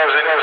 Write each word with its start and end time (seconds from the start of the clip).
Good 0.00 0.39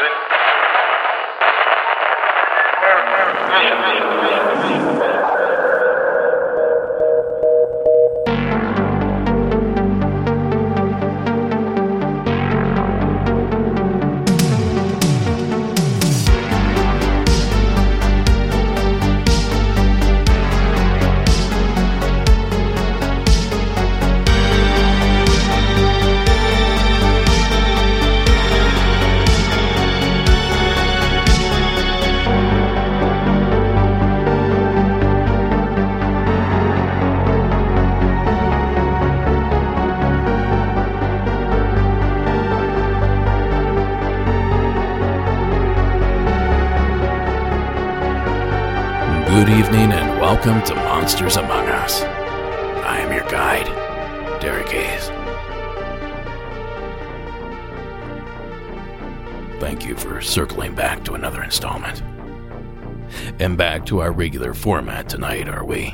to 63.88 64.02
our 64.02 64.12
regular 64.12 64.54
format 64.54 65.08
tonight, 65.08 65.48
are 65.48 65.64
we? 65.66 65.94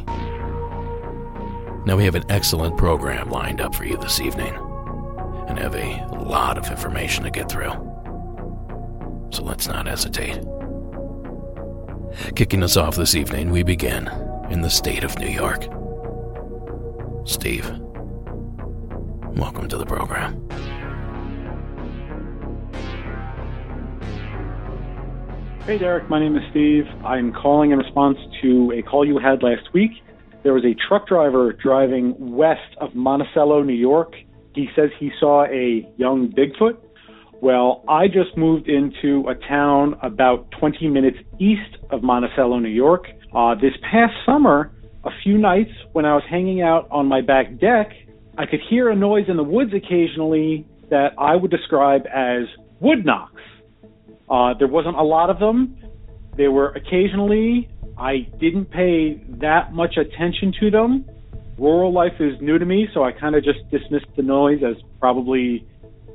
Now, 1.85 1.95
we 1.95 2.05
have 2.05 2.15
an 2.15 2.25
excellent 2.29 2.75
program 2.77 3.29
lined 3.29 3.61
up 3.61 3.75
for 3.75 3.85
you 3.85 3.97
this 3.97 4.19
evening, 4.19 4.55
and 5.47 5.59
have 5.59 5.75
a 5.75 6.05
lot 6.17 6.57
of 6.57 6.69
information 6.69 7.23
to 7.23 7.29
get 7.29 7.51
through. 7.51 7.71
So 9.31 9.43
let's 9.43 9.67
not 9.67 9.85
hesitate. 9.85 10.41
Kicking 12.35 12.63
us 12.63 12.77
off 12.77 12.95
this 12.95 13.13
evening, 13.15 13.51
we 13.51 13.61
begin 13.61 14.07
in 14.49 14.61
the 14.61 14.69
state 14.69 15.03
of 15.03 15.17
New 15.19 15.29
York. 15.29 15.63
Steve, 17.25 17.69
welcome 19.35 19.67
to 19.67 19.77
the 19.77 19.85
program. 19.85 20.47
Hey 25.65 25.77
Derek, 25.77 26.09
my 26.09 26.19
name 26.19 26.35
is 26.35 26.43
Steve. 26.51 26.83
I'm 27.05 27.31
calling 27.31 27.71
in 27.71 27.77
response 27.77 28.17
to 28.41 28.73
a 28.77 28.81
call 28.81 29.07
you 29.07 29.17
had 29.17 29.41
last 29.41 29.73
week. 29.73 29.91
There 30.43 30.53
was 30.53 30.65
a 30.65 30.75
truck 30.89 31.07
driver 31.07 31.53
driving 31.53 32.35
west 32.35 32.75
of 32.81 32.93
Monticello, 32.93 33.63
New 33.63 33.71
York. 33.71 34.13
He 34.53 34.67
says 34.75 34.89
he 34.99 35.09
saw 35.21 35.45
a 35.45 35.89
young 35.95 36.33
Bigfoot. 36.33 36.77
Well, 37.41 37.85
I 37.87 38.07
just 38.07 38.35
moved 38.35 38.67
into 38.67 39.25
a 39.29 39.35
town 39.35 39.95
about 40.03 40.51
20 40.59 40.89
minutes 40.89 41.19
east 41.39 41.77
of 41.91 42.03
Monticello, 42.03 42.59
New 42.59 42.67
York. 42.67 43.05
Uh, 43.33 43.55
this 43.55 43.71
past 43.89 44.11
summer, 44.25 44.73
a 45.05 45.11
few 45.23 45.37
nights 45.37 45.71
when 45.93 46.03
I 46.03 46.13
was 46.13 46.23
hanging 46.29 46.61
out 46.61 46.89
on 46.91 47.07
my 47.07 47.21
back 47.21 47.57
deck, 47.57 47.89
I 48.37 48.47
could 48.47 48.59
hear 48.69 48.89
a 48.89 48.95
noise 48.97 49.27
in 49.29 49.37
the 49.37 49.43
woods 49.43 49.71
occasionally 49.73 50.67
that 50.89 51.13
I 51.17 51.37
would 51.37 51.51
describe 51.51 52.01
as 52.13 52.47
wood 52.81 53.05
knocks. 53.05 53.41
Uh, 54.29 54.53
there 54.57 54.67
wasn't 54.67 54.95
a 54.95 55.03
lot 55.03 55.29
of 55.29 55.39
them. 55.39 55.77
They 56.37 56.47
were 56.47 56.69
occasionally. 56.69 57.69
I 57.97 58.27
didn't 58.39 58.71
pay 58.71 59.21
that 59.39 59.73
much 59.73 59.97
attention 59.97 60.53
to 60.59 60.71
them. 60.71 61.05
Rural 61.57 61.93
life 61.93 62.19
is 62.19 62.33
new 62.41 62.57
to 62.57 62.65
me, 62.65 62.87
so 62.93 63.03
I 63.03 63.11
kind 63.11 63.35
of 63.35 63.43
just 63.43 63.59
dismissed 63.69 64.07
the 64.15 64.23
noise 64.23 64.61
as 64.67 64.75
probably 64.99 65.67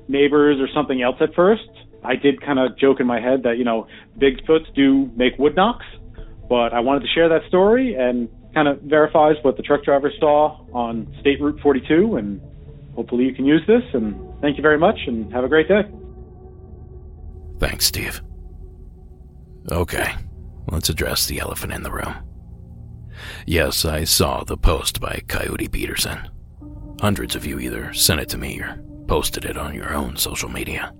neighbors 0.08 0.58
or 0.60 0.68
something 0.74 1.00
else 1.00 1.16
at 1.20 1.34
first. 1.34 1.68
I 2.02 2.16
did 2.16 2.40
kind 2.40 2.58
of 2.58 2.76
joke 2.78 3.00
in 3.00 3.06
my 3.06 3.20
head 3.20 3.42
that, 3.44 3.58
you 3.58 3.64
know, 3.64 3.86
Bigfoots 4.18 4.72
do 4.74 5.10
make 5.16 5.38
wood 5.38 5.54
knocks, 5.54 5.86
but 6.48 6.72
I 6.72 6.80
wanted 6.80 7.00
to 7.00 7.08
share 7.14 7.28
that 7.28 7.42
story 7.48 7.94
and 7.94 8.28
kind 8.54 8.66
of 8.66 8.80
verifies 8.82 9.36
what 9.42 9.56
the 9.56 9.62
truck 9.62 9.84
driver 9.84 10.10
saw 10.18 10.58
on 10.72 11.14
State 11.20 11.40
Route 11.40 11.60
42, 11.62 12.16
and 12.16 12.40
hopefully 12.94 13.24
you 13.24 13.34
can 13.34 13.44
use 13.44 13.62
this. 13.66 13.82
And 13.92 14.16
thank 14.40 14.56
you 14.56 14.62
very 14.62 14.78
much, 14.78 14.98
and 15.06 15.32
have 15.32 15.44
a 15.44 15.48
great 15.48 15.68
day. 15.68 15.82
Thanks, 17.58 17.86
Steve. 17.86 18.20
Okay, 19.70 20.14
let's 20.68 20.88
address 20.88 21.26
the 21.26 21.40
elephant 21.40 21.72
in 21.72 21.82
the 21.82 21.90
room. 21.90 22.14
Yes, 23.46 23.84
I 23.84 24.04
saw 24.04 24.44
the 24.44 24.56
post 24.56 25.00
by 25.00 25.22
Coyote 25.26 25.68
Peterson. 25.68 26.28
Hundreds 27.00 27.34
of 27.36 27.44
you 27.44 27.58
either 27.58 27.92
sent 27.92 28.20
it 28.20 28.28
to 28.30 28.38
me 28.38 28.60
or 28.60 28.82
posted 29.06 29.44
it 29.44 29.56
on 29.56 29.74
your 29.74 29.94
own 29.94 30.16
social 30.16 30.48
media. 30.48 30.92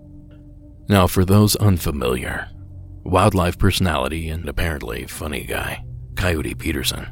Now, 0.89 1.07
for 1.07 1.25
those 1.25 1.57
unfamiliar, 1.57 2.49
wildlife 3.05 3.59
personality 3.59 4.29
and 4.29 4.49
apparently 4.49 5.07
funny 5.07 5.45
guy, 5.45 5.85
Coyote 6.17 6.55
Peterson, 6.55 7.07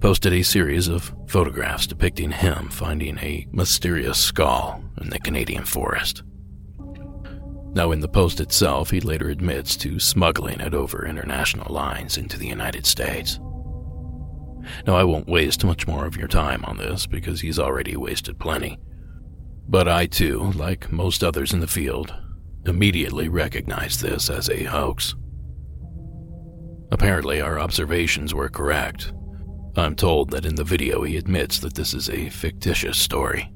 posted 0.00 0.32
a 0.32 0.42
series 0.42 0.88
of 0.88 1.14
photographs 1.26 1.86
depicting 1.86 2.30
him 2.30 2.68
finding 2.68 3.18
a 3.18 3.46
mysterious 3.52 4.18
skull 4.18 4.82
in 5.00 5.10
the 5.10 5.18
Canadian 5.18 5.64
forest. 5.64 6.22
Now, 7.74 7.90
in 7.92 8.00
the 8.00 8.08
post 8.08 8.40
itself, 8.40 8.90
he 8.90 9.00
later 9.00 9.30
admits 9.30 9.76
to 9.78 9.98
smuggling 9.98 10.60
it 10.60 10.74
over 10.74 11.06
international 11.06 11.72
lines 11.72 12.18
into 12.18 12.38
the 12.38 12.46
United 12.46 12.84
States. 12.84 13.40
Now, 14.86 14.94
I 14.94 15.04
won't 15.04 15.26
waste 15.26 15.64
much 15.64 15.86
more 15.86 16.06
of 16.06 16.16
your 16.16 16.28
time 16.28 16.64
on 16.66 16.76
this 16.76 17.06
because 17.06 17.40
he's 17.40 17.58
already 17.58 17.96
wasted 17.96 18.38
plenty. 18.38 18.78
But 19.68 19.88
I, 19.88 20.06
too, 20.06 20.52
like 20.52 20.92
most 20.92 21.24
others 21.24 21.52
in 21.52 21.60
the 21.60 21.66
field, 21.66 22.14
immediately 22.66 23.28
recognized 23.28 24.02
this 24.02 24.28
as 24.28 24.50
a 24.50 24.64
hoax. 24.64 25.14
Apparently, 26.90 27.40
our 27.40 27.58
observations 27.58 28.34
were 28.34 28.50
correct. 28.50 29.12
I'm 29.76 29.96
told 29.96 30.30
that 30.30 30.44
in 30.44 30.56
the 30.56 30.64
video 30.64 31.02
he 31.02 31.16
admits 31.16 31.58
that 31.60 31.74
this 31.74 31.94
is 31.94 32.10
a 32.10 32.28
fictitious 32.28 32.98
story. 32.98 33.50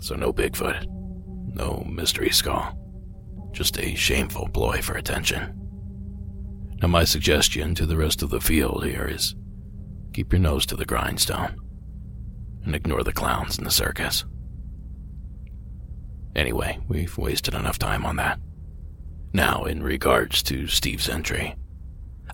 So, 0.00 0.16
no 0.16 0.32
Bigfoot, 0.32 0.84
no 1.56 1.84
mystery 1.90 2.30
skull, 2.30 2.78
just 3.52 3.78
a 3.78 3.94
shameful 3.94 4.48
ploy 4.48 4.80
for 4.82 4.96
attention. 4.96 5.52
Now, 6.82 6.88
my 6.88 7.04
suggestion 7.04 7.74
to 7.74 7.86
the 7.86 7.96
rest 7.96 8.22
of 8.22 8.30
the 8.30 8.40
field 8.40 8.84
here 8.84 9.08
is 9.10 9.34
keep 10.12 10.32
your 10.32 10.40
nose 10.40 10.66
to 10.66 10.76
the 10.76 10.84
grindstone 10.84 11.56
and 12.64 12.74
ignore 12.74 13.02
the 13.02 13.12
clowns 13.12 13.58
in 13.58 13.64
the 13.64 13.70
circus. 13.70 14.24
Anyway, 16.34 16.78
we've 16.86 17.16
wasted 17.16 17.54
enough 17.54 17.78
time 17.78 18.04
on 18.04 18.16
that. 18.16 18.38
Now, 19.32 19.64
in 19.64 19.82
regards 19.82 20.42
to 20.44 20.66
Steve's 20.66 21.08
entry, 21.08 21.54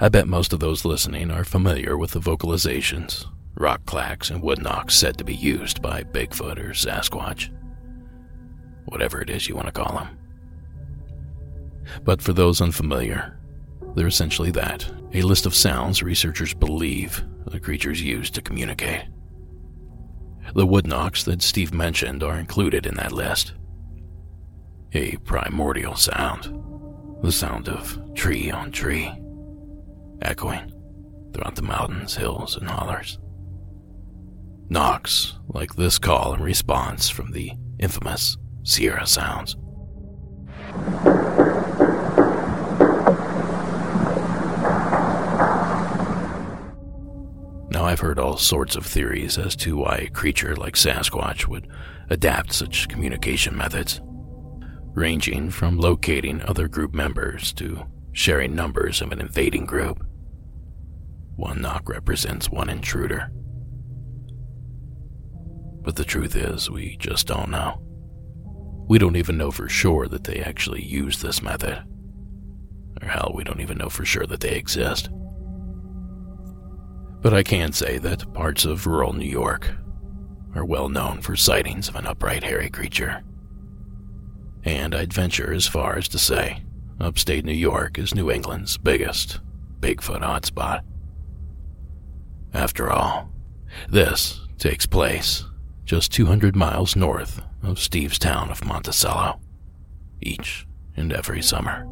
I 0.01 0.09
bet 0.09 0.27
most 0.27 0.53
of 0.53 0.59
those 0.61 0.85
listening 0.85 1.31
are 1.31 1.45
familiar 1.45 1.97
with 1.97 2.11
the 2.11 2.21
vocalizations, 2.21 3.27
rock 3.55 3.85
clacks, 3.87 4.31
and 4.31 4.43
wood 4.43 4.61
knocks 4.61 4.95
said 4.95 5.17
to 5.19 5.25
be 5.25 5.35
used 5.35 5.81
by 5.81 6.03
Bigfoot 6.03 6.59
or 6.59 6.71
Sasquatch. 6.71 7.51
Whatever 8.87 9.21
it 9.21 9.31
is 9.31 9.49
you 9.49 9.55
want 9.55 9.67
to 9.67 9.73
call 9.73 9.95
them. 9.95 10.19
But 12.05 12.23
for 12.23 12.33
those 12.33 12.61
unfamiliar, 12.61 13.39
they're 13.95 14.07
essentially 14.07 14.51
that 14.53 14.91
a 15.13 15.23
list 15.23 15.47
of 15.47 15.55
sounds 15.55 16.03
researchers 16.03 16.55
believe 16.55 17.23
the 17.47 17.61
creatures 17.61 18.01
use 18.03 18.31
to 18.31 18.43
communicate. 18.43 19.05
The 20.55 20.67
wood 20.67 20.87
knocks 20.87 21.25
that 21.25 21.43
Steve 21.43 21.73
mentioned 21.73 22.23
are 22.23 22.39
included 22.39 22.87
in 22.87 22.95
that 22.95 23.13
list. 23.13 23.55
A 24.93 25.17
primordial 25.19 25.97
sound, 25.97 26.45
the 27.23 27.33
sound 27.33 27.69
of 27.69 28.15
tree 28.15 28.51
on 28.51 28.73
tree, 28.73 29.13
echoing 30.21 30.73
throughout 31.33 31.55
the 31.55 31.63
mountains, 31.63 32.15
hills, 32.15 32.57
and 32.57 32.69
hollers. 32.69 33.19
Knocks 34.69 35.35
like 35.49 35.75
this 35.75 35.99
call 35.99 36.35
and 36.35 36.45
response 36.45 37.09
from 37.09 37.33
the 37.33 37.53
infamous 37.79 38.37
Sierra 38.63 39.07
Sounds. 39.07 39.57
Now, 47.71 47.85
I've 47.87 48.01
heard 48.01 48.19
all 48.19 48.37
sorts 48.37 48.77
of 48.77 48.87
theories 48.87 49.39
as 49.39 49.57
to 49.57 49.77
why 49.77 49.97
a 49.97 50.11
creature 50.11 50.55
like 50.55 50.75
Sasquatch 50.75 51.49
would 51.49 51.69
adapt 52.11 52.53
such 52.53 52.89
communication 52.89 53.57
methods, 53.57 54.01
ranging 54.95 55.51
from 55.51 55.79
locating 55.79 56.43
other 56.43 56.69
group 56.69 56.95
members 56.95 57.53
to 57.55 57.85
sharing 58.13 58.55
numbers 58.55 59.01
of 59.01 59.11
an 59.11 59.21
invading 59.21 59.65
group. 59.65 60.07
One 61.37 61.63
knock 61.63 61.89
represents 61.89 62.51
one 62.51 62.69
intruder. 62.69 63.33
But 65.81 65.97
the 65.97 66.05
truth 66.05 66.37
is, 66.37 66.71
we 66.71 66.97
just 66.99 67.27
don't 67.27 67.51
know. 67.51 67.81
We 68.93 68.99
don't 68.99 69.17
even 69.17 69.39
know 69.39 69.51
for 69.51 69.71
sure 69.71 70.07
that 70.09 70.25
they 70.25 70.41
actually 70.41 70.85
use 70.85 71.23
this 71.23 71.43
method. 71.43 71.83
Or 73.01 73.09
hell, 73.09 73.33
we 73.35 73.43
don't 73.43 73.63
even 73.63 73.79
know 73.79 73.89
for 73.89 74.05
sure 74.05 74.27
that 74.27 74.41
they 74.41 74.55
exist. 74.55 75.09
But 77.23 77.33
I 77.33 77.43
can 77.43 77.73
say 77.73 77.97
that 77.97 78.31
parts 78.35 78.67
of 78.67 78.87
rural 78.87 79.15
New 79.15 79.25
York 79.25 79.71
are 80.55 80.67
well 80.67 80.91
known 80.91 81.23
for 81.23 81.37
sightings 81.37 81.89
of 81.89 81.97
an 81.97 82.07
upright 82.07 82.45
hairy 82.45 82.69
creature. 82.69 83.23
And 84.63 84.95
I'd 84.95 85.15
venture 85.15 85.55
as 85.55 85.67
far 85.67 85.97
as 85.97 86.07
to 86.09 86.19
say 86.19 86.63
upstate 87.01 87.47
New 87.47 87.53
York 87.53 87.99
is 87.99 88.15
New 88.15 88.31
England's 88.31 88.77
biggest 88.77 89.41
Bigfoot 89.81 90.21
hotspot. 90.21 90.83
After 92.53 92.91
all, 92.91 93.33
this 93.89 94.43
takes 94.59 94.85
place 94.85 95.47
just 95.87 96.13
200 96.13 96.55
miles 96.55 96.95
north 96.95 97.41
of 97.63 97.79
Steve's 97.79 98.19
town 98.19 98.51
of 98.51 98.65
Monticello, 98.65 99.41
each 100.21 100.67
and 100.97 101.13
every 101.13 101.43
summer. 101.43 101.85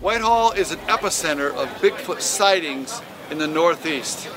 Whitehall 0.00 0.52
is 0.52 0.70
an 0.70 0.78
epicenter 0.80 1.52
of 1.54 1.68
Bigfoot 1.80 2.20
sightings 2.20 3.02
in 3.30 3.38
the 3.38 3.46
Northeast. 3.46 4.28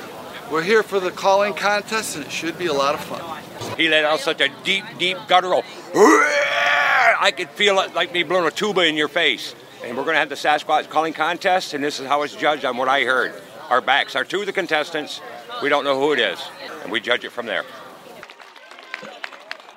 We're 0.50 0.62
here 0.62 0.82
for 0.82 1.00
the 1.00 1.10
calling 1.10 1.54
contest, 1.54 2.16
and 2.16 2.24
it 2.24 2.32
should 2.32 2.58
be 2.58 2.66
a 2.66 2.72
lot 2.72 2.94
of 2.94 3.00
fun. 3.00 3.42
He 3.76 3.88
let 3.88 4.04
out 4.04 4.20
such 4.20 4.40
a 4.40 4.50
deep, 4.64 4.84
deep 4.98 5.16
guttural. 5.28 5.62
I 5.94 7.32
could 7.34 7.48
feel 7.50 7.78
it 7.78 7.94
like 7.94 8.12
me 8.12 8.22
blowing 8.22 8.46
a 8.46 8.50
tuba 8.50 8.82
in 8.82 8.96
your 8.96 9.08
face. 9.08 9.54
And 9.84 9.96
we're 9.96 10.04
going 10.04 10.14
to 10.14 10.20
have 10.20 10.28
the 10.28 10.34
Sasquatch 10.34 10.88
calling 10.90 11.12
contest, 11.12 11.74
and 11.74 11.82
this 11.82 11.98
is 11.98 12.06
how 12.06 12.22
it's 12.22 12.36
judged 12.36 12.64
on 12.64 12.76
what 12.76 12.88
I 12.88 13.04
heard. 13.04 13.32
Our 13.70 13.80
backs 13.80 14.14
are 14.14 14.24
to 14.24 14.44
the 14.44 14.52
contestants. 14.52 15.20
We 15.62 15.68
don't 15.68 15.84
know 15.84 15.98
who 15.98 16.12
it 16.12 16.18
is, 16.18 16.40
and 16.82 16.92
we 16.92 17.00
judge 17.00 17.24
it 17.24 17.32
from 17.32 17.46
there. 17.46 17.64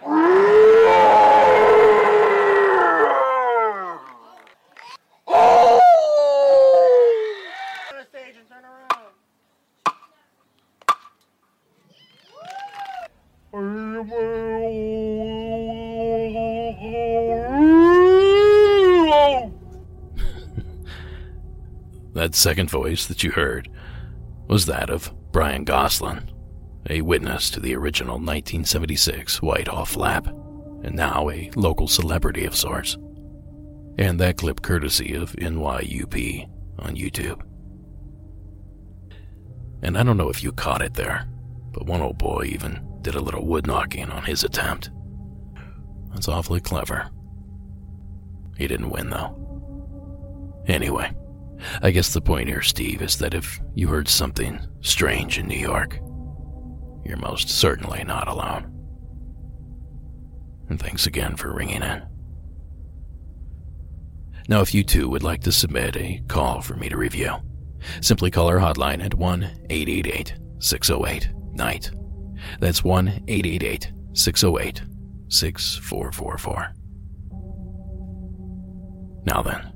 That 0.05 0.13
second 22.33 22.69
voice 22.69 23.07
that 23.07 23.23
you 23.23 23.31
heard 23.31 23.69
was 24.47 24.67
that 24.67 24.91
of 24.91 25.11
Brian 25.31 25.63
Goslin, 25.63 26.29
a 26.89 27.01
witness 27.01 27.49
to 27.51 27.59
the 27.59 27.75
original 27.75 28.15
1976 28.15 29.41
Whitehall 29.41 29.85
flap, 29.85 30.27
and 30.27 30.95
now 30.95 31.29
a 31.29 31.49
local 31.55 31.87
celebrity 31.87 32.45
of 32.45 32.55
sorts. 32.55 32.97
And 33.97 34.19
that 34.19 34.37
clip 34.37 34.61
courtesy 34.61 35.13
of 35.15 35.31
NYUP 35.33 36.49
on 36.79 36.95
YouTube. 36.95 37.41
And 39.81 39.97
I 39.97 40.03
don't 40.03 40.17
know 40.17 40.29
if 40.29 40.43
you 40.43 40.51
caught 40.51 40.81
it 40.81 40.93
there, 40.93 41.27
but 41.71 41.85
one 41.85 42.01
old 42.01 42.17
boy 42.17 42.45
even 42.45 42.85
did 43.01 43.15
a 43.15 43.21
little 43.21 43.45
wood 43.45 43.67
knocking 43.67 44.09
on 44.09 44.23
his 44.23 44.43
attempt. 44.43 44.89
That's 46.13 46.27
awfully 46.27 46.61
clever. 46.61 47.09
He 48.57 48.67
didn't 48.67 48.89
win, 48.89 49.09
though. 49.09 50.63
Anyway, 50.67 51.11
I 51.81 51.91
guess 51.91 52.13
the 52.13 52.21
point 52.21 52.47
here, 52.47 52.61
Steve, 52.61 53.01
is 53.01 53.17
that 53.19 53.33
if 53.33 53.59
you 53.75 53.88
heard 53.88 54.07
something 54.07 54.59
strange 54.81 55.38
in 55.38 55.47
New 55.47 55.59
York, 55.59 55.99
you're 57.05 57.17
most 57.17 57.49
certainly 57.49 58.03
not 58.03 58.27
alone. 58.27 58.71
And 60.69 60.79
thanks 60.79 61.05
again 61.05 61.35
for 61.35 61.53
ringing 61.53 61.83
in. 61.83 62.03
Now, 64.47 64.61
if 64.61 64.73
you 64.73 64.83
too 64.83 65.09
would 65.09 65.23
like 65.23 65.41
to 65.41 65.51
submit 65.51 65.95
a 65.95 66.21
call 66.27 66.61
for 66.61 66.75
me 66.75 66.89
to 66.89 66.97
review, 66.97 67.35
simply 68.01 68.31
call 68.31 68.47
our 68.47 68.59
hotline 68.59 69.03
at 69.03 69.13
1 69.13 69.43
888 69.69 70.35
608 70.59 71.29
NIGHT. 71.53 71.91
That's 72.59 72.83
1 72.83 73.07
888 73.27 73.91
608 74.13 74.81
6444. 75.29 76.73
Now 79.25 79.41
then, 79.41 79.73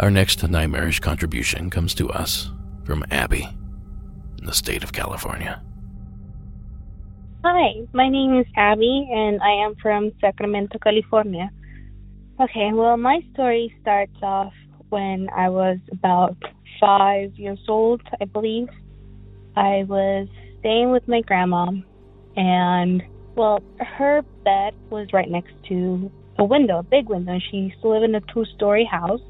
our 0.00 0.10
next 0.10 0.42
nightmarish 0.42 0.98
contribution 1.00 1.70
comes 1.70 1.94
to 1.94 2.08
us 2.10 2.50
from 2.84 3.04
Abby 3.10 3.48
in 4.38 4.46
the 4.46 4.52
state 4.54 4.82
of 4.82 4.92
California. 4.92 5.62
Hi, 7.44 7.86
my 7.92 8.08
name 8.08 8.36
is 8.36 8.46
Abby, 8.56 9.08
and 9.12 9.40
I 9.40 9.64
am 9.64 9.76
from 9.80 10.10
Sacramento, 10.20 10.76
California. 10.82 11.48
Okay, 12.40 12.70
well, 12.72 12.96
my 12.96 13.20
story 13.32 13.72
starts 13.80 14.16
off 14.22 14.52
when 14.88 15.28
I 15.32 15.48
was 15.48 15.78
about 15.92 16.36
five 16.80 17.30
years 17.36 17.60
old, 17.68 18.02
I 18.20 18.24
believe. 18.24 18.66
I 19.54 19.84
was 19.88 20.26
staying 20.58 20.90
with 20.90 21.06
my 21.06 21.20
grandma, 21.20 21.68
and 22.34 23.04
well, 23.36 23.62
her 23.78 24.22
bed 24.44 24.74
was 24.90 25.06
right 25.12 25.30
next 25.30 25.52
to 25.68 26.10
a 26.40 26.44
window, 26.44 26.80
a 26.80 26.82
big 26.82 27.08
window, 27.08 27.34
and 27.34 27.42
she 27.52 27.58
used 27.58 27.80
to 27.82 27.88
live 27.88 28.02
in 28.02 28.16
a 28.16 28.20
two 28.34 28.46
story 28.56 28.84
house. 28.84 29.20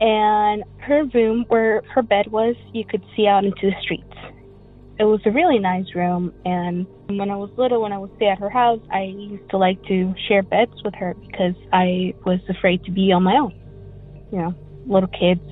And 0.00 0.64
her 0.78 1.04
room, 1.14 1.44
where 1.46 1.82
her 1.94 2.02
bed 2.02 2.32
was, 2.32 2.56
you 2.72 2.84
could 2.84 3.04
see 3.14 3.28
out 3.28 3.44
into 3.44 3.70
the 3.70 3.80
streets. 3.80 4.12
It 4.98 5.04
was 5.04 5.20
a 5.24 5.30
really 5.30 5.60
nice 5.60 5.86
room, 5.94 6.32
and 6.44 6.84
when 7.08 7.30
I 7.30 7.36
was 7.36 7.50
little, 7.56 7.82
when 7.82 7.92
I 7.92 7.98
would 7.98 8.14
stay 8.16 8.28
at 8.28 8.38
her 8.38 8.48
house, 8.48 8.80
I 8.90 9.02
used 9.02 9.48
to 9.50 9.58
like 9.58 9.82
to 9.84 10.14
share 10.26 10.42
beds 10.42 10.72
with 10.84 10.94
her 10.94 11.14
because 11.14 11.54
I 11.72 12.14
was 12.24 12.40
afraid 12.48 12.82
to 12.84 12.90
be 12.90 13.12
on 13.12 13.22
my 13.22 13.34
own. 13.34 13.54
You 14.32 14.38
know, 14.38 14.54
little 14.86 15.08
kids, 15.08 15.42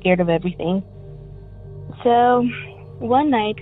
scared 0.00 0.20
of 0.20 0.28
everything. 0.28 0.82
So 2.04 2.46
one 2.98 3.30
night, 3.30 3.58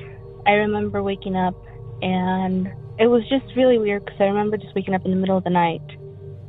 I 0.47 0.53
remember 0.53 1.03
waking 1.03 1.37
up, 1.37 1.55
and 2.03 2.67
it 2.99 3.07
was 3.07 3.23
just 3.29 3.45
really 3.57 3.79
weird 3.79 4.05
because 4.05 4.21
I 4.21 4.25
remember 4.25 4.57
just 4.57 4.75
waking 4.75 4.95
up 4.95 5.05
in 5.05 5.13
the 5.13 5.17
middle 5.17 5.37
of 5.37 5.45
the 5.45 5.51
night, 5.51 5.83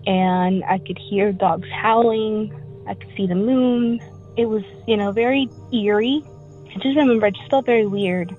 and 0.05 0.63
I 0.65 0.79
could 0.79 0.98
hear 1.10 1.31
dogs 1.31 1.67
howling. 1.81 2.51
I 2.88 2.96
could 2.96 3.12
see 3.15 3.27
the 3.27 3.36
moon. 3.36 4.00
It 4.38 4.46
was, 4.46 4.63
you 4.88 4.98
know, 4.98 5.12
very 5.12 5.48
eerie. 5.72 6.24
I 6.69 6.74
just 6.75 6.98
remember 6.98 7.27
I 7.27 7.29
just 7.29 7.50
felt 7.50 7.65
very 7.65 7.86
weird 7.86 8.36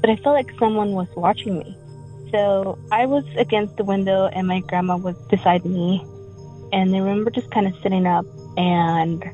but 0.00 0.10
I 0.10 0.16
felt 0.16 0.34
like 0.34 0.50
someone 0.58 0.92
was 0.92 1.08
watching 1.16 1.58
me. 1.58 1.76
So 2.30 2.78
I 2.90 3.06
was 3.06 3.24
against 3.36 3.76
the 3.76 3.84
window 3.84 4.26
and 4.26 4.46
my 4.46 4.60
grandma 4.60 4.96
was 4.96 5.16
beside 5.30 5.64
me. 5.64 6.04
And 6.72 6.94
I 6.94 6.98
remember 6.98 7.30
just 7.30 7.50
kind 7.50 7.66
of 7.66 7.74
sitting 7.82 8.06
up 8.06 8.26
and 8.56 9.24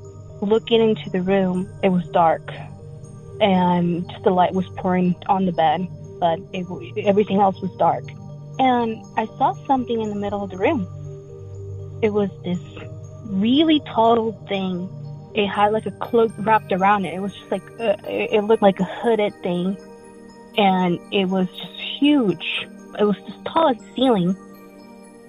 looking 0.40 0.80
into 0.80 1.10
the 1.10 1.22
room. 1.22 1.68
It 1.82 1.88
was 1.88 2.04
dark 2.08 2.50
and 3.40 4.08
just 4.08 4.22
the 4.24 4.30
light 4.30 4.52
was 4.52 4.68
pouring 4.76 5.16
on 5.26 5.46
the 5.46 5.52
bed, 5.52 5.88
but 6.20 6.38
it, 6.52 6.66
everything 7.04 7.40
else 7.40 7.60
was 7.60 7.70
dark. 7.78 8.04
And 8.58 9.04
I 9.16 9.26
saw 9.38 9.54
something 9.66 10.00
in 10.00 10.10
the 10.10 10.16
middle 10.16 10.44
of 10.44 10.50
the 10.50 10.58
room. 10.58 10.86
It 12.02 12.10
was 12.10 12.30
this 12.44 12.60
really 13.24 13.80
tall 13.80 14.32
thing. 14.48 14.88
It 15.34 15.48
had 15.48 15.72
like 15.72 15.86
a 15.86 15.90
cloak 15.92 16.30
wrapped 16.38 16.72
around 16.72 17.06
it. 17.06 17.14
It 17.14 17.20
was 17.20 17.32
just 17.34 17.50
like, 17.50 17.62
uh, 17.80 17.96
it 18.04 18.44
looked 18.44 18.62
like 18.62 18.78
a 18.80 18.84
hooded 18.84 19.34
thing 19.42 19.76
and 20.56 20.98
it 21.12 21.26
was 21.26 21.48
just 21.48 21.80
huge. 21.98 22.66
It 22.98 23.04
was 23.04 23.16
as 23.26 23.34
tall 23.44 23.70
as 23.70 23.76
the 23.78 23.92
ceiling. 23.94 24.36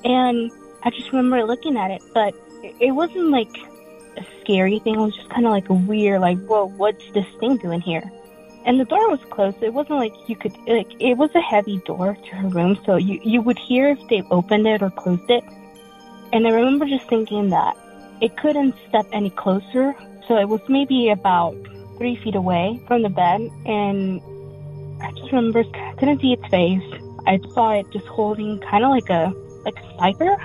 And 0.03 0.51
I 0.84 0.89
just 0.89 1.12
remember 1.12 1.44
looking 1.46 1.77
at 1.77 1.92
it, 1.92 2.01
but 2.13 2.34
it 2.62 2.92
wasn't 2.92 3.30
like 3.30 3.56
a 4.18 4.25
scary 4.42 4.80
thing. 4.80 4.96
It 4.96 5.00
was 5.00 5.15
just 5.15 5.30
kind 5.30 5.46
of 5.46 5.51
like 5.51 5.70
a 5.70 5.74
weird, 5.74 6.22
like, 6.22 6.39
whoa, 6.46 6.65
what's 6.65 7.03
this 7.13 7.27
thing 7.39 7.58
doing 7.58 7.82
here? 7.82 8.03
And 8.65 8.80
the 8.80 8.86
door 8.86 9.10
was 9.10 9.20
closed. 9.30 9.62
It 9.62 9.74
wasn't 9.74 10.00
like 10.00 10.13
you 10.27 10.36
could, 10.36 10.56
like, 10.68 10.92
it 11.00 11.15
was 11.15 11.30
a 11.36 11.42
heavy 11.42 11.80
door 11.80 12.15
to 12.15 12.36
her 12.36 12.48
room, 12.48 12.80
so 12.86 12.96
you, 12.96 13.20
you 13.24 13.42
would 13.42 13.60
hear 13.60 13.89
if 13.89 14.00
they 14.10 14.24
opened 14.32 14.68
it 14.68 14.82
or 14.82 14.89
closed 14.89 15.30
it. 15.30 15.44
And 16.32 16.48
I 16.48 16.51
remember 16.51 16.86
just 16.86 17.08
thinking 17.10 17.50
that 17.50 17.77
it 18.22 18.38
couldn't 18.38 18.75
step 18.88 19.06
any 19.12 19.30
closer, 19.30 19.94
so 20.27 20.38
it 20.38 20.48
was 20.48 20.62
maybe 20.70 21.10
about 21.10 21.56
three 21.98 22.15
feet 22.15 22.36
away 22.36 22.82
from 22.88 23.01
the 23.03 23.10
bed, 23.10 23.50
and 23.65 24.22
I 25.03 25.12
just 25.12 25.31
remember 25.31 25.63
I 25.74 25.93
couldn't 25.98 26.22
see 26.22 26.33
its 26.33 26.48
face. 26.48 26.83
I 27.25 27.39
saw 27.53 27.72
it 27.72 27.86
just 27.91 28.05
holding 28.07 28.60
kind 28.60 28.83
of 28.83 28.91
like 28.91 29.10
a 29.10 29.33
like 29.65 29.75
cyber. 30.00 30.36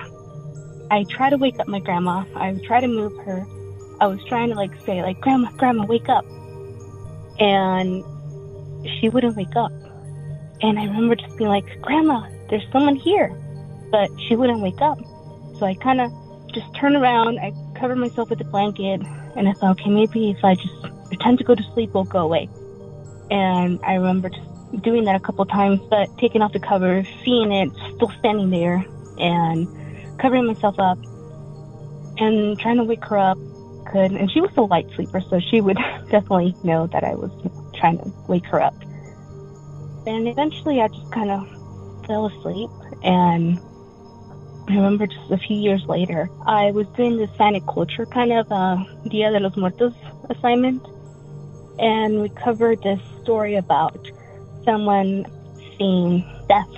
I 0.91 1.05
try 1.11 1.31
to 1.31 1.37
wake 1.37 1.59
up 1.59 1.69
my 1.69 1.81
grandma. 1.81 2.25
I 2.35 2.53
try 2.65 2.81
to 2.81 2.89
move 2.89 3.17
her. 3.25 3.47
I 4.01 4.07
was 4.07 4.21
trying 4.29 4.49
to 4.51 4.55
like 4.55 4.73
say 4.85 5.03
like 5.03 5.21
grandma, 5.21 5.51
grandma, 5.53 5.85
wake 5.87 6.09
up. 6.09 6.25
And 7.39 8.05
she 8.99 9.09
wouldn't 9.09 9.37
wake 9.37 9.57
up. 9.57 9.73
And 10.61 10.79
I 10.79 10.85
remember 10.85 11.15
just 11.15 11.37
being 11.37 11.51
like, 11.51 11.81
Grandma, 11.81 12.29
there's 12.51 12.65
someone 12.73 12.97
here. 12.97 13.29
But 13.91 14.11
she 14.27 14.37
wouldn't 14.37 14.61
wake 14.61 14.81
up. 14.81 14.99
So 15.59 15.67
I 15.67 15.75
kind 15.75 16.01
of 16.01 16.11
just 16.53 16.67
turned 16.75 16.97
around. 16.97 17.39
I 17.39 17.53
covered 17.79 17.97
myself 17.97 18.31
with 18.31 18.41
a 18.41 18.45
blanket. 18.45 19.01
And 19.37 19.49
I 19.49 19.53
thought, 19.53 19.81
okay, 19.81 19.91
maybe 19.91 20.31
if 20.31 20.45
I 20.45 20.55
just 20.55 20.83
pretend 21.07 21.39
to 21.39 21.45
go 21.45 21.55
to 21.55 21.63
sleep, 21.75 21.91
it'll 21.91 22.05
go 22.05 22.21
away. 22.21 22.49
And 23.31 23.79
I 23.85 23.95
remember 23.95 24.31
just 24.31 24.48
doing 24.83 25.05
that 25.05 25.17
a 25.17 25.21
couple 25.21 25.45
times, 25.47 25.81
but 25.91 26.17
taking 26.19 26.43
off 26.43 26.53
the 26.53 26.61
cover, 26.61 27.05
seeing 27.25 27.53
it 27.53 27.71
still 27.97 28.13
standing 28.19 28.51
there, 28.51 28.85
and 29.19 29.69
covering 30.19 30.47
myself 30.47 30.79
up 30.79 30.99
and 32.19 32.59
trying 32.59 32.77
to 32.77 32.85
wake 32.85 33.05
her 33.05 33.19
up. 33.19 33.39
Could 33.91 34.13
and 34.13 34.31
she 34.31 34.41
was 34.41 34.51
a 34.57 34.63
light 34.63 34.87
sleeper, 34.95 35.21
so 35.21 35.41
she 35.41 35.61
would 35.61 35.77
definitely 36.11 36.55
know 36.63 36.87
that 36.89 37.05
I 37.05 37.15
was 37.15 37.31
trying 37.75 37.99
to 37.99 38.13
wake 38.29 38.45
her 38.47 38.61
up. 38.61 38.75
And 40.07 40.29
eventually, 40.29 40.81
I 40.81 40.89
just 40.89 41.11
kind 41.13 41.31
of 41.31 41.49
fell 42.07 42.27
asleep. 42.27 42.71
And 43.03 43.59
I 44.69 44.75
remember 44.75 45.07
just 45.07 45.31
a 45.31 45.39
few 45.39 45.57
years 45.57 45.85
later, 45.87 46.29
I 46.47 46.71
was 46.73 46.87
doing 46.89 47.17
the 47.17 47.27
Hispanic 47.27 47.65
culture 47.67 48.05
kind 48.05 48.33
of 48.33 48.51
uh, 48.53 48.77
Dia 49.09 49.31
de 49.31 49.41
los 49.41 49.57
Muertos 49.57 49.95
assignment, 50.29 50.85
and 51.79 52.21
we 52.21 52.29
covered 52.29 52.83
this 52.83 53.01
story 53.23 53.55
about 53.55 54.11
someone 54.69 55.25
seeing 55.79 56.25
death. 56.49 56.69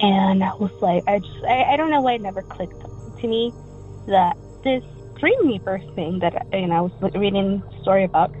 And 0.00 0.42
I 0.42 0.54
was 0.54 0.72
like, 0.80 1.04
I 1.06 1.18
just, 1.18 1.44
I, 1.44 1.74
I 1.74 1.76
don't 1.76 1.90
know 1.90 2.00
why 2.00 2.14
it 2.14 2.22
never 2.22 2.42
clicked 2.42 2.80
to 3.20 3.28
me 3.28 3.52
that 4.06 4.36
this 4.64 4.82
dream 5.20 5.46
reaper 5.46 5.78
thing 5.94 6.18
that 6.20 6.46
you 6.52 6.66
know, 6.66 6.74
I 6.74 6.80
was 6.80 7.12
reading 7.14 7.62
a 7.62 7.82
story 7.82 8.04
about 8.04 8.34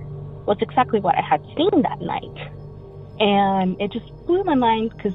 was 0.46 0.56
exactly 0.60 1.00
what 1.00 1.16
I 1.16 1.22
had 1.22 1.40
seen 1.56 1.82
that 1.82 2.00
night. 2.00 2.50
And 3.20 3.80
it 3.80 3.92
just 3.92 4.10
blew 4.26 4.42
my 4.42 4.54
mind 4.54 4.92
because 4.96 5.14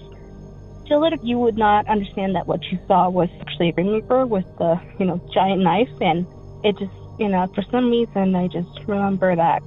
a 0.89 0.95
lot 0.95 1.11
of 1.11 1.19
you 1.21 1.37
would 1.37 1.57
not 1.57 1.85
understand 1.89 2.35
that 2.35 2.47
what 2.47 2.63
you 2.71 2.79
saw 2.87 3.09
was 3.09 3.27
actually 3.41 3.69
a 3.69 3.71
dream 3.73 3.87
reaper 3.87 4.25
with 4.25 4.45
the, 4.57 4.79
you 4.99 5.05
know, 5.05 5.19
giant 5.33 5.61
knife. 5.61 5.89
And 5.99 6.25
it 6.63 6.77
just, 6.77 6.93
you 7.19 7.27
know, 7.27 7.47
for 7.53 7.63
some 7.71 7.89
reason, 7.89 8.35
I 8.35 8.47
just 8.47 8.69
remember 8.87 9.35
that 9.35 9.63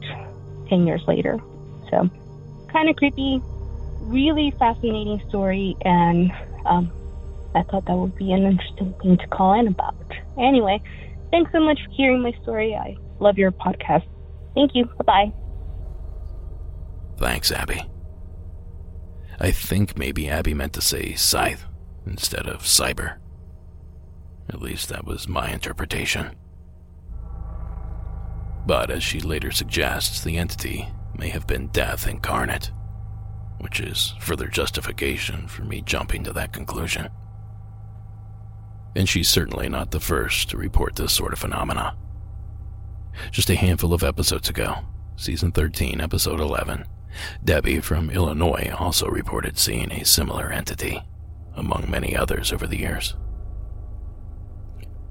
10 0.71 0.87
years 0.87 1.03
later. 1.07 1.39
So 1.91 2.09
kind 2.73 2.89
of 2.89 2.97
creepy, 2.97 3.43
really 4.11 4.53
fascinating 4.59 5.23
story, 5.29 5.77
and 5.83 6.31
um, 6.67 6.93
I 7.55 7.63
thought 7.63 7.87
that 7.87 7.97
would 7.97 8.17
be 8.17 8.33
an 8.33 8.45
interesting 8.45 8.95
thing 9.01 9.17
to 9.19 9.27
call 9.29 9.59
in 9.59 9.69
about. 9.69 9.95
Anyway, 10.39 10.83
thanks 11.31 11.51
so 11.53 11.61
much 11.61 11.79
for 11.85 11.91
hearing 11.93 12.23
my 12.23 12.33
story. 12.43 12.75
I 12.75 12.97
love 13.21 13.39
your 13.39 13.53
podcast. 13.53 14.05
Thank 14.55 14.75
you. 14.75 14.85
Bye 14.85 15.05
bye. 15.07 15.33
Thanks, 17.17 17.53
Abby. 17.53 17.83
I 19.39 19.53
think 19.53 19.97
maybe 19.97 20.29
Abby 20.29 20.55
meant 20.55 20.73
to 20.75 20.81
say 20.81 21.15
scythe 21.15 21.65
instead 22.07 22.47
of 22.47 22.63
cyber. 22.63 23.17
At 24.49 24.61
least 24.61 24.89
that 24.89 25.07
was 25.07 25.29
my 25.29 25.51
interpretation. 25.51 26.35
But 28.67 28.91
as 28.91 29.03
she 29.03 29.21
later 29.21 29.51
suggests, 29.51 30.23
the 30.23 30.37
entity 30.37 30.89
may 31.17 31.29
have 31.29 31.47
been 31.47 31.69
death 31.69 32.07
incarnate 32.07 32.71
which 33.61 33.79
is 33.79 34.15
further 34.21 34.49
justification 34.49 35.47
for 35.47 35.63
me 35.63 35.83
jumping 35.83 36.25
to 36.25 36.33
that 36.33 36.53
conclusion. 36.53 37.09
And 38.97 39.09
she's 39.09 39.29
certainly 39.29 39.69
not 39.69 39.91
the 39.91 40.01
first 40.01 40.51
to 40.51 40.57
report 40.57 40.97
this 40.97 41.13
sort 41.13 41.33
of 41.33 41.39
phenomena. 41.39 41.97
Just 43.31 43.51
a 43.51 43.55
handful 43.57 43.93
of 43.93 44.03
episodes 44.03 44.49
ago, 44.49 44.77
season 45.17 45.53
13, 45.53 46.01
episode 46.01 46.41
11, 46.41 46.87
Debbie 47.45 47.81
from 47.81 48.11
Illinois 48.11 48.73
also 48.79 49.07
reported 49.09 49.59
seeing 49.59 49.93
a 49.93 50.05
similar 50.05 50.51
entity, 50.51 51.03
among 51.55 51.91
many 51.91 52.17
others 52.17 52.53
over 52.53 52.67
the 52.67 52.79
years. 52.79 53.15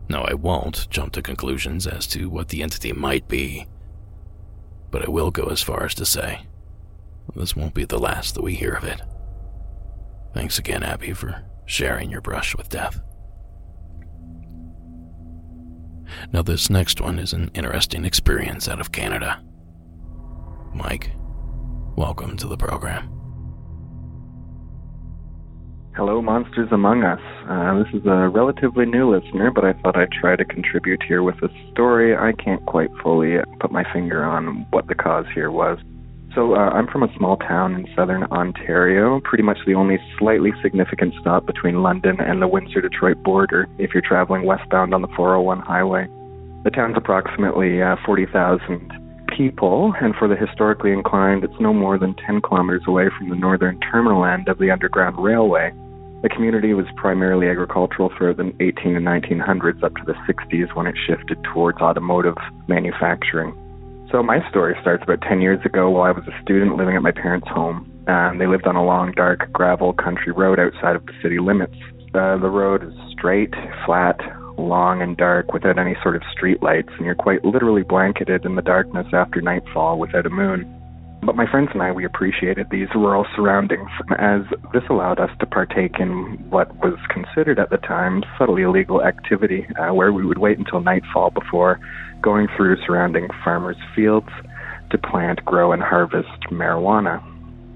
Now, 0.10 0.24
I 0.24 0.34
won't 0.34 0.90
jump 0.90 1.14
to 1.14 1.22
conclusions 1.22 1.86
as 1.86 2.08
to 2.08 2.30
what 2.30 2.48
the 2.48 2.64
entity 2.64 2.94
might 2.94 3.28
be, 3.28 3.68
but 4.90 5.06
I 5.06 5.10
will 5.10 5.30
go 5.30 5.46
as 5.46 5.62
far 5.62 5.86
as 5.86 5.94
to 5.96 6.06
say 6.06 6.48
this 7.36 7.56
won't 7.56 7.74
be 7.74 7.86
the 7.86 8.00
last 8.00 8.36
that 8.36 8.44
we 8.44 8.56
hear 8.56 8.74
of 8.74 8.84
it. 8.84 9.02
Thanks 10.34 10.60
again, 10.60 10.84
Abby, 10.84 11.14
for 11.14 11.44
sharing 11.66 12.10
your 12.10 12.22
brush 12.22 12.56
with 12.56 12.70
death. 12.70 13.02
Now, 16.34 16.42
this 16.42 16.70
next 16.70 17.02
one 17.02 17.20
is 17.20 17.34
an 17.34 17.52
interesting 17.54 18.06
experience 18.06 18.68
out 18.68 18.82
of 18.82 18.92
Canada. 18.92 19.44
Mike, 20.74 21.12
welcome 21.96 22.36
to 22.38 22.48
the 22.48 22.58
program. 22.58 23.16
Hello, 25.96 26.22
Monsters 26.22 26.70
Among 26.72 27.04
Us. 27.04 27.20
Uh, 27.50 27.84
this 27.84 27.94
is 27.94 28.06
a 28.06 28.30
relatively 28.30 28.86
new 28.86 29.14
listener, 29.14 29.52
but 29.52 29.66
I 29.66 29.74
thought 29.74 29.98
I'd 29.98 30.12
try 30.12 30.36
to 30.36 30.46
contribute 30.46 31.04
here 31.04 31.24
with 31.24 31.36
a 31.44 31.50
story. 31.72 32.16
I 32.16 32.32
can't 32.34 32.66
quite 32.66 32.90
fully 33.04 33.38
put 33.60 33.72
my 33.72 33.84
finger 33.92 34.24
on 34.24 34.66
what 34.70 34.88
the 34.88 34.96
cause 34.96 35.26
here 35.34 35.52
was. 35.52 35.78
So 36.40 36.56
uh, 36.56 36.70
I'm 36.70 36.88
from 36.88 37.04
a 37.04 37.14
small 37.18 37.36
town 37.36 37.76
in 37.76 37.86
southern 37.98 38.24
Ontario, 38.32 39.20
pretty 39.26 39.44
much 39.44 39.58
the 39.68 39.76
only 39.76 40.00
slightly 40.18 40.54
significant 40.64 41.14
stop 41.20 41.46
between 41.46 41.84
London 41.84 42.16
and 42.22 42.42
the 42.42 42.48
Windsor-Detroit 42.48 43.22
border 43.24 43.68
if 43.78 43.94
you're 43.94 44.02
traveling 44.02 44.46
westbound 44.46 44.94
on 44.94 45.02
the 45.02 45.10
401 45.18 45.60
highway. 45.60 46.08
The 46.64 46.70
town's 46.70 46.96
approximately 46.96 47.82
uh, 47.82 47.98
40,000 48.06 48.90
people, 49.36 49.94
and 50.00 50.16
for 50.16 50.30
the 50.30 50.38
historically 50.38 50.94
inclined, 50.94 51.44
it's 51.44 51.60
no 51.60 51.74
more 51.74 52.00
than 52.00 52.16
10 52.26 52.40
kilometers 52.40 52.84
away 52.88 53.10
from 53.18 53.28
the 53.28 53.36
northern 53.36 53.78
terminal 53.92 54.24
end 54.24 54.48
of 54.48 54.60
the 54.60 54.72
Underground 54.72 55.22
Railway. 55.22 55.74
The 56.22 56.30
community 56.30 56.74
was 56.74 56.86
primarily 56.96 57.50
agricultural 57.50 58.14
throughout 58.18 58.38
the 58.38 58.54
18 58.62 58.96
and 58.96 59.06
1900s 59.06 59.84
up 59.84 59.94
to 59.96 60.06
the 60.06 60.16
60s 60.26 60.74
when 60.74 60.88
it 60.88 60.96
shifted 61.06 61.44
towards 61.54 61.80
automotive 61.82 62.38
manufacturing. 62.70 63.54
So 64.12 64.24
my 64.24 64.40
story 64.50 64.76
starts 64.82 65.04
about 65.04 65.22
10 65.22 65.40
years 65.40 65.64
ago 65.66 65.92
while 65.92 66.04
I 66.04 66.12
was 66.12 66.24
a 66.28 66.42
student 66.42 66.78
living 66.78 66.96
at 66.96 67.04
my 67.04 67.12
parents' 67.12 67.48
home. 67.48 67.86
Um, 68.08 68.40
they 68.40 68.48
lived 68.48 68.66
on 68.66 68.76
a 68.76 68.84
long, 68.84 69.12
dark 69.12 69.52
gravel 69.54 69.94
country 69.94 70.32
road 70.32 70.60
outside 70.60 70.96
of 70.96 71.06
the 71.06 71.14
city 71.22 71.38
limits. 71.38 71.76
Uh, 72.16 72.38
the 72.38 72.50
road 72.50 72.84
is 72.84 72.94
straight, 73.12 73.54
flat, 73.86 74.20
long, 74.58 75.04
and 75.04 75.16
dark 75.16 75.54
without 75.54 75.78
any 75.78 75.96
sort 76.02 76.16
of 76.16 76.24
street 76.32 76.64
lights, 76.64 76.90
and 76.98 77.06
you're 77.06 77.14
quite 77.14 77.46
literally 77.46 77.84
blanketed 77.84 78.46
in 78.46 78.56
the 78.56 78.64
darkness 78.64 79.06
after 79.14 79.42
nightfall 79.42 80.00
without 80.00 80.26
a 80.26 80.30
moon. 80.30 80.79
But 81.22 81.36
my 81.36 81.50
friends 81.50 81.70
and 81.74 81.82
I, 81.82 81.92
we 81.92 82.06
appreciated 82.06 82.68
these 82.72 82.88
rural 82.96 83.26
surroundings 83.36 83.90
as 84.18 84.42
this 84.74 84.84
allowed 84.90 85.20
us 85.20 85.30
to 85.40 85.46
partake 85.46 86.00
in 86.00 86.38
what 86.50 86.74
was 86.78 86.98
considered 87.10 87.60
at 87.60 87.70
the 87.70 87.78
time 87.78 88.24
subtly 88.38 88.62
illegal 88.62 89.04
activity, 89.04 89.68
uh, 89.78 89.94
where 89.94 90.14
we 90.14 90.26
would 90.26 90.38
wait 90.38 90.58
until 90.58 90.80
nightfall 90.80 91.30
before 91.30 91.80
going 92.22 92.48
through 92.56 92.78
surrounding 92.86 93.28
farmers' 93.44 93.78
fields 93.96 94.30
to 94.92 94.98
plant, 94.98 95.44
grow, 95.46 95.72
and 95.72 95.82
harvest 95.82 96.42
marijuana. 96.52 97.22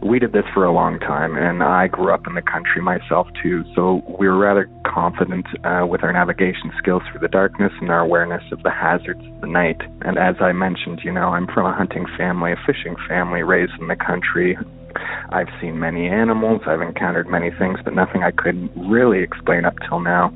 We 0.04 0.20
did 0.20 0.34
this 0.34 0.44
for 0.54 0.66
a 0.66 0.72
long 0.74 1.00
time, 1.00 1.38
and 1.38 1.64
I 1.64 1.88
grew 1.88 2.14
up 2.14 2.28
in 2.28 2.36
the 2.36 2.42
country 2.42 2.82
myself 2.82 3.28
too, 3.42 3.64
so 3.74 4.04
we 4.20 4.28
were 4.28 4.38
rather 4.38 4.70
confident 4.86 5.46
uh, 5.64 5.88
with 5.88 6.04
our 6.04 6.12
navigation 6.12 6.74
skills 6.78 7.04
through 7.10 7.22
the 7.22 7.30
darkness 7.30 7.72
and 7.80 7.90
our 7.90 8.02
awareness 8.02 8.44
of 8.52 8.62
the 8.64 8.70
hazards 8.70 9.24
of 9.26 9.40
the 9.40 9.48
night. 9.48 9.80
And 10.02 10.18
as 10.18 10.36
I 10.42 10.52
mentioned, 10.52 11.00
you 11.06 11.12
know, 11.14 11.30
I'm 11.30 11.48
from 11.48 11.66
a 11.66 11.74
hunting 11.74 12.06
family, 12.18 12.52
a 12.52 12.58
fishing 12.66 12.98
family 13.08 13.44
raised 13.44 13.80
in 13.80 13.88
the 13.88 13.96
country. 13.96 14.58
I've 15.30 15.48
seen 15.62 15.80
many 15.80 16.08
animals, 16.08 16.64
I've 16.68 16.82
encountered 16.82 17.30
many 17.30 17.52
things, 17.58 17.80
but 17.86 17.96
nothing 17.96 18.24
I 18.24 18.32
could 18.32 18.70
really 18.76 19.24
explain 19.24 19.64
up 19.64 19.76
till 19.88 20.02
now. 20.02 20.34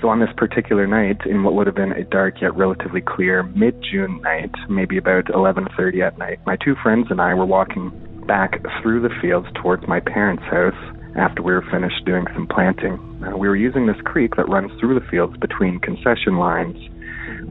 So 0.00 0.08
on 0.08 0.20
this 0.20 0.30
particular 0.36 0.86
night, 0.86 1.26
in 1.26 1.42
what 1.42 1.54
would 1.54 1.66
have 1.66 1.74
been 1.74 1.92
a 1.92 2.04
dark 2.04 2.40
yet 2.40 2.54
relatively 2.54 3.00
clear 3.00 3.42
mid-June 3.42 4.20
night, 4.22 4.52
maybe 4.68 4.98
about 4.98 5.26
11:30 5.26 6.02
at 6.02 6.16
night, 6.16 6.38
my 6.46 6.56
two 6.56 6.76
friends 6.82 7.08
and 7.10 7.20
I 7.20 7.34
were 7.34 7.46
walking 7.46 7.90
back 8.26 8.60
through 8.82 9.02
the 9.02 9.14
fields 9.20 9.46
towards 9.60 9.86
my 9.86 10.00
parents' 10.00 10.42
house 10.44 10.74
after 11.16 11.42
we 11.42 11.52
were 11.52 11.64
finished 11.70 12.04
doing 12.04 12.24
some 12.34 12.46
planting. 12.46 12.98
Uh, 13.24 13.36
we 13.36 13.48
were 13.48 13.56
using 13.56 13.86
this 13.86 13.96
creek 14.04 14.36
that 14.36 14.48
runs 14.48 14.70
through 14.80 14.98
the 14.98 15.06
fields 15.10 15.36
between 15.38 15.78
concession 15.80 16.38
lines 16.38 16.76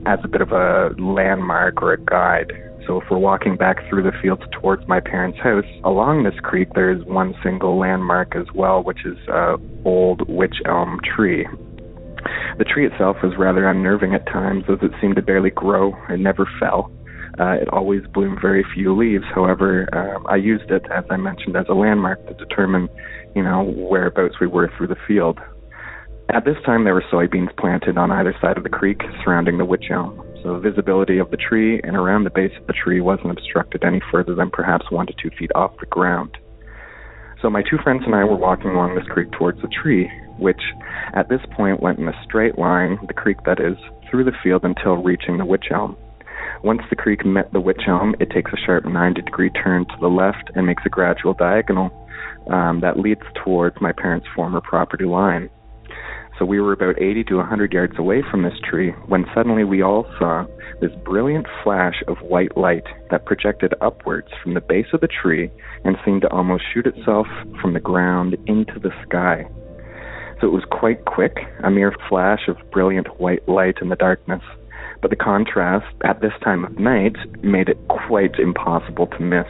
as 0.05 0.19
a 0.23 0.27
bit 0.27 0.41
of 0.41 0.51
a 0.51 0.89
landmark 0.99 1.81
or 1.81 1.93
a 1.93 1.97
guide. 1.97 2.51
So 2.85 2.99
if 2.99 3.09
we're 3.09 3.17
walking 3.17 3.55
back 3.55 3.77
through 3.89 4.03
the 4.03 4.11
fields 4.21 4.43
towards 4.51 4.85
my 4.87 4.99
parents' 4.99 5.39
house, 5.39 5.65
along 5.85 6.23
this 6.23 6.37
creek 6.41 6.73
there 6.75 6.91
is 6.91 7.03
one 7.05 7.33
single 7.41 7.79
landmark 7.79 8.35
as 8.35 8.47
well, 8.53 8.83
which 8.83 9.05
is 9.05 9.17
a 9.29 9.55
old 9.85 10.27
witch 10.27 10.57
elm 10.65 10.99
tree. 11.15 11.47
The 12.57 12.65
tree 12.65 12.85
itself 12.85 13.17
was 13.23 13.33
rather 13.37 13.67
unnerving 13.67 14.13
at 14.13 14.25
times, 14.27 14.65
as 14.69 14.79
it 14.81 14.91
seemed 15.01 15.15
to 15.15 15.21
barely 15.21 15.49
grow 15.49 15.93
and 16.09 16.23
never 16.23 16.47
fell. 16.59 16.91
Uh, 17.39 17.57
it 17.61 17.69
always 17.69 18.03
bloomed 18.13 18.39
very 18.41 18.63
few 18.75 18.95
leaves. 18.95 19.25
However, 19.33 19.89
uh, 19.91 20.27
I 20.29 20.35
used 20.35 20.69
it, 20.69 20.85
as 20.91 21.03
I 21.09 21.17
mentioned, 21.17 21.55
as 21.55 21.65
a 21.69 21.73
landmark 21.73 22.25
to 22.27 22.33
determine, 22.33 22.89
you 23.35 23.43
know, 23.43 23.63
whereabouts 23.75 24.39
we 24.39 24.47
were 24.47 24.71
through 24.77 24.87
the 24.87 24.97
field. 25.07 25.39
At 26.29 26.45
this 26.45 26.57
time, 26.65 26.83
there 26.83 26.93
were 26.93 27.03
soybeans 27.11 27.55
planted 27.57 27.97
on 27.97 28.11
either 28.11 28.35
side 28.39 28.57
of 28.57 28.63
the 28.63 28.69
creek 28.69 29.01
surrounding 29.23 29.57
the 29.57 29.65
witch 29.65 29.85
elm, 29.91 30.21
so 30.41 30.57
visibility 30.57 31.17
of 31.17 31.31
the 31.31 31.37
tree 31.37 31.81
and 31.83 31.95
around 31.95 32.23
the 32.23 32.29
base 32.29 32.53
of 32.59 32.67
the 32.67 32.73
tree 32.73 33.01
wasn't 33.01 33.31
obstructed 33.31 33.83
any 33.83 34.01
further 34.11 34.33
than 34.33 34.49
perhaps 34.49 34.89
one 34.89 35.07
to 35.07 35.13
two 35.21 35.29
feet 35.37 35.51
off 35.53 35.77
the 35.79 35.85
ground. 35.87 36.37
So 37.41 37.49
my 37.49 37.61
two 37.61 37.77
friends 37.83 38.03
and 38.05 38.15
I 38.15 38.23
were 38.23 38.37
walking 38.37 38.71
along 38.71 38.95
this 38.95 39.07
creek 39.09 39.31
towards 39.31 39.61
the 39.61 39.67
tree, 39.67 40.09
which 40.39 40.61
at 41.13 41.27
this 41.27 41.41
point 41.57 41.81
went 41.81 41.99
in 41.99 42.07
a 42.07 42.23
straight 42.23 42.57
line, 42.57 42.97
the 43.05 43.13
creek 43.13 43.37
that 43.45 43.59
is, 43.59 43.75
through 44.09 44.23
the 44.23 44.37
field 44.41 44.63
until 44.63 45.03
reaching 45.03 45.37
the 45.37 45.45
witch 45.45 45.65
elm. 45.71 45.97
Once 46.63 46.81
the 46.89 46.95
creek 46.95 47.25
met 47.25 47.51
the 47.51 47.59
wych 47.59 47.89
elm, 47.89 48.15
it 48.21 48.29
takes 48.29 48.51
a 48.53 48.57
sharp 48.65 48.85
90 48.85 49.21
degree 49.21 49.49
turn 49.49 49.85
to 49.85 49.95
the 49.99 50.07
left 50.07 50.49
and 50.55 50.65
makes 50.65 50.83
a 50.85 50.89
gradual 50.89 51.33
diagonal 51.33 51.91
um, 52.49 52.79
that 52.79 52.97
leads 52.97 53.21
towards 53.43 53.75
my 53.81 53.91
parents' 53.91 54.27
former 54.33 54.61
property 54.61 55.03
line. 55.03 55.49
So 56.39 56.45
we 56.45 56.61
were 56.61 56.71
about 56.71 57.01
80 57.01 57.25
to 57.25 57.35
100 57.35 57.73
yards 57.73 57.99
away 57.99 58.23
from 58.31 58.43
this 58.43 58.57
tree 58.63 58.91
when 59.07 59.25
suddenly 59.35 59.65
we 59.65 59.83
all 59.83 60.05
saw 60.17 60.45
this 60.79 60.91
brilliant 61.03 61.47
flash 61.63 62.01
of 62.07 62.17
white 62.21 62.55
light 62.55 62.85
that 63.11 63.25
projected 63.25 63.73
upwards 63.81 64.29
from 64.41 64.53
the 64.53 64.61
base 64.61 64.87
of 64.93 65.01
the 65.01 65.09
tree 65.21 65.51
and 65.83 65.97
seemed 66.05 66.21
to 66.21 66.31
almost 66.31 66.63
shoot 66.73 66.87
itself 66.87 67.27
from 67.61 67.73
the 67.73 67.79
ground 67.81 68.37
into 68.47 68.79
the 68.79 68.91
sky. 69.05 69.45
So 70.39 70.47
it 70.47 70.53
was 70.53 70.63
quite 70.71 71.03
quick, 71.05 71.37
a 71.61 71.69
mere 71.69 71.93
flash 72.07 72.47
of 72.47 72.57
brilliant 72.71 73.19
white 73.19 73.47
light 73.49 73.75
in 73.81 73.89
the 73.89 73.95
darkness. 73.97 74.41
But 75.03 75.09
the 75.09 75.17
contrast 75.17 75.93
at 76.05 76.21
this 76.21 76.31
time 76.43 76.63
of 76.63 76.79
night 76.79 77.17
made 77.43 77.67
it 77.67 77.77
quite 77.89 78.39
impossible 78.39 79.07
to 79.07 79.19
miss. 79.19 79.45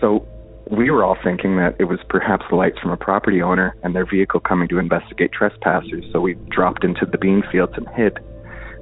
So 0.00 0.26
we 0.68 0.90
were 0.90 1.04
all 1.04 1.16
thinking 1.22 1.56
that 1.58 1.76
it 1.78 1.84
was 1.84 2.00
perhaps 2.08 2.44
lights 2.50 2.78
from 2.80 2.90
a 2.90 2.96
property 2.96 3.40
owner 3.40 3.76
and 3.84 3.94
their 3.94 4.04
vehicle 4.04 4.40
coming 4.40 4.66
to 4.68 4.78
investigate 4.78 5.30
trespassers, 5.32 6.04
so 6.12 6.20
we 6.20 6.34
dropped 6.50 6.82
into 6.82 7.06
the 7.06 7.18
bean 7.18 7.44
fields 7.52 7.72
and 7.76 7.86
hid. 7.94 8.18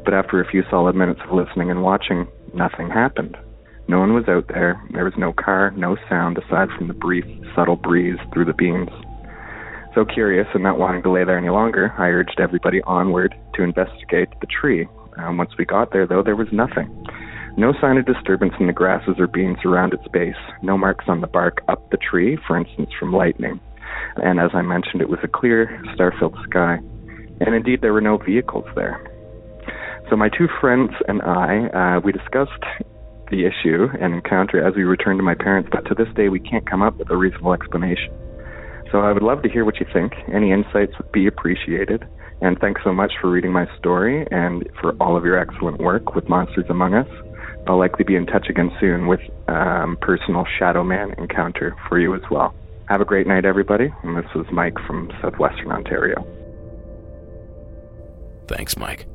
But 0.03 0.15
after 0.15 0.41
a 0.41 0.51
few 0.51 0.65
solid 0.71 0.97
minutes 0.97 1.21
of 1.25 1.37
listening 1.37 1.71
and 1.71 1.83
watching, 1.83 2.27
nothing 2.55 2.89
happened. 2.89 3.37
No 3.87 4.01
one 4.01 4.15
was 4.15 4.29
out 4.29 4.49
there. 4.49 4.83
There 4.95 5.05
was 5.05 5.15
no 5.19 5.35
car, 5.35 5.73
no 5.77 5.99
sound 6.09 6.39
aside 6.39 6.71
from 6.77 6.89
the 6.89 6.95
brief, 6.95 7.27
subtle 7.55 7.77
breeze 7.77 8.19
through 8.33 8.47
the 8.47 8.55
beans. 8.55 8.89
So 9.95 10.07
curious 10.07 10.49
and 10.55 10.63
not 10.63 10.79
wanting 10.79 11.03
to 11.03 11.11
lay 11.11 11.25
there 11.25 11.39
any 11.39 11.51
longer, 11.51 11.93
I 11.99 12.09
urged 12.09 12.41
everybody 12.41 12.81
onward 12.83 13.35
to 13.55 13.63
investigate 13.63 14.29
the 14.41 14.47
tree. 14.47 14.89
Um, 15.17 15.39
once 15.39 15.51
we 15.59 15.65
got 15.65 15.93
there, 15.93 16.07
though, 16.07 16.23
there 16.23 16.37
was 16.37 16.49
nothing. 16.53 16.91
No 17.57 17.73
sign 17.81 17.97
of 17.97 18.05
disturbance 18.05 18.53
in 18.61 18.67
the 18.67 18.73
grasses 18.73 19.17
or 19.19 19.27
beans 19.27 19.59
around 19.65 19.95
its 19.95 20.07
base. 20.13 20.35
No 20.63 20.77
marks 20.77 21.07
on 21.09 21.23
the 21.23 21.27
bark 21.27 21.63
up 21.69 21.91
the 21.91 21.97
tree, 21.97 22.39
for 22.47 22.59
instance, 22.59 22.91
from 22.99 23.13
lightning. 23.13 23.61
And 24.17 24.39
as 24.39 24.51
I 24.53 24.63
mentioned, 24.63 25.01
it 25.01 25.09
was 25.09 25.21
a 25.23 25.29
clear, 25.29 25.81
star 25.95 26.13
filled 26.19 26.37
sky. 26.49 26.79
And 27.41 27.55
indeed, 27.55 27.81
there 27.81 27.93
were 27.93 28.01
no 28.01 28.19
vehicles 28.19 28.67
there. 28.75 29.01
So 30.11 30.17
my 30.17 30.29
two 30.29 30.49
friends 30.61 30.91
and 31.09 31.23
I, 31.23 31.97
uh, 31.97 32.01
we 32.01 32.13
discussed 32.13 32.63
the 33.31 33.45
issue 33.45 33.89
and 34.01 34.15
encounter 34.15 34.65
as 34.65 34.75
we 34.77 34.85
returned 34.85 35.19
to 35.19 35.25
my 35.25 35.35
parents, 35.35 35.69
but 35.73 35.85
to 35.87 35.95
this 35.95 36.13
day 36.15 36.29
we 36.29 36.39
can't 36.39 36.69
come 36.69 36.83
up 36.83 36.97
with 36.97 37.11
a 37.11 37.17
reasonable 37.17 37.55
explanation. 37.55 38.13
So 38.93 38.99
I 38.99 39.13
would 39.13 39.23
love 39.23 39.43
to 39.43 39.49
hear 39.49 39.65
what 39.65 39.81
you 39.81 39.87
think. 39.93 40.13
Any 40.33 40.53
insights 40.53 40.93
would 40.99 41.11
be 41.11 41.27
appreciated. 41.27 42.07
And 42.41 42.59
thanks 42.59 42.83
so 42.85 42.93
much 42.93 43.13
for 43.21 43.31
reading 43.31 43.53
my 43.53 43.67
story 43.79 44.27
and 44.31 44.69
for 44.81 44.93
all 45.01 45.17
of 45.17 45.25
your 45.25 45.39
excellent 45.39 45.79
work 45.81 46.15
with 46.15 46.29
Monsters 46.29 46.67
Among 46.69 46.95
Us. 46.95 47.09
I'll 47.67 47.79
likely 47.79 48.05
be 48.05 48.15
in 48.15 48.27
touch 48.27 48.49
again 48.49 48.71
soon 48.79 49.07
with 49.07 49.21
um, 49.49 49.97
personal 50.01 50.45
Shadow 50.59 50.85
Man 50.85 51.15
encounter 51.19 51.75
for 51.89 51.99
you 51.99 52.15
as 52.15 52.23
well. 52.31 52.55
Have 52.89 53.01
a 53.01 53.05
great 53.05 53.27
night, 53.27 53.45
everybody. 53.45 53.93
And 54.03 54.17
this 54.17 54.33
was 54.35 54.47
Mike 54.53 54.79
from 54.87 55.11
Southwestern 55.21 55.73
Ontario. 55.73 56.25
Thanks, 58.47 58.77
Mike. 58.77 59.07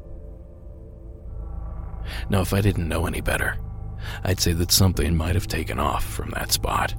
Now, 2.30 2.42
if 2.42 2.54
I 2.54 2.60
didn't 2.60 2.90
know 2.90 3.06
any 3.06 3.22
better, 3.22 3.58
I'd 4.24 4.40
say 4.40 4.52
that 4.54 4.72
something 4.72 5.16
might 5.16 5.36
have 5.36 5.48
taken 5.48 5.80
off 5.80 6.04
from 6.04 6.32
that 6.32 6.52
spot. 6.52 6.94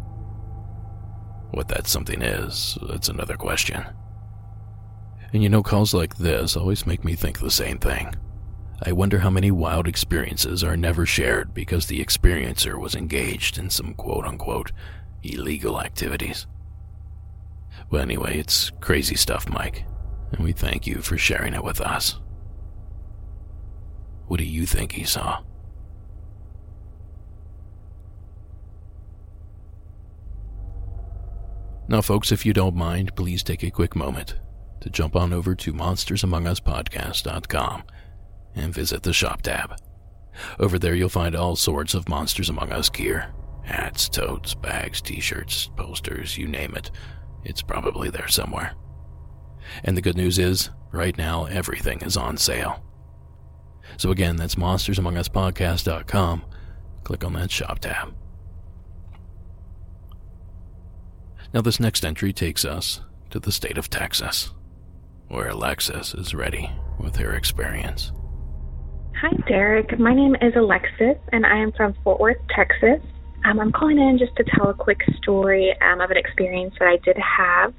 What 1.51 1.69
that 1.69 1.87
something 1.87 2.23
is, 2.23 2.79
that's 2.89 3.09
another 3.09 3.37
question. 3.37 3.85
And 5.33 5.43
you 5.43 5.49
know, 5.49 5.63
calls 5.63 5.95
like 5.95 6.17
this 6.17 6.57
always 6.57 6.87
make 6.87 7.05
me 7.05 7.15
think 7.15 7.41
the 7.41 7.51
same 7.51 7.79
thing. 7.79 8.15
I 8.85 8.93
wonder 8.93 9.21
how 9.21 9.31
many 9.31 9.51
wild 9.51 9.89
experiences 9.89 10.63
are 10.63 10.77
never 10.77 11.07
shared 11.07 11.55
because 11.55 11.87
the 11.87 12.05
experiencer 12.05 12.79
was 12.79 12.95
engaged 12.95 13.57
in 13.57 13.71
some 13.71 13.95
quote 13.95 14.27
unquote 14.27 14.73
illegal 15.23 15.81
activities. 15.81 16.47
Well, 17.91 18.03
anyway, 18.03 18.39
it's 18.39 18.71
crazy 18.81 19.15
stuff, 19.15 19.49
Mike, 19.49 19.85
and 20.33 20.45
we 20.45 20.53
thank 20.53 20.87
you 20.87 21.01
for 21.01 21.17
sharing 21.17 21.55
it 21.55 21.65
with 21.65 21.81
us. 21.81 22.19
What 24.27 24.39
do 24.39 24.45
you 24.45 24.67
think 24.67 24.93
he 24.93 25.05
saw? 25.05 25.43
Now, 31.89 32.01
folks, 32.01 32.33
if 32.33 32.45
you 32.45 32.53
don't 32.53 32.75
mind, 32.75 33.15
please 33.17 33.43
take 33.43 33.63
a 33.63 33.71
quick 33.71 33.95
moment 33.95 34.37
to 34.83 34.91
jump 34.91 35.17
on 35.17 35.33
over 35.33 35.55
to 35.55 35.73
monstersamonguspodcast.com 35.73 37.83
and 38.55 38.75
visit 38.75 39.03
the 39.03 39.13
shop 39.13 39.43
tab. 39.43 39.77
Over 40.59 40.79
there, 40.79 40.95
you'll 40.95 41.09
find 41.09 41.35
all 41.35 41.57
sorts 41.57 41.95
of 41.95 42.09
Monsters 42.09 42.49
Among 42.49 42.71
Us 42.73 42.89
gear 42.89 43.33
hats, 43.65 44.09
totes, 44.09 44.55
bags, 44.55 45.01
t 45.01 45.21
shirts, 45.21 45.71
posters, 45.77 46.37
you 46.37 46.49
name 46.49 46.75
it. 46.75 46.91
It's 47.45 47.63
probably 47.63 48.11
there 48.11 48.27
somewhere. 48.27 48.75
And 49.85 49.97
the 49.97 50.03
good 50.03 50.17
news 50.17 50.37
is, 50.37 50.71
right 50.91 51.17
now, 51.17 51.45
everything 51.45 52.03
is 52.03 52.17
on 52.17 52.37
sale. 52.37 52.83
So 53.99 54.11
again, 54.11 54.37
that's 54.37 54.57
monstersamonguspodcast.com. 54.57 56.45
Click 57.05 57.25
on 57.25 57.33
that 57.35 57.53
shop 57.53 57.79
tab. 57.79 58.13
Now, 61.55 61.61
this 61.61 61.79
next 61.79 62.05
entry 62.05 62.33
takes 62.33 62.65
us 62.65 63.01
to 63.31 63.39
the 63.39 63.53
state 63.53 63.79
of 63.79 63.91
Texas, 63.91 64.51
where 65.33 65.49
Alexis 65.49 66.13
is 66.15 66.35
ready 66.35 66.71
with 66.99 67.17
her 67.17 67.33
experience. 67.33 68.13
Hi, 69.19 69.35
Derek. 69.49 69.99
My 69.99 70.15
name 70.15 70.37
is 70.43 70.53
Alexis, 70.55 71.17
and 71.33 71.47
I 71.47 71.57
am 71.57 71.73
from 71.73 71.95
Fort 72.05 72.21
Worth, 72.21 72.37
Texas. 72.55 73.01
Um, 73.47 73.59
I'm 73.59 73.73
calling 73.73 73.99
in 73.99 74.19
just 74.19 74.37
to 74.37 74.45
tell 74.45 74.69
a 74.69 74.75
quick 74.75 75.01
story 75.17 75.75
um, 75.81 76.03
of 76.03 76.11
an 76.11 76.19
experience 76.19 76.75
that 76.79 76.87
I 76.87 76.99
did 77.03 77.17
have. 77.17 77.73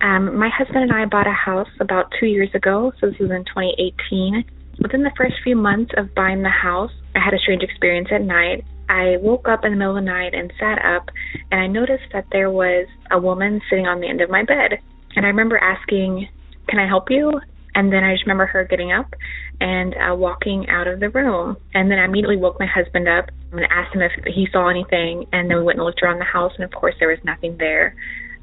Um, 0.00 0.38
my 0.38 0.48
husband 0.48 0.84
and 0.84 0.92
I 0.92 1.06
bought 1.06 1.26
a 1.26 1.32
house 1.32 1.68
about 1.80 2.12
two 2.20 2.26
years 2.26 2.50
ago, 2.54 2.92
so 3.00 3.10
this 3.10 3.18
was 3.18 3.32
in 3.32 3.44
2018. 3.46 4.44
Within 4.78 5.02
the 5.02 5.10
first 5.16 5.34
few 5.42 5.56
months 5.56 5.90
of 5.96 6.14
buying 6.14 6.42
the 6.42 6.50
house, 6.50 6.92
I 7.16 7.18
had 7.18 7.34
a 7.34 7.38
strange 7.38 7.64
experience 7.64 8.08
at 8.12 8.22
night. 8.22 8.64
I 8.88 9.16
woke 9.20 9.48
up 9.48 9.64
in 9.64 9.72
the 9.72 9.76
middle 9.76 9.96
of 9.96 10.04
the 10.04 10.06
night 10.08 10.34
and 10.34 10.52
sat 10.60 10.78
up, 10.84 11.10
and 11.50 11.60
I 11.60 11.66
noticed 11.66 12.12
that 12.12 12.26
there 12.30 12.50
was 12.50 12.86
a 13.10 13.18
woman 13.18 13.60
sitting 13.68 13.88
on 13.88 14.00
the 14.00 14.08
end 14.08 14.20
of 14.20 14.30
my 14.30 14.44
bed. 14.44 14.78
And 15.16 15.26
I 15.26 15.30
remember 15.30 15.58
asking, 15.58 16.28
Can 16.68 16.78
I 16.78 16.86
help 16.86 17.10
you? 17.10 17.40
And 17.74 17.92
then 17.92 18.02
I 18.02 18.14
just 18.14 18.24
remember 18.24 18.46
her 18.46 18.64
getting 18.64 18.90
up 18.90 19.14
and 19.60 19.94
uh, 19.94 20.14
walking 20.14 20.66
out 20.68 20.88
of 20.88 20.98
the 20.98 21.10
room. 21.10 21.56
And 21.74 21.90
then 21.90 21.98
I 21.98 22.06
immediately 22.06 22.38
woke 22.38 22.58
my 22.58 22.66
husband 22.66 23.06
up 23.06 23.26
and 23.52 23.60
asked 23.70 23.94
him 23.94 24.02
if 24.02 24.12
he 24.34 24.48
saw 24.50 24.68
anything. 24.68 25.26
And 25.32 25.50
then 25.50 25.58
we 25.58 25.62
went 25.62 25.78
and 25.78 25.84
looked 25.84 26.02
around 26.02 26.18
the 26.18 26.24
house, 26.24 26.52
and 26.56 26.64
of 26.64 26.72
course, 26.72 26.94
there 26.98 27.08
was 27.08 27.18
nothing 27.22 27.56
there. 27.58 27.94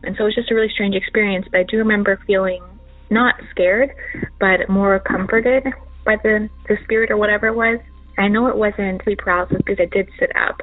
And 0.04 0.16
so 0.16 0.24
it 0.24 0.28
was 0.28 0.36
just 0.36 0.52
a 0.52 0.56
really 0.56 0.70
strange 0.74 0.96
experience. 0.96 1.48
But 1.52 1.62
I 1.62 1.64
do 1.64 1.78
remember 1.78 2.20
feeling 2.28 2.64
not 3.10 3.36
scared, 3.52 3.92
but 4.40 4.70
more 4.70 5.00
comforted 5.00 5.64
by 6.06 6.18
the, 6.22 6.50
the 6.68 6.78
spirit 6.84 7.10
or 7.10 7.18
whatever 7.18 7.48
it 7.48 7.56
was. 7.56 7.80
I 8.18 8.28
know 8.28 8.48
it 8.48 8.56
wasn't 8.56 9.02
sleep 9.04 9.20
paralysis 9.20 9.58
because 9.58 9.80
I 9.80 9.86
did 9.86 10.10
sit 10.20 10.30
up. 10.36 10.62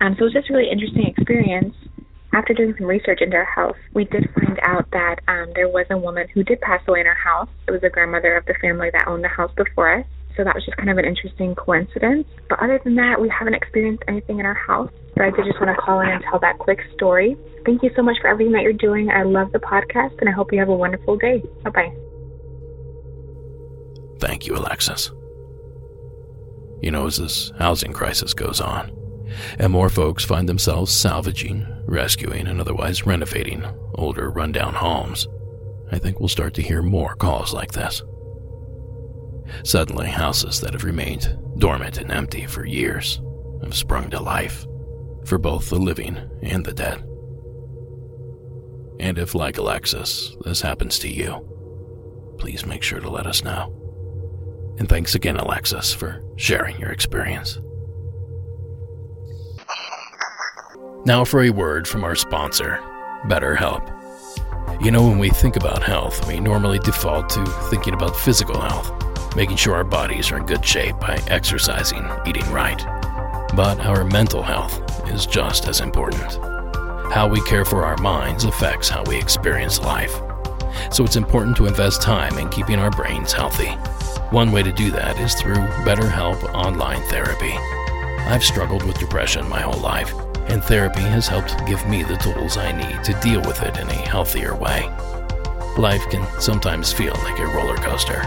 Um, 0.00 0.16
so 0.18 0.24
it 0.24 0.28
was 0.28 0.32
just 0.34 0.50
a 0.50 0.52
really 0.52 0.70
interesting 0.70 1.06
experience 1.06 1.74
after 2.32 2.54
doing 2.54 2.74
some 2.78 2.86
research 2.86 3.20
into 3.20 3.36
our 3.36 3.44
house, 3.44 3.76
we 3.92 4.04
did 4.04 4.28
find 4.34 4.58
out 4.62 4.88
that 4.92 5.16
um, 5.26 5.50
there 5.54 5.68
was 5.68 5.86
a 5.90 5.98
woman 5.98 6.28
who 6.32 6.44
did 6.44 6.60
pass 6.60 6.80
away 6.86 7.00
in 7.00 7.06
our 7.06 7.14
house. 7.14 7.48
It 7.66 7.72
was 7.72 7.82
a 7.82 7.88
grandmother 7.88 8.36
of 8.36 8.46
the 8.46 8.54
family 8.60 8.88
that 8.92 9.08
owned 9.08 9.24
the 9.24 9.28
house 9.28 9.50
before 9.56 9.98
us. 9.98 10.06
So 10.36 10.44
that 10.44 10.54
was 10.54 10.64
just 10.64 10.76
kind 10.76 10.88
of 10.88 10.96
an 10.96 11.04
interesting 11.04 11.56
coincidence. 11.56 12.26
But 12.48 12.60
other 12.60 12.80
than 12.84 12.94
that, 12.94 13.20
we 13.20 13.28
haven't 13.28 13.54
experienced 13.54 14.04
anything 14.06 14.38
in 14.38 14.46
our 14.46 14.54
house. 14.54 14.90
So 15.16 15.24
I 15.24 15.30
did 15.30 15.44
just 15.44 15.60
want 15.60 15.76
to 15.76 15.82
call 15.82 16.00
in 16.00 16.08
and 16.08 16.22
tell 16.22 16.38
that 16.38 16.58
quick 16.58 16.78
story. 16.94 17.36
Thank 17.66 17.82
you 17.82 17.90
so 17.96 18.02
much 18.02 18.16
for 18.20 18.28
everything 18.28 18.52
that 18.52 18.62
you're 18.62 18.72
doing. 18.72 19.10
I 19.10 19.24
love 19.24 19.50
the 19.52 19.58
podcast, 19.58 20.18
and 20.20 20.28
I 20.28 20.32
hope 20.32 20.52
you 20.52 20.60
have 20.60 20.68
a 20.68 20.74
wonderful 20.74 21.16
day. 21.16 21.42
Bye 21.64 21.70
bye. 21.70 21.92
Thank 24.20 24.46
you, 24.46 24.56
Alexis. 24.56 25.10
You 26.80 26.90
know, 26.90 27.06
as 27.06 27.16
this 27.16 27.52
housing 27.58 27.92
crisis 27.92 28.32
goes 28.32 28.60
on, 28.60 28.92
and 29.58 29.72
more 29.72 29.88
folks 29.88 30.24
find 30.24 30.48
themselves 30.48 30.92
salvaging, 30.92 31.66
rescuing, 31.86 32.46
and 32.46 32.60
otherwise 32.60 33.06
renovating 33.06 33.64
older, 33.94 34.30
rundown 34.30 34.74
homes, 34.74 35.26
I 35.92 35.98
think 35.98 36.20
we'll 36.20 36.28
start 36.28 36.54
to 36.54 36.62
hear 36.62 36.82
more 36.82 37.14
calls 37.14 37.52
like 37.52 37.72
this. 37.72 38.02
Suddenly, 39.64 40.06
houses 40.06 40.60
that 40.60 40.72
have 40.72 40.84
remained 40.84 41.36
dormant 41.58 41.98
and 41.98 42.10
empty 42.12 42.46
for 42.46 42.64
years 42.64 43.20
have 43.62 43.74
sprung 43.74 44.10
to 44.10 44.20
life 44.20 44.66
for 45.24 45.38
both 45.38 45.68
the 45.68 45.78
living 45.78 46.18
and 46.42 46.64
the 46.64 46.72
dead. 46.72 47.04
And 49.00 49.18
if, 49.18 49.34
like 49.34 49.58
Alexis, 49.58 50.36
this 50.44 50.60
happens 50.60 50.98
to 51.00 51.08
you, 51.08 51.46
please 52.38 52.66
make 52.66 52.82
sure 52.82 53.00
to 53.00 53.10
let 53.10 53.26
us 53.26 53.42
know. 53.42 53.76
And 54.78 54.88
thanks 54.88 55.14
again, 55.14 55.36
Alexis, 55.36 55.92
for 55.92 56.22
sharing 56.36 56.78
your 56.78 56.90
experience. 56.90 57.58
Now 61.06 61.24
for 61.24 61.42
a 61.42 61.50
word 61.50 61.88
from 61.88 62.04
our 62.04 62.14
sponsor, 62.14 62.78
BetterHelp. 63.24 63.96
You 64.84 64.90
know, 64.90 65.08
when 65.08 65.18
we 65.18 65.30
think 65.30 65.56
about 65.56 65.82
health, 65.82 66.28
we 66.28 66.38
normally 66.40 66.78
default 66.78 67.30
to 67.30 67.44
thinking 67.70 67.94
about 67.94 68.14
physical 68.14 68.60
health, 68.60 69.34
making 69.34 69.56
sure 69.56 69.74
our 69.74 69.84
bodies 69.84 70.30
are 70.30 70.36
in 70.36 70.44
good 70.44 70.62
shape 70.62 71.00
by 71.00 71.18
exercising, 71.28 72.06
eating 72.26 72.44
right. 72.52 72.78
But 73.56 73.80
our 73.80 74.04
mental 74.04 74.42
health 74.42 74.78
is 75.08 75.24
just 75.24 75.66
as 75.68 75.80
important. 75.80 76.38
How 77.10 77.26
we 77.30 77.42
care 77.44 77.64
for 77.64 77.86
our 77.86 77.96
minds 77.96 78.44
affects 78.44 78.90
how 78.90 79.02
we 79.04 79.16
experience 79.18 79.80
life. 79.80 80.20
So 80.92 81.02
it's 81.04 81.16
important 81.16 81.56
to 81.56 81.66
invest 81.66 82.02
time 82.02 82.36
in 82.36 82.50
keeping 82.50 82.78
our 82.78 82.90
brains 82.90 83.32
healthy. 83.32 83.70
One 84.32 84.52
way 84.52 84.62
to 84.62 84.72
do 84.72 84.90
that 84.90 85.18
is 85.18 85.34
through 85.34 85.56
BetterHelp 85.86 86.52
Online 86.52 87.02
Therapy. 87.04 87.54
I've 88.30 88.44
struggled 88.44 88.82
with 88.84 88.98
depression 88.98 89.48
my 89.48 89.60
whole 89.60 89.80
life, 89.80 90.14
and 90.50 90.62
therapy 90.64 91.00
has 91.00 91.28
helped 91.28 91.64
give 91.66 91.86
me 91.86 92.02
the 92.02 92.16
tools 92.16 92.56
I 92.56 92.72
need 92.72 93.04
to 93.04 93.20
deal 93.20 93.40
with 93.42 93.62
it 93.62 93.78
in 93.78 93.88
a 93.88 93.92
healthier 93.94 94.54
way. 94.54 94.88
Life 95.78 96.02
can 96.10 96.26
sometimes 96.40 96.92
feel 96.92 97.14
like 97.22 97.38
a 97.38 97.46
roller 97.46 97.76
coaster, 97.76 98.20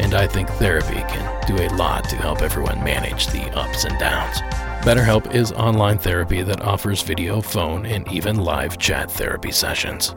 and 0.00 0.14
I 0.14 0.26
think 0.26 0.48
therapy 0.52 0.94
can 0.94 1.46
do 1.46 1.62
a 1.62 1.68
lot 1.76 2.08
to 2.08 2.16
help 2.16 2.40
everyone 2.40 2.82
manage 2.82 3.26
the 3.26 3.50
ups 3.54 3.84
and 3.84 3.98
downs. 3.98 4.38
BetterHelp 4.82 5.34
is 5.34 5.52
online 5.52 5.98
therapy 5.98 6.42
that 6.42 6.62
offers 6.62 7.02
video, 7.02 7.42
phone, 7.42 7.84
and 7.84 8.10
even 8.10 8.38
live 8.38 8.78
chat 8.78 9.10
therapy 9.10 9.52
sessions, 9.52 10.14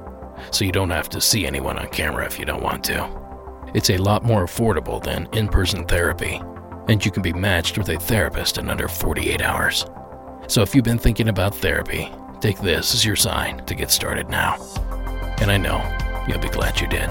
so 0.51 0.63
you 0.63 0.71
don't 0.71 0.89
have 0.89 1.09
to 1.09 1.19
see 1.19 1.45
anyone 1.45 1.77
on 1.77 1.89
camera 1.89 2.25
if 2.25 2.39
you 2.39 2.45
don't 2.45 2.63
want 2.63 2.83
to. 2.85 3.09
It's 3.73 3.89
a 3.89 3.97
lot 3.97 4.23
more 4.23 4.45
affordable 4.45 5.03
than 5.03 5.27
in 5.33 5.49
person 5.49 5.85
therapy, 5.85 6.41
and 6.87 7.03
you 7.03 7.11
can 7.11 7.21
be 7.21 7.33
matched 7.33 7.77
with 7.77 7.89
a 7.89 7.99
therapist 7.99 8.57
in 8.57 8.69
under 8.69 8.87
48 8.87 9.41
hours. 9.41 9.85
So 10.47 10.61
if 10.61 10.75
you've 10.75 10.83
been 10.83 10.97
thinking 10.97 11.29
about 11.29 11.55
therapy, 11.55 12.11
take 12.39 12.59
this 12.59 12.93
as 12.93 13.05
your 13.05 13.15
sign 13.15 13.65
to 13.65 13.75
get 13.75 13.89
started 13.91 14.29
now. 14.29 14.55
And 15.39 15.51
I 15.51 15.57
know 15.57 15.81
you'll 16.27 16.39
be 16.39 16.49
glad 16.49 16.79
you 16.79 16.87
did. 16.87 17.09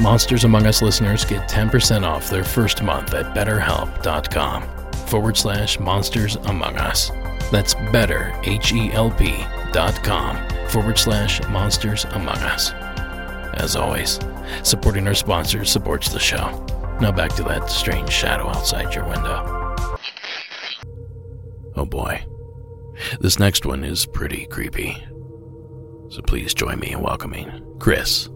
Monsters 0.00 0.44
Among 0.44 0.66
Us 0.66 0.82
listeners 0.82 1.24
get 1.24 1.48
10% 1.48 2.04
off 2.04 2.28
their 2.28 2.44
first 2.44 2.82
month 2.82 3.14
at 3.14 3.34
betterhelp.com 3.34 4.62
forward 5.06 5.36
slash 5.36 5.78
monsters 5.78 6.36
among 6.36 6.76
us. 6.76 7.10
That's 7.52 7.74
better, 7.92 8.38
H-E-L-P 8.44 9.44
dot 9.72 10.02
com 10.02 10.36
forward 10.68 10.98
slash 10.98 11.46
monsters 11.48 12.04
among 12.06 12.38
us. 12.38 12.72
As 13.56 13.76
always, 13.76 14.18
Supporting 14.62 15.06
our 15.06 15.14
sponsors 15.14 15.70
supports 15.70 16.08
the 16.08 16.18
show. 16.18 16.64
Now 17.00 17.12
back 17.12 17.34
to 17.36 17.42
that 17.44 17.70
strange 17.70 18.10
shadow 18.10 18.48
outside 18.48 18.94
your 18.94 19.04
window. 19.04 19.74
Oh 21.76 21.84
boy. 21.84 22.24
This 23.20 23.38
next 23.38 23.66
one 23.66 23.84
is 23.84 24.06
pretty 24.06 24.46
creepy. 24.46 24.96
So 26.10 26.22
please 26.22 26.54
join 26.54 26.78
me 26.78 26.92
in 26.92 27.00
welcoming 27.00 27.50
Chris 27.80 28.28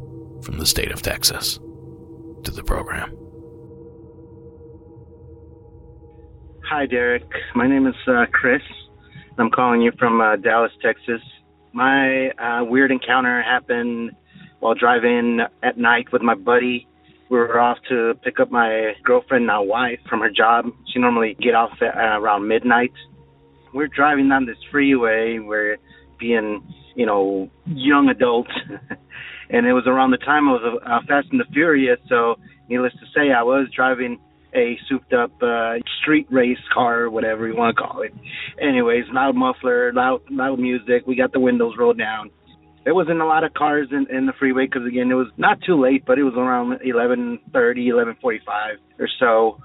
from 0.43 0.59
the 0.59 0.67
state 0.67 0.91
of 0.91 1.03
Texas 1.03 1.59
to 2.45 2.51
the 2.51 2.65
program. 2.65 3.17
Hi, 6.71 6.87
Derek. 6.87 7.25
My 7.55 7.67
name 7.67 7.87
is 7.87 7.95
uh, 8.07 8.27
Chris. 8.33 8.63
I'm 9.39 9.51
calling 9.51 9.81
you 9.81 9.93
from 9.99 10.21
uh, 10.21 10.37
Dallas, 10.37 10.73
Texas. 10.83 11.23
My 11.73 12.31
uh, 12.31 12.65
weird 12.65 12.91
encounter 12.91 13.43
happened 13.43 14.11
while 14.61 14.75
driving 14.75 15.41
at 15.63 15.79
night 15.79 16.13
with 16.13 16.23
my 16.23 16.35
buddy. 16.35 16.87
We 17.31 17.39
were 17.39 17.61
off 17.61 17.79
to 17.89 18.15
pick 18.25 18.41
up 18.41 18.51
my 18.51 18.95
girlfriend, 19.05 19.47
now 19.47 19.63
wife, 19.63 20.01
from 20.09 20.21
her 20.21 20.31
job. 20.31 20.67
She 20.93 20.99
normally 20.99 21.37
get 21.41 21.55
off 21.55 21.71
at, 21.81 21.97
uh, 21.97 22.19
around 22.19 22.49
midnight. 22.49 22.93
We're 23.73 23.89
driving 23.89 24.29
down 24.29 24.47
this 24.47 24.57
freeway. 24.71 25.39
We're 25.39 25.79
being, 26.19 26.63
you 26.95 27.07
know, 27.07 27.51
young 27.67 28.09
adults, 28.09 28.51
and 29.51 29.67
it 29.67 29.73
was 29.73 29.85
around 29.87 30.11
the 30.11 30.19
time 30.19 30.49
of 30.49 30.61
uh, 30.65 31.01
Fast 31.07 31.29
and 31.31 31.41
the 31.41 31.45
Furious. 31.53 31.99
So, 32.09 32.37
needless 32.69 32.93
to 32.95 33.07
say, 33.15 33.33
I 33.33 33.43
was 33.43 33.69
driving 33.75 34.19
a 34.55 34.79
souped-up 34.89 35.33
uh, 35.43 35.75
street 36.01 36.27
race 36.31 36.59
car, 36.73 37.11
whatever 37.11 37.47
you 37.47 37.55
want 37.55 37.77
to 37.77 37.83
call 37.83 38.03
it. 38.03 38.13
Anyways, 38.61 39.05
loud 39.13 39.37
muffler, 39.37 39.93
loud 39.93 40.23
loud 40.31 40.59
music. 40.59 41.07
We 41.07 41.17
got 41.17 41.33
the 41.33 41.41
windows 41.41 41.75
rolled 41.79 41.99
down 41.99 42.31
there 42.89 42.95
wasn't 42.95 43.21
a 43.21 43.27
lot 43.27 43.45
of 43.45 43.53
cars 43.53 43.89
in, 43.91 44.07
in 44.09 44.25
the 44.25 44.33
freeway 44.39 44.65
because 44.65 44.87
again 44.87 45.11
it 45.11 45.15
was 45.15 45.27
not 45.37 45.61
too 45.61 45.79
late, 45.79 46.05
but 46.07 46.19
it 46.19 46.23
was 46.23 46.33
around 46.39 46.81
11:30, 46.81 47.53
11:45 47.53 48.77
or 48.99 49.09
so. 49.21 49.61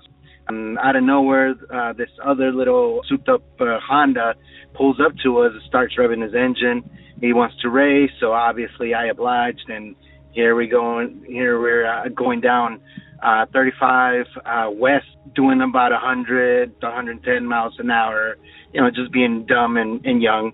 Um, 0.50 0.78
out 0.78 0.96
of 0.96 1.04
nowhere, 1.04 1.56
uh, 1.74 1.94
this 1.94 2.10
other 2.24 2.52
little 2.52 3.02
souped-up 3.08 3.44
uh, 3.60 3.80
Honda 3.80 4.36
pulls 4.74 5.00
up 5.00 5.14
to 5.24 5.40
us, 5.40 5.52
and 5.54 5.62
starts 5.68 5.96
revving 5.98 6.24
his 6.24 6.34
engine. 6.34 6.90
He 7.22 7.32
wants 7.34 7.56
to 7.62 7.70
race, 7.70 8.12
so 8.20 8.34
obviously 8.34 8.94
I 8.94 9.06
obliged, 9.06 9.70
and 9.70 9.96
here 10.32 10.56
we 10.56 10.68
go. 10.68 11.08
Here 11.26 11.60
we're 11.60 11.86
uh, 11.86 12.10
going 12.10 12.42
down 12.42 12.82
uh, 13.24 13.46
35 13.54 14.26
uh, 14.46 14.70
west, 14.72 15.06
doing 15.36 15.62
about 15.62 15.92
100 15.92 16.82
to 16.82 16.86
110 16.86 17.48
miles 17.48 17.74
an 17.80 17.90
hour. 17.90 18.36
You 18.74 18.82
know, 18.82 18.90
just 18.90 19.12
being 19.14 19.46
dumb 19.46 19.78
and, 19.78 20.06
and 20.06 20.22
young. 20.22 20.52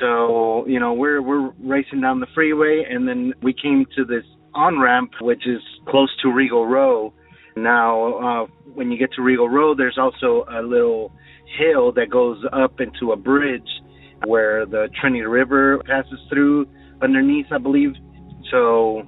So, 0.00 0.66
you 0.66 0.80
know, 0.80 0.92
we're 0.92 1.22
we're 1.22 1.50
racing 1.60 2.00
down 2.00 2.20
the 2.20 2.26
freeway 2.34 2.84
and 2.88 3.06
then 3.06 3.32
we 3.42 3.54
came 3.54 3.86
to 3.96 4.04
this 4.04 4.24
on 4.54 4.80
ramp 4.80 5.12
which 5.20 5.46
is 5.46 5.62
close 5.88 6.10
to 6.22 6.30
Regal 6.30 6.66
Row. 6.66 7.12
Now, 7.56 8.44
uh 8.44 8.46
when 8.74 8.90
you 8.90 8.98
get 8.98 9.12
to 9.12 9.22
Regal 9.22 9.48
Row, 9.48 9.74
there's 9.74 9.98
also 9.98 10.44
a 10.50 10.60
little 10.60 11.12
hill 11.58 11.92
that 11.92 12.10
goes 12.10 12.42
up 12.52 12.80
into 12.80 13.12
a 13.12 13.16
bridge 13.16 13.68
where 14.26 14.66
the 14.66 14.88
Trinity 15.00 15.22
River 15.22 15.80
passes 15.86 16.18
through 16.28 16.66
underneath, 17.02 17.46
I 17.52 17.58
believe. 17.58 17.92
So 18.50 19.02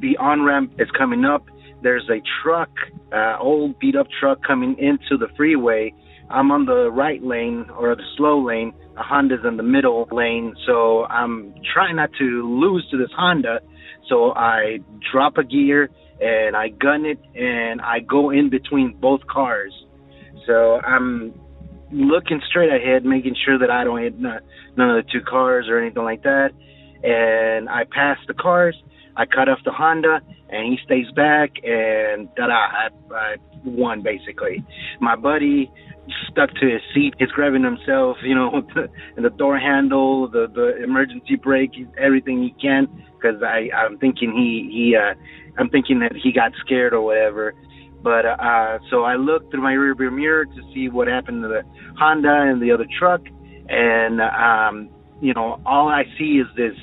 the 0.00 0.16
on 0.18 0.42
ramp 0.42 0.74
is 0.78 0.88
coming 0.96 1.24
up. 1.24 1.46
There's 1.82 2.08
a 2.10 2.22
truck, 2.42 2.70
uh, 3.12 3.38
old 3.40 3.78
beat 3.80 3.96
up 3.96 4.06
truck 4.20 4.38
coming 4.46 4.76
into 4.78 5.16
the 5.18 5.26
freeway. 5.36 5.92
I'm 6.30 6.50
on 6.50 6.64
the 6.64 6.90
right 6.90 7.22
lane 7.22 7.66
or 7.76 7.94
the 7.96 8.04
slow 8.16 8.44
lane, 8.44 8.72
a 8.96 9.02
Honda's 9.02 9.40
in 9.46 9.56
the 9.56 9.62
middle 9.62 10.08
lane, 10.12 10.54
so 10.66 11.04
I'm 11.04 11.52
trying 11.74 11.96
not 11.96 12.10
to 12.18 12.58
lose 12.60 12.86
to 12.90 12.96
this 12.96 13.10
Honda. 13.16 13.60
So 14.08 14.32
I 14.32 14.78
drop 15.10 15.38
a 15.38 15.44
gear 15.44 15.90
and 16.20 16.56
I 16.56 16.68
gun 16.68 17.04
it 17.04 17.18
and 17.34 17.80
I 17.80 18.00
go 18.00 18.30
in 18.30 18.50
between 18.50 18.96
both 19.00 19.26
cars. 19.26 19.72
So 20.46 20.80
I'm 20.80 21.38
looking 21.92 22.40
straight 22.48 22.72
ahead, 22.72 23.04
making 23.04 23.36
sure 23.44 23.58
that 23.58 23.70
I 23.70 23.84
don't 23.84 24.02
hit 24.02 24.18
none 24.18 24.40
of 24.78 25.04
the 25.04 25.04
two 25.12 25.20
cars 25.20 25.66
or 25.68 25.78
anything 25.78 26.04
like 26.04 26.22
that. 26.22 26.50
And 27.02 27.68
I 27.68 27.84
pass 27.84 28.18
the 28.26 28.34
cars. 28.34 28.76
I 29.16 29.26
cut 29.26 29.48
off 29.48 29.58
the 29.64 29.72
Honda, 29.72 30.22
and 30.48 30.72
he 30.72 30.78
stays 30.84 31.10
back, 31.14 31.50
and 31.62 32.34
da, 32.34 32.46
I, 32.46 32.88
I 33.14 33.36
won 33.64 34.02
basically. 34.02 34.64
My 35.00 35.16
buddy 35.16 35.70
stuck 36.30 36.50
to 36.54 36.68
his 36.68 36.80
seat. 36.94 37.14
He's 37.18 37.30
grabbing 37.30 37.64
himself, 37.64 38.16
you 38.22 38.34
know, 38.34 38.62
the, 38.74 38.88
the 39.20 39.30
door 39.30 39.58
handle, 39.58 40.28
the 40.28 40.46
the 40.52 40.82
emergency 40.82 41.36
brake, 41.36 41.72
everything 41.98 42.42
he 42.42 42.54
can. 42.60 42.88
Because 43.16 43.42
I 43.42 43.68
I'm 43.74 43.98
thinking 43.98 44.32
he 44.32 44.70
he 44.72 44.96
uh 44.96 45.14
I'm 45.58 45.68
thinking 45.68 46.00
that 46.00 46.12
he 46.16 46.32
got 46.32 46.52
scared 46.64 46.92
or 46.92 47.02
whatever. 47.02 47.54
But 48.02 48.26
uh 48.26 48.78
so 48.90 49.04
I 49.04 49.16
looked 49.16 49.50
through 49.50 49.62
my 49.62 49.74
rearview 49.74 50.12
mirror 50.12 50.44
to 50.44 50.62
see 50.74 50.88
what 50.88 51.08
happened 51.08 51.42
to 51.42 51.48
the 51.48 51.62
Honda 51.98 52.50
and 52.50 52.60
the 52.60 52.72
other 52.72 52.86
truck, 52.98 53.20
and 53.68 54.20
um 54.20 54.90
you 55.20 55.34
know 55.34 55.60
all 55.64 55.88
I 55.88 56.04
see 56.18 56.40
is 56.40 56.46
this 56.56 56.76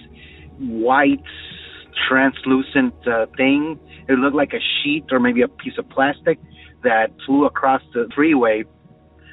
white 0.59 1.23
translucent 2.07 2.95
uh, 3.07 3.25
thing. 3.37 3.79
It 4.07 4.13
looked 4.13 4.35
like 4.35 4.53
a 4.53 4.59
sheet 4.81 5.05
or 5.11 5.19
maybe 5.19 5.41
a 5.41 5.47
piece 5.47 5.77
of 5.77 5.87
plastic 5.89 6.39
that 6.83 7.11
flew 7.25 7.45
across 7.45 7.81
the 7.93 8.09
freeway 8.15 8.63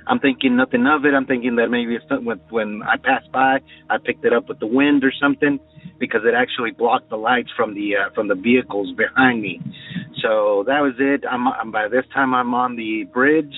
I'm 0.07 0.21
thinking 0.21 0.57
nothing 0.57 0.87
of 0.87 1.05
it. 1.05 1.15
I'm 1.15 1.27
thinking 1.27 1.57
that 1.57 1.69
maybe 1.69 1.97
it's 1.97 2.05
when 2.09 2.41
when 2.51 2.83
I 2.83 2.97
passed 2.97 3.31
by, 3.33 3.59
I 3.91 3.99
picked 3.99 4.25
it 4.25 4.33
up 4.33 4.49
with 4.49 4.61
the 4.61 4.67
wind 4.67 5.05
or 5.05 5.13
something 5.21 5.59
because 5.99 6.21
it 6.25 6.35
actually 6.35 6.71
blocked 6.71 7.11
the 7.11 7.17
lights 7.17 7.51
from 7.57 7.75
the 7.75 7.97
uh, 7.97 8.15
from 8.15 8.29
the 8.29 8.35
vehicles 8.35 8.95
behind 8.97 9.43
me. 9.43 9.61
So 10.23 10.65
that 10.67 10.81
was 10.81 10.95
it. 10.99 11.25
I'm, 11.29 11.49
I'm 11.49 11.71
by 11.71 11.89
this 11.89 12.05
time 12.15 12.35
I'm 12.35 12.55
on 12.55 12.77
the 12.77 13.05
bridge, 13.13 13.55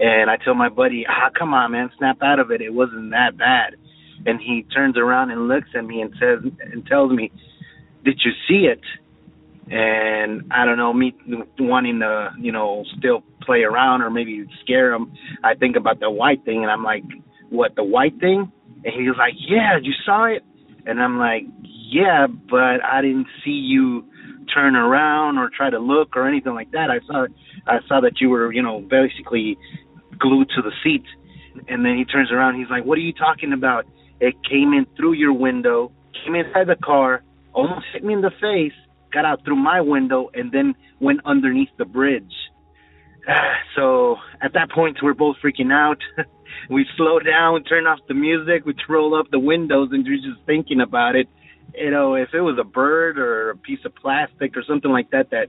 and 0.00 0.30
I 0.30 0.36
tell 0.36 0.54
my 0.54 0.68
buddy, 0.68 1.04
"Ah, 1.08 1.30
come 1.36 1.54
on, 1.54 1.72
man, 1.72 1.90
snap 1.98 2.18
out 2.22 2.38
of 2.38 2.50
it. 2.50 2.60
It 2.60 2.72
wasn't 2.72 3.10
that 3.10 3.36
bad." 3.36 3.74
And 4.26 4.40
he 4.40 4.66
turns 4.74 4.96
around 4.96 5.30
and 5.30 5.48
looks 5.48 5.68
at 5.74 5.84
me 5.84 6.02
and 6.02 6.12
says 6.20 6.52
and 6.72 6.86
tells 6.86 7.10
me, 7.10 7.32
"Did 8.04 8.20
you 8.24 8.32
see 8.48 8.66
it?" 8.66 8.80
And 9.70 10.42
I 10.50 10.64
don't 10.64 10.78
know, 10.78 10.92
me 10.92 11.14
wanting 11.58 12.00
to, 12.00 12.30
you 12.38 12.50
know, 12.50 12.84
still 12.98 13.22
play 13.42 13.62
around 13.62 14.02
or 14.02 14.10
maybe 14.10 14.44
scare 14.62 14.92
him. 14.92 15.12
I 15.44 15.54
think 15.54 15.76
about 15.76 16.00
the 16.00 16.10
white 16.10 16.44
thing, 16.44 16.62
and 16.62 16.70
I'm 16.70 16.82
like, 16.82 17.04
"What 17.50 17.76
the 17.76 17.84
white 17.84 18.18
thing?" 18.18 18.50
And 18.84 18.94
he 18.94 19.08
was 19.08 19.16
like, 19.16 19.34
"Yeah, 19.38 19.78
you 19.80 19.92
saw 20.04 20.24
it," 20.24 20.42
and 20.86 21.00
I'm 21.00 21.18
like, 21.18 21.44
"Yeah, 21.62 22.26
but 22.26 22.84
I 22.84 23.00
didn't 23.00 23.28
see 23.44 23.52
you 23.52 24.04
turn 24.52 24.74
around 24.74 25.38
or 25.38 25.48
try 25.48 25.70
to 25.70 25.78
look 25.78 26.16
or 26.16 26.26
anything 26.26 26.54
like 26.54 26.72
that. 26.72 26.90
I 26.90 26.98
saw 27.06 27.26
I 27.66 27.78
saw 27.86 28.00
that 28.00 28.20
you 28.20 28.30
were, 28.30 28.52
you 28.52 28.62
know, 28.62 28.80
basically 28.80 29.56
glued 30.18 30.48
to 30.56 30.62
the 30.62 30.72
seat. 30.82 31.04
And 31.68 31.84
then 31.84 31.96
he 31.96 32.04
turns 32.04 32.32
around. 32.32 32.58
He's 32.58 32.70
like, 32.70 32.84
"What 32.84 32.98
are 32.98 33.02
you 33.02 33.12
talking 33.12 33.52
about? 33.52 33.86
It 34.20 34.34
came 34.48 34.72
in 34.72 34.86
through 34.96 35.12
your 35.12 35.32
window, 35.32 35.92
came 36.24 36.34
inside 36.34 36.66
the 36.66 36.76
car, 36.76 37.22
almost 37.52 37.86
hit 37.92 38.02
me 38.04 38.14
in 38.14 38.20
the 38.20 38.30
face, 38.40 38.74
got 39.12 39.24
out 39.24 39.44
through 39.44 39.56
my 39.56 39.80
window, 39.80 40.30
and 40.34 40.52
then 40.52 40.74
went 41.00 41.20
underneath 41.24 41.70
the 41.78 41.84
bridge." 41.84 42.32
So 43.76 44.16
at 44.42 44.54
that 44.54 44.70
point, 44.72 44.98
we're 45.00 45.14
both 45.14 45.36
freaking 45.42 45.72
out. 45.72 45.98
we 46.68 46.84
slow 46.96 47.20
down, 47.20 47.62
turn 47.64 47.86
off 47.86 48.00
the 48.08 48.14
music, 48.14 48.66
we 48.66 48.74
roll 48.88 49.14
up 49.14 49.30
the 49.30 49.38
windows, 49.38 49.90
and 49.92 50.04
we're 50.04 50.16
just 50.16 50.44
thinking 50.44 50.80
about 50.80 51.14
it. 51.14 51.28
You 51.74 51.90
know, 51.90 52.14
if 52.14 52.30
it 52.34 52.40
was 52.40 52.58
a 52.60 52.64
bird 52.64 53.16
or 53.16 53.50
a 53.50 53.56
piece 53.56 53.78
of 53.84 53.94
plastic 53.94 54.56
or 54.56 54.64
something 54.66 54.90
like 54.90 55.10
that 55.10 55.30
that 55.30 55.48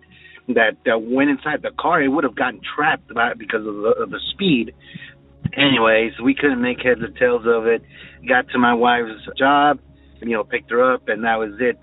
that 0.49 0.77
uh, 0.91 0.97
went 0.97 1.29
inside 1.29 1.61
the 1.61 1.71
car, 1.79 2.01
it 2.01 2.09
would 2.09 2.23
have 2.23 2.35
gotten 2.35 2.61
trapped 2.75 3.13
by, 3.13 3.33
because 3.33 3.65
of 3.65 3.75
the, 3.75 3.93
of 4.03 4.09
the 4.09 4.19
speed. 4.33 4.73
Anyways, 5.53 6.13
we 6.23 6.35
couldn't 6.35 6.61
make 6.61 6.81
heads 6.81 7.01
or 7.01 7.09
tails 7.09 7.43
of 7.45 7.65
it. 7.67 7.83
Got 8.27 8.49
to 8.49 8.59
my 8.59 8.73
wife's 8.73 9.27
job, 9.37 9.79
you 10.21 10.29
know, 10.29 10.43
picked 10.43 10.71
her 10.71 10.93
up, 10.93 11.07
and 11.07 11.23
that 11.23 11.37
was 11.37 11.53
it. 11.59 11.79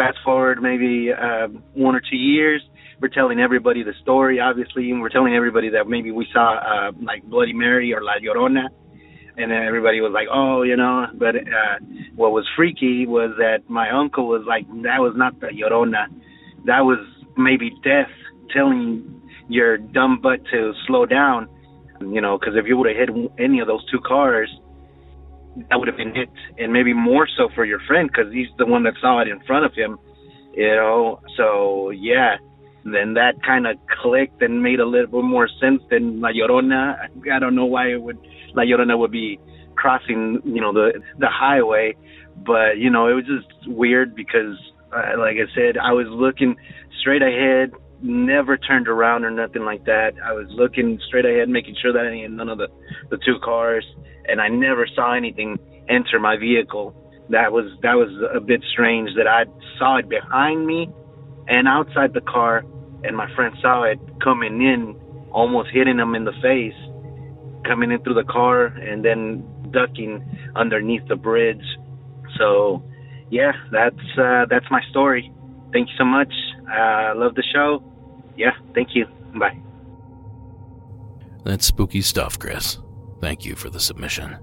Fast 0.00 0.16
forward 0.24 0.62
maybe 0.62 1.10
uh, 1.12 1.48
one 1.74 1.94
or 1.94 2.00
two 2.00 2.16
years, 2.16 2.62
we're 3.02 3.08
telling 3.08 3.38
everybody 3.38 3.82
the 3.82 3.92
story, 4.00 4.40
obviously, 4.40 4.90
and 4.90 5.02
we're 5.02 5.10
telling 5.10 5.34
everybody 5.34 5.68
that 5.68 5.88
maybe 5.88 6.10
we 6.10 6.26
saw 6.32 6.56
uh, 6.56 6.92
like 7.02 7.22
Bloody 7.24 7.52
Mary 7.52 7.92
or 7.92 8.02
La 8.02 8.12
Llorona, 8.14 8.68
and 9.36 9.50
then 9.50 9.62
everybody 9.62 10.00
was 10.00 10.10
like, 10.14 10.28
oh, 10.32 10.62
you 10.62 10.74
know. 10.74 11.06
But 11.12 11.36
uh, 11.36 11.76
what 12.16 12.32
was 12.32 12.48
freaky 12.56 13.06
was 13.06 13.34
that 13.36 13.68
my 13.68 13.90
uncle 13.90 14.26
was 14.26 14.42
like, 14.48 14.66
that 14.68 15.00
was 15.00 15.12
not 15.16 15.38
the 15.38 15.48
Llorona, 15.48 16.06
that 16.64 16.80
was 16.80 16.98
maybe 17.36 17.70
death 17.84 18.08
telling 18.54 19.20
your 19.48 19.76
dumb 19.76 20.18
butt 20.22 20.40
to 20.50 20.72
slow 20.86 21.04
down, 21.04 21.46
you 22.00 22.22
know, 22.22 22.38
because 22.38 22.54
if 22.56 22.64
you 22.66 22.78
would 22.78 22.88
have 22.88 22.96
hit 22.96 23.30
any 23.38 23.60
of 23.60 23.66
those 23.66 23.84
two 23.90 24.00
cars, 24.00 24.50
that 25.68 25.78
would 25.78 25.88
have 25.88 25.96
been 25.96 26.16
it, 26.16 26.28
and 26.58 26.72
maybe 26.72 26.92
more 26.92 27.26
so 27.36 27.48
for 27.54 27.64
your 27.64 27.80
friend 27.86 28.10
because 28.10 28.32
he's 28.32 28.48
the 28.58 28.66
one 28.66 28.84
that 28.84 28.94
saw 29.00 29.20
it 29.20 29.28
in 29.28 29.40
front 29.46 29.64
of 29.64 29.74
him, 29.74 29.98
you 30.54 30.68
know. 30.68 31.20
So 31.36 31.90
yeah, 31.90 32.36
then 32.84 33.14
that 33.14 33.42
kind 33.44 33.66
of 33.66 33.76
clicked 34.02 34.42
and 34.42 34.62
made 34.62 34.80
a 34.80 34.86
little 34.86 35.06
bit 35.06 35.24
more 35.24 35.48
sense 35.60 35.82
than 35.90 36.20
La 36.20 36.30
Llorona. 36.30 36.96
I 37.32 37.38
don't 37.38 37.54
know 37.54 37.66
why 37.66 37.88
it 37.88 38.02
would 38.02 38.18
La 38.54 38.62
Llorona 38.62 38.98
would 38.98 39.10
be 39.10 39.38
crossing, 39.74 40.40
you 40.44 40.60
know, 40.60 40.72
the 40.72 41.02
the 41.18 41.28
highway, 41.28 41.94
but 42.36 42.78
you 42.78 42.90
know, 42.90 43.08
it 43.08 43.14
was 43.14 43.24
just 43.26 43.68
weird 43.68 44.14
because, 44.14 44.56
uh, 44.92 45.18
like 45.18 45.36
I 45.36 45.52
said, 45.54 45.78
I 45.78 45.92
was 45.92 46.06
looking 46.08 46.56
straight 47.00 47.22
ahead, 47.22 47.72
never 48.02 48.56
turned 48.56 48.88
around 48.88 49.24
or 49.24 49.30
nothing 49.30 49.62
like 49.64 49.84
that. 49.84 50.12
I 50.24 50.32
was 50.32 50.46
looking 50.50 51.00
straight 51.08 51.24
ahead, 51.24 51.48
making 51.48 51.76
sure 51.80 51.92
that 51.92 52.06
I 52.06 52.16
had 52.16 52.32
none 52.32 52.48
of 52.48 52.58
the 52.58 52.68
the 53.10 53.18
two 53.18 53.38
cars, 53.42 53.84
and 54.30 54.40
I 54.40 54.48
never 54.48 54.86
saw 54.94 55.14
anything 55.14 55.58
enter 55.88 56.18
my 56.18 56.36
vehicle. 56.36 56.94
That 57.30 57.52
was 57.52 57.66
that 57.82 57.94
was 57.94 58.10
a 58.34 58.40
bit 58.40 58.62
strange 58.72 59.10
that 59.16 59.26
I 59.26 59.44
saw 59.78 59.96
it 59.96 60.08
behind 60.08 60.66
me 60.66 60.88
and 61.48 61.66
outside 61.68 62.14
the 62.14 62.20
car, 62.20 62.64
and 63.04 63.16
my 63.16 63.32
friend 63.34 63.54
saw 63.60 63.82
it 63.82 63.98
coming 64.22 64.62
in, 64.62 64.96
almost 65.32 65.70
hitting 65.72 65.98
him 65.98 66.14
in 66.14 66.24
the 66.24 66.32
face, 66.40 66.74
coming 67.66 67.90
in 67.90 68.02
through 68.02 68.14
the 68.14 68.30
car, 68.32 68.66
and 68.66 69.04
then 69.04 69.44
ducking 69.72 70.24
underneath 70.54 71.06
the 71.08 71.16
bridge. 71.16 71.64
So, 72.38 72.82
yeah, 73.30 73.52
that's 73.72 74.18
uh, 74.18 74.46
that's 74.48 74.66
my 74.70 74.80
story. 74.90 75.32
Thank 75.72 75.88
you 75.88 75.94
so 75.98 76.04
much. 76.04 76.32
I 76.68 77.10
uh, 77.10 77.14
love 77.16 77.34
the 77.34 77.44
show. 77.52 77.82
Yeah, 78.36 78.52
thank 78.74 78.90
you. 78.94 79.06
Bye. 79.38 79.58
That's 81.44 81.66
spooky 81.66 82.02
stuff, 82.02 82.38
Chris. 82.38 82.78
Thank 83.20 83.44
you 83.44 83.54
for 83.54 83.70
the 83.70 83.80
submission. 83.80 84.38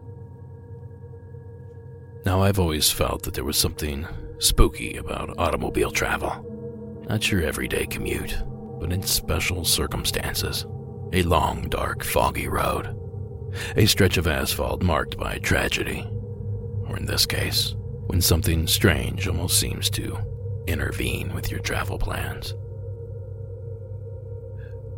Now, 2.25 2.43
I've 2.43 2.59
always 2.59 2.91
felt 2.91 3.23
that 3.23 3.33
there 3.33 3.43
was 3.43 3.57
something 3.57 4.05
spooky 4.39 4.97
about 4.97 5.37
automobile 5.37 5.91
travel. 5.91 7.05
Not 7.09 7.31
your 7.31 7.41
everyday 7.41 7.85
commute, 7.85 8.37
but 8.79 8.91
in 8.91 9.01
special 9.01 9.63
circumstances. 9.63 10.65
A 11.13 11.23
long, 11.23 11.69
dark, 11.69 12.03
foggy 12.03 12.47
road. 12.47 12.95
A 13.75 13.85
stretch 13.85 14.17
of 14.17 14.27
asphalt 14.27 14.83
marked 14.83 15.17
by 15.17 15.37
tragedy. 15.37 16.05
Or 16.87 16.97
in 16.97 17.05
this 17.05 17.25
case, 17.25 17.75
when 18.07 18.21
something 18.21 18.67
strange 18.67 19.27
almost 19.27 19.59
seems 19.59 19.89
to 19.91 20.17
intervene 20.67 21.33
with 21.33 21.49
your 21.49 21.61
travel 21.61 21.97
plans. 21.97 22.53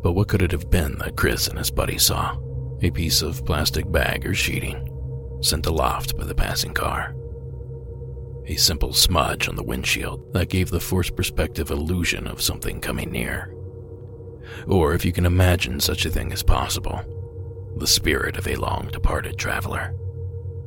But 0.02 0.14
what 0.14 0.28
could 0.28 0.42
it 0.42 0.52
have 0.52 0.70
been 0.70 0.98
that 0.98 1.16
Chris 1.16 1.48
and 1.48 1.58
his 1.58 1.72
buddy 1.72 1.98
saw? 1.98 2.38
A 2.82 2.92
piece 2.92 3.22
of 3.22 3.46
plastic 3.46 3.92
bag 3.92 4.26
or 4.26 4.34
sheeting 4.34 4.86
sent 5.42 5.66
aloft 5.66 6.18
by 6.18 6.26
the 6.26 6.36
passing 6.36 6.74
car 6.74 7.16
a 8.50 8.56
simple 8.56 8.92
smudge 8.94 9.48
on 9.48 9.56
the 9.56 9.64
windshield 9.64 10.34
that 10.34 10.50
gave 10.50 10.72
the 10.72 10.80
forced 10.80 11.16
perspective 11.16 11.70
illusion 11.70 12.26
of 12.26 12.42
something 12.42 12.82
coming 12.82 13.12
near. 13.12 13.54
Or, 14.68 14.96
if 14.96 15.06
you 15.06 15.12
can 15.12 15.28
imagine 15.28 15.80
such 15.80 16.06
a 16.06 16.10
thing 16.10 16.34
as 16.34 16.42
possible, 16.42 17.00
the 17.78 17.86
spirit 17.86 18.38
of 18.38 18.48
a 18.48 18.56
long 18.56 18.90
departed 18.92 19.38
traveler, 19.38 19.94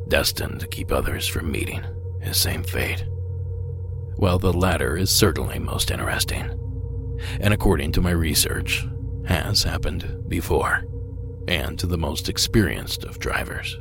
destined 0.06 0.60
to 0.60 0.68
keep 0.68 0.92
others 0.92 1.26
from 1.26 1.50
meeting 1.50 1.82
his 2.20 2.36
same 2.36 2.62
fate. 2.62 3.04
Well, 4.16 4.38
the 4.38 4.52
latter 4.52 4.96
is 4.96 5.10
certainly 5.10 5.58
most 5.58 5.90
interesting, 5.90 6.56
and 7.40 7.52
according 7.52 7.90
to 7.92 8.00
my 8.00 8.12
research, 8.12 8.86
has 9.26 9.64
happened 9.64 10.28
before, 10.28 10.84
and 11.48 11.78
to 11.78 11.86
the 11.86 11.98
most 11.98 12.28
experienced 12.28 13.04
of 13.04 13.18
drivers. 13.18 13.78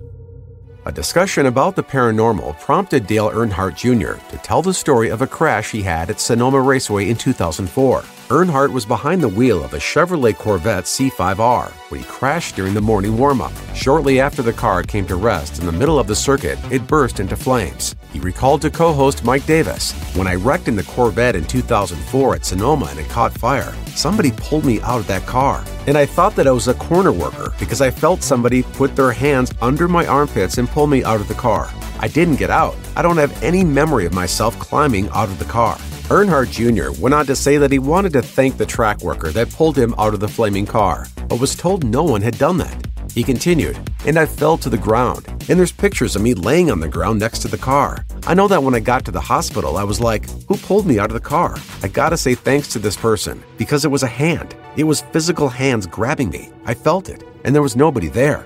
A 0.85 0.91
discussion 0.91 1.45
about 1.45 1.75
the 1.75 1.83
paranormal 1.83 2.59
prompted 2.59 3.05
Dale 3.05 3.29
Earnhardt 3.29 3.75
Jr. 3.75 4.19
to 4.31 4.37
tell 4.37 4.61
the 4.61 4.73
story 4.73 5.09
of 5.09 5.21
a 5.21 5.27
crash 5.27 5.71
he 5.71 5.83
had 5.83 6.09
at 6.09 6.19
Sonoma 6.19 6.59
Raceway 6.59 7.09
in 7.09 7.17
2004. 7.17 8.03
Earnhardt 8.31 8.71
was 8.71 8.85
behind 8.85 9.21
the 9.21 9.27
wheel 9.27 9.61
of 9.61 9.73
a 9.73 9.77
Chevrolet 9.77 10.37
Corvette 10.37 10.85
C5R 10.85 11.69
when 11.89 11.99
he 11.99 12.07
crashed 12.07 12.55
during 12.55 12.73
the 12.73 12.79
morning 12.79 13.17
warm 13.17 13.41
up. 13.41 13.51
Shortly 13.75 14.21
after 14.21 14.41
the 14.41 14.53
car 14.53 14.83
came 14.83 15.05
to 15.07 15.17
rest 15.17 15.59
in 15.59 15.65
the 15.65 15.71
middle 15.73 15.99
of 15.99 16.07
the 16.07 16.15
circuit, 16.15 16.57
it 16.71 16.87
burst 16.87 17.19
into 17.19 17.35
flames. 17.35 17.93
He 18.13 18.21
recalled 18.21 18.61
to 18.61 18.69
co 18.69 18.93
host 18.93 19.25
Mike 19.25 19.45
Davis 19.45 19.91
When 20.15 20.27
I 20.27 20.35
wrecked 20.35 20.69
in 20.69 20.77
the 20.77 20.83
Corvette 20.83 21.35
in 21.35 21.43
2004 21.43 22.35
at 22.35 22.45
Sonoma 22.45 22.85
and 22.85 22.99
it 22.99 23.09
caught 23.09 23.37
fire, 23.37 23.75
somebody 23.87 24.31
pulled 24.31 24.63
me 24.63 24.79
out 24.79 25.01
of 25.01 25.07
that 25.07 25.25
car. 25.25 25.61
And 25.85 25.97
I 25.97 26.05
thought 26.05 26.37
that 26.37 26.47
I 26.47 26.51
was 26.51 26.69
a 26.69 26.73
corner 26.75 27.11
worker 27.11 27.53
because 27.59 27.81
I 27.81 27.91
felt 27.91 28.23
somebody 28.23 28.63
put 28.63 28.95
their 28.95 29.11
hands 29.11 29.51
under 29.61 29.89
my 29.89 30.07
armpits 30.07 30.57
and 30.57 30.69
pull 30.69 30.87
me 30.87 31.03
out 31.03 31.19
of 31.19 31.27
the 31.27 31.33
car. 31.33 31.69
I 31.99 32.07
didn't 32.07 32.37
get 32.37 32.49
out. 32.49 32.77
I 32.95 33.01
don't 33.01 33.17
have 33.17 33.43
any 33.43 33.65
memory 33.65 34.05
of 34.05 34.13
myself 34.13 34.57
climbing 34.57 35.09
out 35.09 35.27
of 35.27 35.37
the 35.37 35.43
car. 35.43 35.77
Earnhardt 36.11 36.51
Jr. 36.51 36.91
went 37.01 37.15
on 37.15 37.25
to 37.27 37.37
say 37.37 37.55
that 37.55 37.71
he 37.71 37.79
wanted 37.79 38.11
to 38.11 38.21
thank 38.21 38.57
the 38.57 38.65
track 38.65 38.99
worker 38.99 39.29
that 39.29 39.49
pulled 39.49 39.77
him 39.77 39.95
out 39.97 40.13
of 40.13 40.19
the 40.19 40.27
flaming 40.27 40.65
car, 40.65 41.07
but 41.29 41.39
was 41.39 41.55
told 41.55 41.85
no 41.85 42.03
one 42.03 42.21
had 42.21 42.37
done 42.37 42.57
that. 42.57 42.85
He 43.13 43.23
continued, 43.23 43.79
and 44.05 44.19
I 44.19 44.25
fell 44.25 44.57
to 44.57 44.69
the 44.69 44.77
ground, 44.77 45.25
and 45.47 45.57
there's 45.57 45.71
pictures 45.71 46.17
of 46.17 46.21
me 46.21 46.33
laying 46.33 46.69
on 46.69 46.81
the 46.81 46.89
ground 46.89 47.21
next 47.21 47.39
to 47.39 47.47
the 47.47 47.57
car. 47.57 48.05
I 48.27 48.33
know 48.33 48.49
that 48.49 48.61
when 48.61 48.75
I 48.75 48.81
got 48.81 49.05
to 49.05 49.11
the 49.11 49.21
hospital, 49.21 49.77
I 49.77 49.85
was 49.85 50.01
like, 50.01 50.29
who 50.49 50.57
pulled 50.57 50.85
me 50.85 50.99
out 50.99 51.09
of 51.09 51.13
the 51.13 51.21
car? 51.21 51.55
I 51.81 51.87
gotta 51.87 52.17
say 52.17 52.35
thanks 52.35 52.67
to 52.73 52.79
this 52.79 52.97
person, 52.97 53.41
because 53.57 53.85
it 53.85 53.91
was 53.91 54.03
a 54.03 54.07
hand. 54.07 54.53
It 54.75 54.83
was 54.83 54.99
physical 55.13 55.47
hands 55.47 55.87
grabbing 55.87 56.29
me. 56.29 56.51
I 56.65 56.73
felt 56.73 57.07
it, 57.07 57.23
and 57.45 57.55
there 57.55 57.61
was 57.61 57.77
nobody 57.77 58.09
there. 58.09 58.45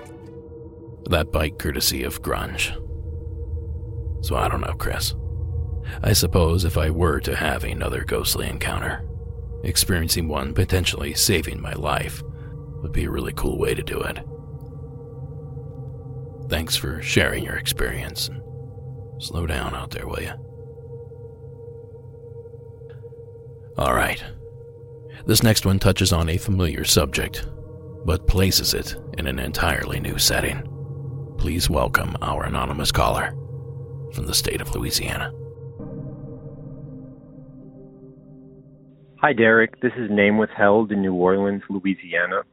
That 1.10 1.32
bike 1.32 1.58
courtesy 1.58 2.04
of 2.04 2.22
Grunge. 2.22 2.76
So 4.24 4.36
I 4.36 4.50
don't 4.50 4.62
know, 4.62 4.76
Chris. 4.78 5.16
I 6.04 6.14
suppose 6.14 6.66
if 6.66 6.78
I 6.78 6.90
were 6.90 7.20
to 7.22 7.36
have 7.36 7.64
another 7.64 8.04
ghostly 8.04 8.48
encounter, 8.48 9.08
experiencing 9.64 10.28
one 10.28 10.54
potentially 10.54 11.14
saving 11.14 11.62
my 11.62 11.74
life 11.74 12.22
would 12.82 12.92
be 12.92 13.06
a 13.06 13.10
really 13.10 13.34
cool 13.34 13.58
way 13.58 13.74
to 13.74 13.84
do 13.84 14.00
it. 14.02 14.20
Thanks 16.50 16.76
for 16.76 17.02
sharing 17.02 17.44
your 17.44 17.56
experience. 17.56 18.30
Slow 19.20 19.48
down 19.48 19.74
out 19.74 19.92
there, 19.92 20.08
will 20.08 20.22
you? 20.22 20.34
Alright. 23.78 24.24
This 25.26 25.42
next 25.42 25.66
one 25.66 25.80
touches 25.80 26.14
on 26.14 26.30
a 26.30 26.38
familiar 26.38 26.84
subject, 26.84 27.48
but 28.06 28.28
places 28.28 28.74
it 28.74 28.96
in 29.18 29.26
an 29.26 29.40
entirely 29.40 30.00
new 30.00 30.20
setting. 30.20 30.62
Please 31.38 31.70
welcome 31.70 32.16
our 32.22 32.44
anonymous 32.44 32.92
caller 32.92 33.32
from 34.14 34.28
the 34.28 34.34
state 34.34 34.62
of 34.62 34.74
Louisiana. 34.76 35.34
Hi, 39.26 39.34
Derek. 39.34 39.82
This 39.82 39.92
is 39.98 40.12
Name 40.12 40.38
Withheld 40.38 40.92
in 40.92 41.02
New 41.02 41.16
Orleans, 41.16 41.64
Louisiana. 41.68 42.44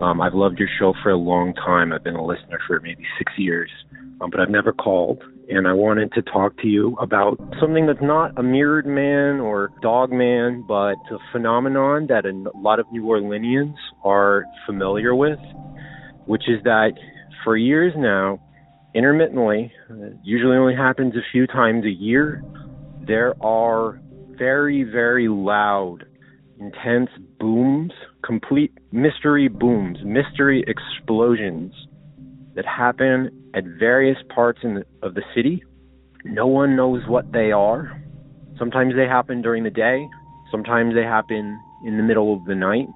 Um, 0.00 0.22
I've 0.22 0.32
loved 0.32 0.58
your 0.58 0.68
show 0.78 0.94
for 1.02 1.10
a 1.10 1.16
long 1.18 1.52
time. 1.52 1.92
I've 1.92 2.02
been 2.02 2.14
a 2.14 2.24
listener 2.24 2.58
for 2.66 2.80
maybe 2.80 3.04
six 3.18 3.30
years, 3.36 3.70
um, 4.22 4.30
but 4.30 4.40
I've 4.40 4.48
never 4.48 4.72
called. 4.72 5.22
And 5.50 5.68
I 5.68 5.74
wanted 5.74 6.10
to 6.14 6.22
talk 6.22 6.56
to 6.62 6.66
you 6.66 6.96
about 6.98 7.36
something 7.60 7.86
that's 7.86 8.00
not 8.00 8.38
a 8.38 8.42
mirrored 8.42 8.86
man 8.86 9.38
or 9.38 9.68
dog 9.82 10.10
man, 10.10 10.64
but 10.66 10.94
a 11.12 11.18
phenomenon 11.30 12.06
that 12.06 12.24
a 12.24 12.58
lot 12.58 12.80
of 12.80 12.86
New 12.90 13.02
Orleanians 13.02 13.74
are 14.02 14.46
familiar 14.64 15.14
with, 15.14 15.38
which 16.24 16.48
is 16.48 16.64
that 16.64 16.92
for 17.44 17.54
years 17.54 17.92
now, 17.98 18.40
intermittently, 18.94 19.70
uh, 19.90 20.16
usually 20.22 20.56
only 20.56 20.74
happens 20.74 21.14
a 21.16 21.32
few 21.32 21.46
times 21.46 21.84
a 21.84 21.90
year, 21.90 22.42
there 23.06 23.34
are 23.44 24.00
very, 24.38 24.84
very 24.84 25.28
loud, 25.28 26.04
intense 26.58 27.10
booms, 27.38 27.92
complete 28.24 28.72
mystery 28.92 29.48
booms, 29.48 29.98
mystery 30.04 30.64
explosions 30.66 31.72
that 32.54 32.64
happen 32.64 33.30
at 33.54 33.64
various 33.78 34.18
parts 34.34 34.60
the, 34.62 34.84
of 35.02 35.14
the 35.14 35.22
city. 35.34 35.62
No 36.24 36.46
one 36.46 36.76
knows 36.76 37.02
what 37.06 37.32
they 37.32 37.52
are. 37.52 38.02
Sometimes 38.58 38.94
they 38.96 39.06
happen 39.06 39.42
during 39.42 39.62
the 39.62 39.70
day, 39.70 40.08
sometimes 40.50 40.94
they 40.94 41.04
happen 41.04 41.60
in 41.84 41.96
the 41.96 42.02
middle 42.02 42.34
of 42.34 42.44
the 42.44 42.54
night. 42.54 42.88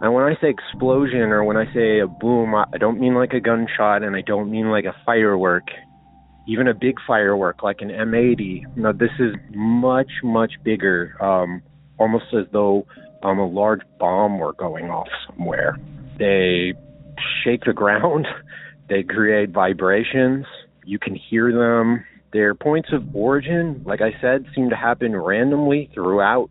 And 0.00 0.14
when 0.14 0.24
I 0.24 0.34
say 0.40 0.48
explosion 0.48 1.30
or 1.30 1.44
when 1.44 1.56
I 1.56 1.72
say 1.74 2.00
a 2.00 2.06
boom, 2.06 2.54
I 2.54 2.78
don't 2.78 2.98
mean 2.98 3.14
like 3.14 3.32
a 3.32 3.40
gunshot 3.40 4.02
and 4.02 4.16
I 4.16 4.22
don't 4.22 4.50
mean 4.50 4.70
like 4.70 4.84
a 4.84 4.96
firework, 5.04 5.64
even 6.46 6.68
a 6.68 6.74
big 6.74 6.96
firework 7.06 7.62
like 7.62 7.80
an 7.80 7.88
M80. 7.88 8.76
No, 8.76 8.92
this 8.92 9.10
is 9.18 9.34
much, 9.54 10.10
much 10.22 10.52
bigger, 10.64 11.16
um, 11.22 11.62
almost 11.98 12.26
as 12.32 12.46
though 12.52 12.86
um, 13.22 13.38
a 13.38 13.46
large 13.46 13.82
bomb 13.98 14.38
were 14.38 14.52
going 14.54 14.86
off 14.86 15.08
somewhere. 15.26 15.76
They 16.18 16.74
shake 17.44 17.64
the 17.64 17.72
ground, 17.72 18.26
they 18.88 19.02
create 19.02 19.50
vibrations, 19.50 20.46
you 20.84 20.98
can 20.98 21.14
hear 21.14 21.52
them. 21.52 22.04
Their 22.32 22.54
points 22.54 22.90
of 22.92 23.14
origin, 23.14 23.82
like 23.84 24.00
I 24.00 24.12
said, 24.20 24.46
seem 24.54 24.70
to 24.70 24.76
happen 24.76 25.16
randomly 25.16 25.90
throughout 25.92 26.48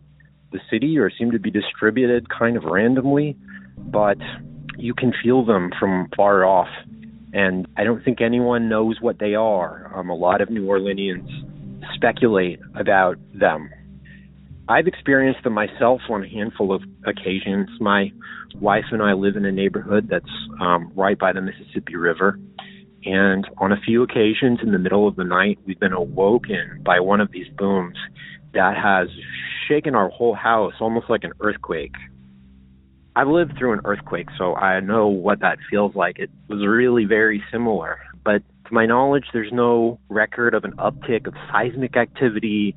the 0.52 0.60
city 0.70 0.98
or 0.98 1.10
seem 1.10 1.30
to 1.30 1.38
be 1.38 1.50
distributed 1.50 2.28
kind 2.28 2.56
of 2.56 2.64
randomly, 2.64 3.36
but 3.78 4.18
you 4.76 4.94
can 4.94 5.12
feel 5.22 5.44
them 5.44 5.70
from 5.78 6.08
far 6.16 6.44
off. 6.44 6.68
And 7.32 7.66
I 7.76 7.84
don't 7.84 8.04
think 8.04 8.20
anyone 8.20 8.68
knows 8.68 8.96
what 9.00 9.18
they 9.18 9.34
are. 9.34 9.92
Um, 9.94 10.10
a 10.10 10.14
lot 10.14 10.40
of 10.40 10.50
New 10.50 10.66
Orleanians 10.66 11.28
speculate 11.94 12.60
about 12.74 13.18
them. 13.32 13.70
I've 14.68 14.86
experienced 14.86 15.42
them 15.42 15.52
myself 15.52 16.00
on 16.08 16.24
a 16.24 16.28
handful 16.28 16.72
of 16.72 16.82
occasions. 17.04 17.68
My 17.80 18.12
wife 18.60 18.84
and 18.92 19.02
I 19.02 19.12
live 19.14 19.36
in 19.36 19.44
a 19.44 19.52
neighborhood 19.52 20.08
that's 20.08 20.30
um, 20.60 20.92
right 20.94 21.18
by 21.18 21.32
the 21.32 21.40
Mississippi 21.40 21.96
River. 21.96 22.38
And 23.04 23.46
on 23.58 23.72
a 23.72 23.80
few 23.80 24.02
occasions 24.02 24.60
in 24.62 24.72
the 24.72 24.78
middle 24.78 25.08
of 25.08 25.16
the 25.16 25.24
night, 25.24 25.58
we've 25.66 25.80
been 25.80 25.92
awoken 25.92 26.82
by 26.84 27.00
one 27.00 27.20
of 27.20 27.32
these 27.32 27.48
booms 27.56 27.96
that 28.52 28.76
has 28.76 29.08
shaken 29.68 29.94
our 29.94 30.08
whole 30.10 30.34
house 30.34 30.74
almost 30.80 31.08
like 31.08 31.24
an 31.24 31.32
earthquake. 31.40 31.94
I've 33.20 33.28
lived 33.28 33.58
through 33.58 33.74
an 33.74 33.80
earthquake, 33.84 34.28
so 34.38 34.54
I 34.54 34.80
know 34.80 35.08
what 35.08 35.40
that 35.40 35.58
feels 35.68 35.94
like. 35.94 36.18
It 36.18 36.30
was 36.48 36.66
really 36.66 37.04
very 37.04 37.44
similar. 37.52 37.98
But 38.24 38.42
to 38.64 38.72
my 38.72 38.86
knowledge, 38.86 39.26
there's 39.34 39.52
no 39.52 40.00
record 40.08 40.54
of 40.54 40.64
an 40.64 40.72
uptick 40.78 41.26
of 41.26 41.34
seismic 41.52 41.98
activity. 41.98 42.74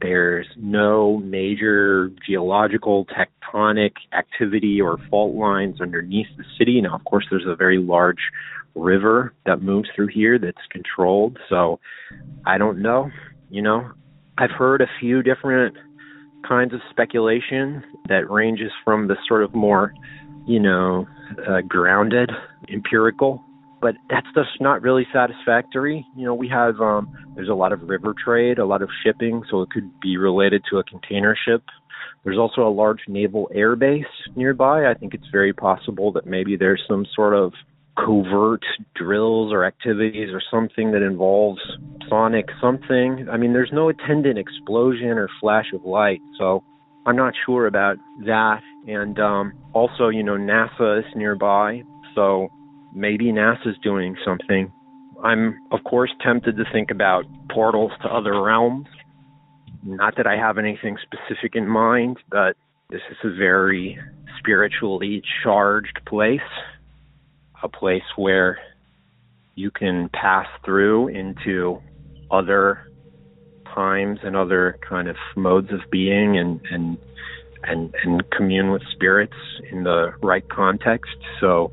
There's 0.00 0.46
no 0.56 1.18
major 1.18 2.10
geological 2.26 3.04
tectonic 3.04 3.92
activity 4.14 4.80
or 4.80 4.96
fault 5.10 5.34
lines 5.34 5.82
underneath 5.82 6.28
the 6.38 6.44
city. 6.56 6.80
Now, 6.80 6.94
of 6.94 7.04
course, 7.04 7.26
there's 7.30 7.44
a 7.46 7.54
very 7.54 7.76
large 7.76 8.30
river 8.74 9.34
that 9.44 9.60
moves 9.60 9.90
through 9.94 10.08
here 10.08 10.38
that's 10.38 10.56
controlled. 10.70 11.38
So 11.50 11.78
I 12.46 12.56
don't 12.56 12.80
know. 12.80 13.10
You 13.50 13.60
know, 13.60 13.90
I've 14.38 14.50
heard 14.50 14.80
a 14.80 14.88
few 14.98 15.22
different 15.22 15.76
kinds 16.46 16.74
of 16.74 16.80
speculation 16.90 17.82
that 18.08 18.30
ranges 18.30 18.70
from 18.84 19.08
the 19.08 19.16
sort 19.26 19.42
of 19.42 19.54
more, 19.54 19.94
you 20.46 20.60
know, 20.60 21.06
uh, 21.48 21.60
grounded, 21.62 22.30
empirical, 22.68 23.42
but 23.80 23.94
that's 24.08 24.26
just 24.34 24.60
not 24.60 24.82
really 24.82 25.06
satisfactory. 25.12 26.06
You 26.16 26.24
know, 26.24 26.34
we 26.34 26.48
have 26.48 26.80
um, 26.80 27.12
there's 27.34 27.48
a 27.48 27.54
lot 27.54 27.72
of 27.72 27.82
river 27.82 28.14
trade, 28.22 28.58
a 28.58 28.66
lot 28.66 28.82
of 28.82 28.88
shipping, 29.04 29.42
so 29.50 29.62
it 29.62 29.70
could 29.70 29.90
be 30.00 30.16
related 30.16 30.62
to 30.70 30.78
a 30.78 30.84
container 30.84 31.36
ship. 31.46 31.62
There's 32.24 32.38
also 32.38 32.66
a 32.66 32.72
large 32.72 33.00
naval 33.08 33.50
air 33.54 33.76
base 33.76 34.04
nearby. 34.34 34.90
I 34.90 34.94
think 34.94 35.12
it's 35.12 35.26
very 35.30 35.52
possible 35.52 36.12
that 36.12 36.26
maybe 36.26 36.56
there's 36.56 36.82
some 36.88 37.06
sort 37.14 37.34
of 37.34 37.52
covert 37.96 38.64
drills 38.94 39.52
or 39.52 39.64
activities 39.64 40.30
or 40.32 40.42
something 40.50 40.92
that 40.92 41.02
involves 41.02 41.60
sonic 42.08 42.46
something. 42.60 43.28
I 43.30 43.36
mean, 43.36 43.52
there's 43.52 43.70
no 43.72 43.88
attendant 43.88 44.38
explosion 44.38 45.10
or 45.10 45.28
flash 45.40 45.66
of 45.72 45.84
light, 45.84 46.20
so 46.38 46.62
I'm 47.06 47.16
not 47.16 47.34
sure 47.46 47.66
about 47.66 47.96
that. 48.26 48.60
And 48.86 49.18
um, 49.18 49.52
also, 49.72 50.08
you 50.08 50.22
know, 50.22 50.36
NASA 50.36 51.00
is 51.00 51.04
nearby, 51.14 51.82
so 52.14 52.48
maybe 52.94 53.26
NASA's 53.26 53.76
doing 53.82 54.16
something. 54.24 54.72
I'm, 55.22 55.58
of 55.70 55.84
course, 55.84 56.10
tempted 56.22 56.56
to 56.56 56.64
think 56.72 56.90
about 56.90 57.24
portals 57.50 57.92
to 58.02 58.08
other 58.08 58.42
realms. 58.42 58.86
Not 59.84 60.16
that 60.16 60.26
I 60.26 60.36
have 60.36 60.58
anything 60.58 60.96
specific 61.02 61.54
in 61.54 61.68
mind, 61.68 62.18
but 62.30 62.56
this 62.90 63.00
is 63.10 63.16
a 63.24 63.34
very 63.34 63.98
spiritually 64.38 65.22
charged 65.42 66.00
place 66.06 66.40
a 67.62 67.68
place 67.68 68.02
where 68.16 68.58
you 69.54 69.70
can 69.70 70.10
pass 70.12 70.46
through 70.64 71.08
into 71.08 71.80
other 72.30 72.90
times 73.74 74.18
and 74.22 74.36
other 74.36 74.78
kind 74.88 75.08
of 75.08 75.16
modes 75.36 75.72
of 75.72 75.80
being 75.90 76.38
and 76.38 76.60
and 76.70 76.98
and 77.62 77.94
and 78.02 78.30
commune 78.30 78.70
with 78.70 78.82
spirits 78.92 79.36
in 79.70 79.84
the 79.84 80.12
right 80.22 80.48
context. 80.48 81.16
So 81.40 81.72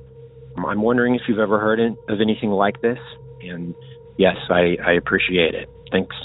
um, 0.58 0.66
I'm 0.66 0.82
wondering 0.82 1.16
if 1.16 1.22
you've 1.28 1.40
ever 1.40 1.60
heard 1.60 1.80
of 1.80 2.22
anything 2.22 2.50
like 2.50 2.82
this. 2.82 3.00
And 3.42 3.76
yes, 4.18 4.36
I, 4.50 4.78
I 4.86 4.94
appreciate 4.94 5.56
it. 5.56 5.70
Thanks. 5.92 6.16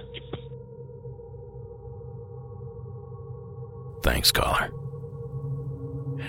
Thanks, 4.02 4.30
caller. 4.30 4.70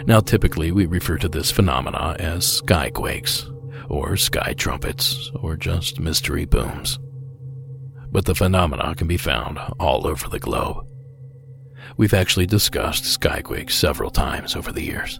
Now, 0.07 0.21
typically, 0.21 0.71
we 0.71 0.85
refer 0.85 1.17
to 1.17 1.27
this 1.27 1.51
phenomena 1.51 2.15
as 2.17 2.61
skyquakes, 2.61 3.53
or 3.89 4.15
sky 4.15 4.53
trumpets, 4.53 5.29
or 5.41 5.57
just 5.57 5.99
mystery 5.99 6.45
booms. 6.45 6.97
But 8.09 8.23
the 8.23 8.33
phenomena 8.33 8.95
can 8.95 9.07
be 9.07 9.17
found 9.17 9.59
all 9.81 10.07
over 10.07 10.29
the 10.29 10.39
globe. 10.39 10.87
We've 11.97 12.13
actually 12.13 12.45
discussed 12.45 13.03
skyquakes 13.03 13.71
several 13.71 14.09
times 14.09 14.55
over 14.55 14.71
the 14.71 14.83
years, 14.83 15.19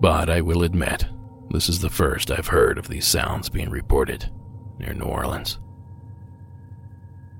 but 0.00 0.30
I 0.30 0.40
will 0.40 0.62
admit, 0.62 1.04
this 1.50 1.68
is 1.68 1.80
the 1.80 1.90
first 1.90 2.30
I've 2.30 2.46
heard 2.46 2.78
of 2.78 2.86
these 2.86 3.08
sounds 3.08 3.48
being 3.48 3.70
reported 3.70 4.30
near 4.78 4.94
New 4.94 5.06
Orleans. 5.06 5.58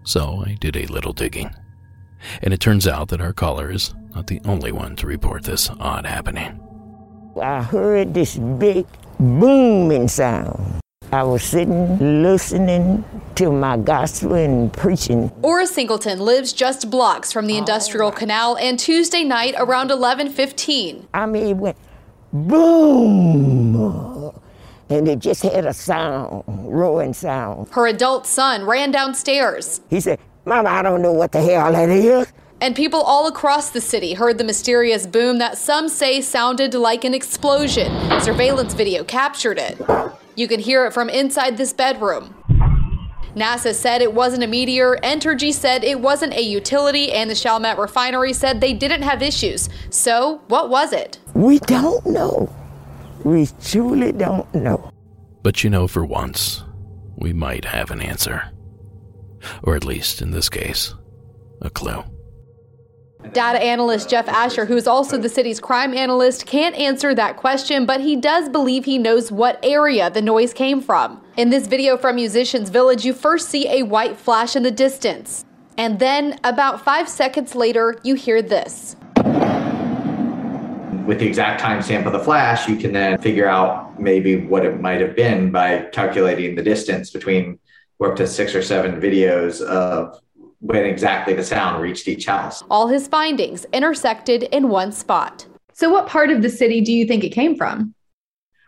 So 0.02 0.42
I 0.44 0.54
did 0.54 0.76
a 0.76 0.86
little 0.86 1.12
digging, 1.12 1.54
and 2.42 2.52
it 2.52 2.58
turns 2.58 2.88
out 2.88 3.08
that 3.10 3.20
our 3.20 3.32
caller 3.32 3.70
is 3.70 3.94
not 4.16 4.26
the 4.26 4.40
only 4.44 4.72
one 4.72 4.96
to 4.96 5.06
report 5.06 5.44
this 5.44 5.70
odd 5.78 6.04
happening. 6.04 6.60
I 7.40 7.62
heard 7.62 8.14
this 8.14 8.36
big 8.36 8.86
booming 9.18 10.08
sound. 10.08 10.80
I 11.10 11.22
was 11.22 11.42
sitting 11.42 12.22
listening 12.22 13.04
to 13.36 13.50
my 13.50 13.78
gospel 13.78 14.34
and 14.34 14.70
preaching. 14.72 15.32
Ora 15.42 15.66
Singleton 15.66 16.20
lives 16.20 16.52
just 16.52 16.90
blocks 16.90 17.32
from 17.32 17.46
the 17.46 17.56
Industrial 17.56 18.08
oh. 18.08 18.12
Canal 18.12 18.58
and 18.58 18.78
Tuesday 18.78 19.24
night 19.24 19.54
around 19.56 19.90
11:15. 19.90 21.06
I 21.14 21.26
mean, 21.26 21.46
it 21.46 21.56
went 21.56 21.76
boom. 22.32 23.78
And 24.90 25.06
it 25.06 25.18
just 25.18 25.42
had 25.42 25.66
a 25.66 25.72
sound, 25.72 26.44
roaring 26.46 27.12
sound. 27.12 27.68
Her 27.70 27.86
adult 27.86 28.26
son 28.26 28.64
ran 28.64 28.90
downstairs. 28.90 29.80
He 29.90 30.00
said, 30.00 30.18
Mama, 30.46 30.70
I 30.70 30.82
don't 30.82 31.02
know 31.02 31.12
what 31.12 31.32
the 31.32 31.42
hell 31.42 31.72
that 31.72 31.90
is. 31.90 32.32
And 32.60 32.74
people 32.74 33.00
all 33.00 33.28
across 33.28 33.70
the 33.70 33.80
city 33.80 34.14
heard 34.14 34.38
the 34.38 34.44
mysterious 34.44 35.06
boom 35.06 35.38
that 35.38 35.58
some 35.58 35.88
say 35.88 36.20
sounded 36.20 36.74
like 36.74 37.04
an 37.04 37.14
explosion. 37.14 37.92
Surveillance 38.20 38.74
video 38.74 39.04
captured 39.04 39.58
it. 39.58 39.80
You 40.34 40.48
can 40.48 40.58
hear 40.58 40.86
it 40.86 40.92
from 40.92 41.08
inside 41.08 41.56
this 41.56 41.72
bedroom. 41.72 42.34
NASA 43.36 43.72
said 43.72 44.02
it 44.02 44.12
wasn't 44.12 44.42
a 44.42 44.48
meteor, 44.48 44.96
Entergy 45.04 45.52
said 45.52 45.84
it 45.84 46.00
wasn't 46.00 46.34
a 46.34 46.40
utility, 46.40 47.12
and 47.12 47.30
the 47.30 47.36
Chalmette 47.36 47.78
refinery 47.78 48.32
said 48.32 48.60
they 48.60 48.72
didn't 48.72 49.02
have 49.02 49.22
issues. 49.22 49.68
So, 49.90 50.40
what 50.48 50.70
was 50.70 50.92
it? 50.92 51.20
We 51.34 51.60
don't 51.60 52.04
know. 52.06 52.52
We 53.22 53.48
truly 53.62 54.10
don't 54.10 54.52
know. 54.52 54.90
But 55.42 55.62
you 55.62 55.70
know, 55.70 55.86
for 55.86 56.04
once, 56.04 56.64
we 57.16 57.32
might 57.32 57.66
have 57.66 57.92
an 57.92 58.00
answer. 58.00 58.50
Or 59.62 59.76
at 59.76 59.84
least, 59.84 60.20
in 60.20 60.32
this 60.32 60.48
case, 60.48 60.94
a 61.60 61.70
clue. 61.70 62.02
Data 63.32 63.60
analyst 63.60 64.08
Jeff 64.08 64.28
Asher, 64.28 64.64
who 64.64 64.76
is 64.76 64.86
also 64.86 65.18
the 65.18 65.28
city's 65.28 65.58
crime 65.58 65.92
analyst, 65.92 66.46
can't 66.46 66.76
answer 66.76 67.14
that 67.16 67.36
question, 67.36 67.84
but 67.84 68.00
he 68.00 68.14
does 68.14 68.48
believe 68.48 68.84
he 68.84 68.96
knows 68.96 69.32
what 69.32 69.58
area 69.62 70.08
the 70.08 70.22
noise 70.22 70.54
came 70.54 70.80
from. 70.80 71.20
In 71.36 71.50
this 71.50 71.66
video 71.66 71.96
from 71.96 72.14
Musicians 72.14 72.70
Village, 72.70 73.04
you 73.04 73.12
first 73.12 73.48
see 73.48 73.68
a 73.68 73.82
white 73.82 74.16
flash 74.16 74.54
in 74.54 74.62
the 74.62 74.70
distance. 74.70 75.44
And 75.76 75.98
then, 75.98 76.38
about 76.44 76.84
five 76.84 77.08
seconds 77.08 77.56
later, 77.56 77.98
you 78.04 78.14
hear 78.14 78.40
this. 78.40 78.94
With 81.04 81.18
the 81.18 81.26
exact 81.26 81.60
timestamp 81.60 82.06
of 82.06 82.12
the 82.12 82.20
flash, 82.20 82.68
you 82.68 82.76
can 82.76 82.92
then 82.92 83.18
figure 83.18 83.48
out 83.48 84.00
maybe 84.00 84.46
what 84.46 84.64
it 84.64 84.80
might 84.80 85.00
have 85.00 85.16
been 85.16 85.50
by 85.50 85.88
calculating 85.92 86.54
the 86.54 86.62
distance 86.62 87.10
between 87.10 87.58
we're 87.98 88.12
up 88.12 88.16
to 88.16 88.28
six 88.28 88.54
or 88.54 88.62
seven 88.62 89.00
videos 89.00 89.60
of 89.60 90.20
when 90.60 90.84
exactly 90.84 91.34
the 91.34 91.44
sound 91.44 91.82
reached 91.82 92.08
each 92.08 92.26
house. 92.26 92.62
All 92.70 92.88
his 92.88 93.06
findings 93.08 93.64
intersected 93.72 94.44
in 94.44 94.68
one 94.68 94.92
spot. 94.92 95.46
So, 95.72 95.90
what 95.90 96.06
part 96.06 96.30
of 96.30 96.42
the 96.42 96.50
city 96.50 96.80
do 96.80 96.92
you 96.92 97.06
think 97.06 97.24
it 97.24 97.30
came 97.30 97.56
from? 97.56 97.94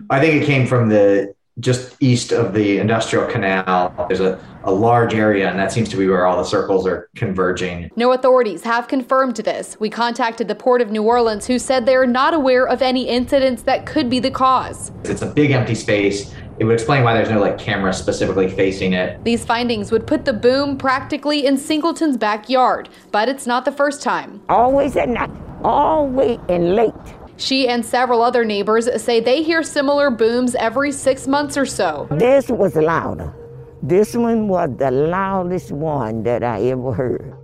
I 0.09 0.21
think 0.21 0.43
it 0.43 0.47
came 0.47 0.67
from 0.67 0.89
the 0.89 1.35
just 1.59 1.97
east 2.01 2.33
of 2.33 2.55
the 2.55 2.79
industrial 2.79 3.27
canal. 3.27 3.93
There's 4.09 4.21
a, 4.21 4.41
a 4.65 4.73
large 4.73 5.15
area, 5.15 5.51
and 5.51 5.59
that 5.59 5.73
seems 5.73 5.89
to 5.91 5.97
be 5.97 6.07
where 6.07 6.27
all 6.27 6.39
the 6.39 6.45
circles 6.45 6.87
are 6.87 7.11
converging. 7.17 7.91
No 7.97 8.13
authorities 8.13 8.63
have 8.63 8.89
confirmed 8.89 9.37
this. 9.37 9.79
We 9.79 9.91
contacted 9.91 10.49
the 10.49 10.55
Port 10.55 10.81
of 10.81 10.91
New 10.91 11.03
Orleans, 11.03 11.47
who 11.47 11.59
said 11.59 11.85
they 11.85 11.97
are 11.97 12.07
not 12.07 12.33
aware 12.33 12.67
of 12.67 12.81
any 12.81 13.09
incidents 13.09 13.63
that 13.63 13.87
could 13.87 14.09
be 14.09 14.21
the 14.21 14.31
cause. 14.31 14.91
It's 15.05 15.23
a 15.23 15.27
big 15.27 15.51
empty 15.51 15.75
space. 15.75 16.33
It 16.61 16.65
would 16.65 16.75
explain 16.75 17.05
why 17.05 17.15
there's 17.15 17.31
no 17.31 17.41
like 17.41 17.57
camera 17.57 17.91
specifically 17.91 18.47
facing 18.47 18.93
it. 18.93 19.25
These 19.25 19.47
findings 19.47 19.91
would 19.91 20.07
put 20.07 20.27
the 20.27 20.35
boom 20.35 20.77
practically 20.77 21.47
in 21.47 21.57
Singleton's 21.57 22.19
backyard, 22.19 22.91
but 23.11 23.31
it's 23.31 23.47
not 23.47 23.65
the 23.65 23.73
first 23.73 24.03
time. 24.03 24.43
Always 24.51 24.95
at 24.95 25.09
night, 25.09 25.31
always 25.65 26.39
and 26.51 26.75
late. 26.77 26.93
She 27.39 27.67
and 27.67 27.83
several 27.83 28.21
other 28.21 28.45
neighbors 28.45 28.91
say 29.03 29.21
they 29.21 29.43
hear 29.43 29.63
similar 29.63 30.11
booms 30.11 30.55
every 30.55 30.93
six 30.93 31.27
months 31.27 31.57
or 31.57 31.65
so. 31.65 32.07
This 32.11 32.51
was 32.51 32.77
louder. 32.77 33.35
This 33.83 34.15
one 34.15 34.49
was 34.49 34.69
the 34.77 34.91
loudest 34.91 35.73
one 35.73 36.25
that 36.25 36.45
I 36.45 36.61
ever 36.65 36.93
heard. 36.93 37.35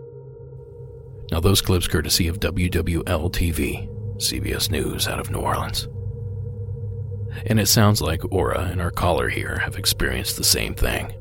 Now, 1.32 1.40
those 1.40 1.62
clips 1.62 1.88
courtesy 1.88 2.28
of 2.28 2.38
WWL 2.40 3.32
TV, 3.32 3.88
CBS 4.18 4.70
News 4.70 5.08
out 5.08 5.20
of 5.20 5.30
New 5.30 5.38
Orleans. 5.38 5.88
And 7.44 7.60
it 7.60 7.66
sounds 7.66 8.00
like 8.00 8.32
Aura 8.32 8.62
and 8.70 8.80
our 8.80 8.90
caller 8.90 9.28
here 9.28 9.58
have 9.58 9.76
experienced 9.76 10.36
the 10.36 10.44
same 10.44 10.74
thing. 10.74 11.12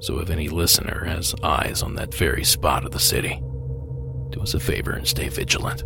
So, 0.00 0.18
if 0.18 0.30
any 0.30 0.48
listener 0.48 1.04
has 1.04 1.34
eyes 1.42 1.82
on 1.82 1.94
that 1.94 2.14
very 2.14 2.44
spot 2.44 2.84
of 2.84 2.92
the 2.92 2.98
city, 2.98 3.40
do 4.30 4.40
us 4.42 4.54
a 4.54 4.60
favor 4.60 4.92
and 4.92 5.06
stay 5.06 5.28
vigilant. 5.28 5.84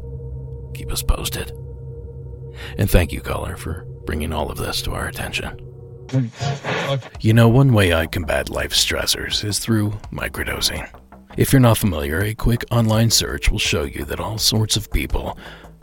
Keep 0.74 0.92
us 0.92 1.02
posted. 1.02 1.52
And 2.78 2.90
thank 2.90 3.12
you, 3.12 3.20
caller, 3.20 3.56
for 3.56 3.86
bringing 4.06 4.32
all 4.32 4.50
of 4.50 4.58
this 4.58 4.82
to 4.82 4.92
our 4.92 5.06
attention. 5.06 5.60
You 7.20 7.34
know, 7.34 7.48
one 7.48 7.72
way 7.72 7.92
I 7.92 8.06
combat 8.06 8.48
life 8.48 8.72
stressors 8.72 9.44
is 9.44 9.58
through 9.58 9.90
microdosing. 10.12 10.88
If 11.36 11.52
you're 11.52 11.60
not 11.60 11.78
familiar, 11.78 12.20
a 12.20 12.34
quick 12.34 12.64
online 12.70 13.10
search 13.10 13.50
will 13.50 13.58
show 13.58 13.84
you 13.84 14.04
that 14.06 14.18
all 14.18 14.38
sorts 14.38 14.76
of 14.76 14.90
people 14.90 15.38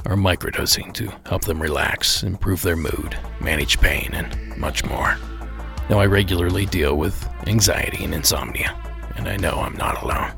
are 0.06 0.16
microdosing 0.16 0.93
to 0.93 1.12
help 1.28 1.43
them 1.45 1.62
relax, 1.62 2.24
improve 2.24 2.62
their 2.62 2.76
mood, 2.76 3.18
manage 3.41 3.80
pain, 3.80 4.10
and 4.14 4.58
much 4.58 4.86
more. 4.86 5.18
Now, 5.89 5.99
I 5.99 6.06
regularly 6.06 6.66
deal 6.66 6.95
with 6.95 7.28
anxiety 7.47 8.03
and 8.03 8.14
insomnia, 8.14 8.76
and 9.16 9.28
I 9.28 9.38
know 9.38 9.56
I'm 9.56 9.78
not 9.78 10.01
alone. 10.03 10.32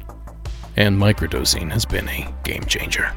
And 0.76 1.00
microdosing 1.00 1.72
has 1.72 1.86
been 1.86 2.08
a 2.08 2.34
game 2.44 2.64
changer. 2.66 3.12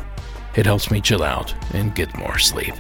It 0.57 0.67
helps 0.67 0.91
me 0.91 1.01
chill 1.01 1.23
out 1.23 1.55
and 1.75 1.95
get 1.95 2.17
more 2.19 2.39
sleep. 2.39 2.75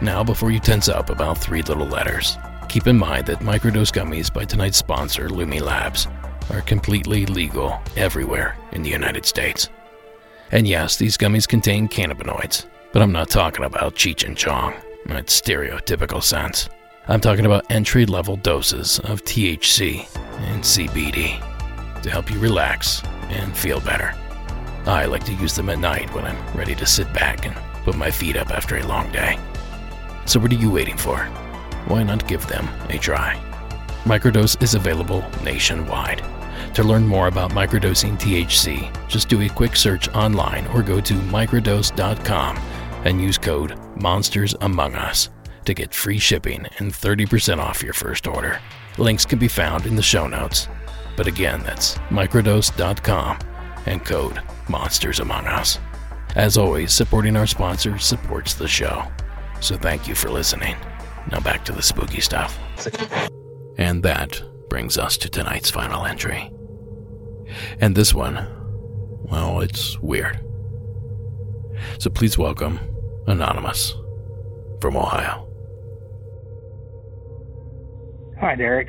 Now, 0.00 0.22
before 0.24 0.50
you 0.50 0.60
tense 0.60 0.88
up 0.88 1.10
about 1.10 1.38
three 1.38 1.62
little 1.62 1.86
letters, 1.86 2.36
keep 2.68 2.86
in 2.86 2.98
mind 2.98 3.26
that 3.26 3.40
microdose 3.40 3.92
gummies 3.92 4.32
by 4.32 4.44
tonight's 4.44 4.78
sponsor, 4.78 5.28
Lumi 5.28 5.60
Labs, 5.60 6.08
are 6.50 6.60
completely 6.62 7.26
legal 7.26 7.80
everywhere 7.96 8.56
in 8.72 8.82
the 8.82 8.90
United 8.90 9.24
States. 9.24 9.68
And 10.52 10.68
yes, 10.68 10.96
these 10.96 11.16
gummies 11.16 11.48
contain 11.48 11.88
cannabinoids, 11.88 12.66
but 12.92 13.00
I'm 13.00 13.10
not 13.10 13.30
talking 13.30 13.64
about 13.64 13.94
Cheech 13.94 14.24
and 14.24 14.36
Chong 14.36 14.74
in 15.06 15.16
its 15.16 15.40
stereotypical 15.40 16.22
sense. 16.22 16.68
I'm 17.08 17.20
talking 17.20 17.46
about 17.46 17.70
entry 17.70 18.04
level 18.04 18.36
doses 18.36 18.98
of 19.00 19.24
THC 19.24 20.06
and 20.52 20.62
CBD 20.62 21.42
to 22.02 22.10
help 22.10 22.30
you 22.30 22.38
relax 22.38 23.02
and 23.30 23.56
feel 23.56 23.80
better. 23.80 24.14
I 24.86 25.06
like 25.06 25.24
to 25.24 25.34
use 25.34 25.54
them 25.56 25.70
at 25.70 25.78
night 25.78 26.12
when 26.14 26.26
I'm 26.26 26.56
ready 26.56 26.74
to 26.74 26.86
sit 26.86 27.10
back 27.14 27.46
and 27.46 27.56
put 27.84 27.96
my 27.96 28.10
feet 28.10 28.36
up 28.36 28.50
after 28.50 28.76
a 28.76 28.86
long 28.86 29.10
day. 29.10 29.38
So, 30.26 30.38
what 30.38 30.52
are 30.52 30.56
you 30.56 30.70
waiting 30.70 30.98
for? 30.98 31.18
Why 31.86 32.02
not 32.02 32.28
give 32.28 32.46
them 32.46 32.68
a 32.90 32.98
try? 32.98 33.40
Microdose 34.04 34.62
is 34.62 34.74
available 34.74 35.24
nationwide. 35.42 36.22
To 36.74 36.82
learn 36.82 37.06
more 37.06 37.28
about 37.28 37.52
microdosing 37.52 38.18
THC, 38.18 39.08
just 39.08 39.28
do 39.28 39.40
a 39.42 39.48
quick 39.48 39.76
search 39.76 40.08
online 40.10 40.66
or 40.68 40.82
go 40.82 41.00
to 41.00 41.14
microdose.com 41.14 42.56
and 43.04 43.20
use 43.20 43.38
code 43.38 43.72
MonstersAmongUs 43.96 45.28
to 45.64 45.74
get 45.74 45.94
free 45.94 46.18
shipping 46.18 46.66
and 46.78 46.92
30% 46.92 47.58
off 47.58 47.82
your 47.82 47.92
first 47.92 48.26
order. 48.26 48.60
Links 48.98 49.24
can 49.24 49.38
be 49.38 49.48
found 49.48 49.86
in 49.86 49.96
the 49.96 50.02
show 50.02 50.26
notes. 50.26 50.68
But 51.16 51.26
again, 51.26 51.62
that's 51.62 51.98
microdose.com 52.08 53.38
and 53.86 54.04
code 54.04 54.40
MonstersAmongUs. 54.66 55.78
As 56.36 56.56
always, 56.56 56.92
supporting 56.92 57.36
our 57.36 57.46
sponsors 57.46 58.04
supports 58.04 58.54
the 58.54 58.68
show. 58.68 59.04
So 59.60 59.76
thank 59.76 60.08
you 60.08 60.14
for 60.14 60.30
listening. 60.30 60.76
Now 61.30 61.40
back 61.40 61.64
to 61.66 61.72
the 61.72 61.82
spooky 61.82 62.20
stuff. 62.20 62.58
And 63.78 64.02
that 64.02 64.42
brings 64.72 64.96
us 64.96 65.18
to 65.18 65.28
tonight's 65.28 65.68
final 65.68 66.06
entry. 66.06 66.50
And 67.78 67.94
this 67.94 68.14
one, 68.14 68.48
well, 69.30 69.60
it's 69.60 69.98
weird. 70.00 70.40
So 71.98 72.08
please 72.08 72.38
welcome 72.38 72.80
Anonymous 73.26 73.94
from 74.80 74.96
Ohio. 74.96 75.46
Hi, 78.40 78.54
Derek. 78.54 78.88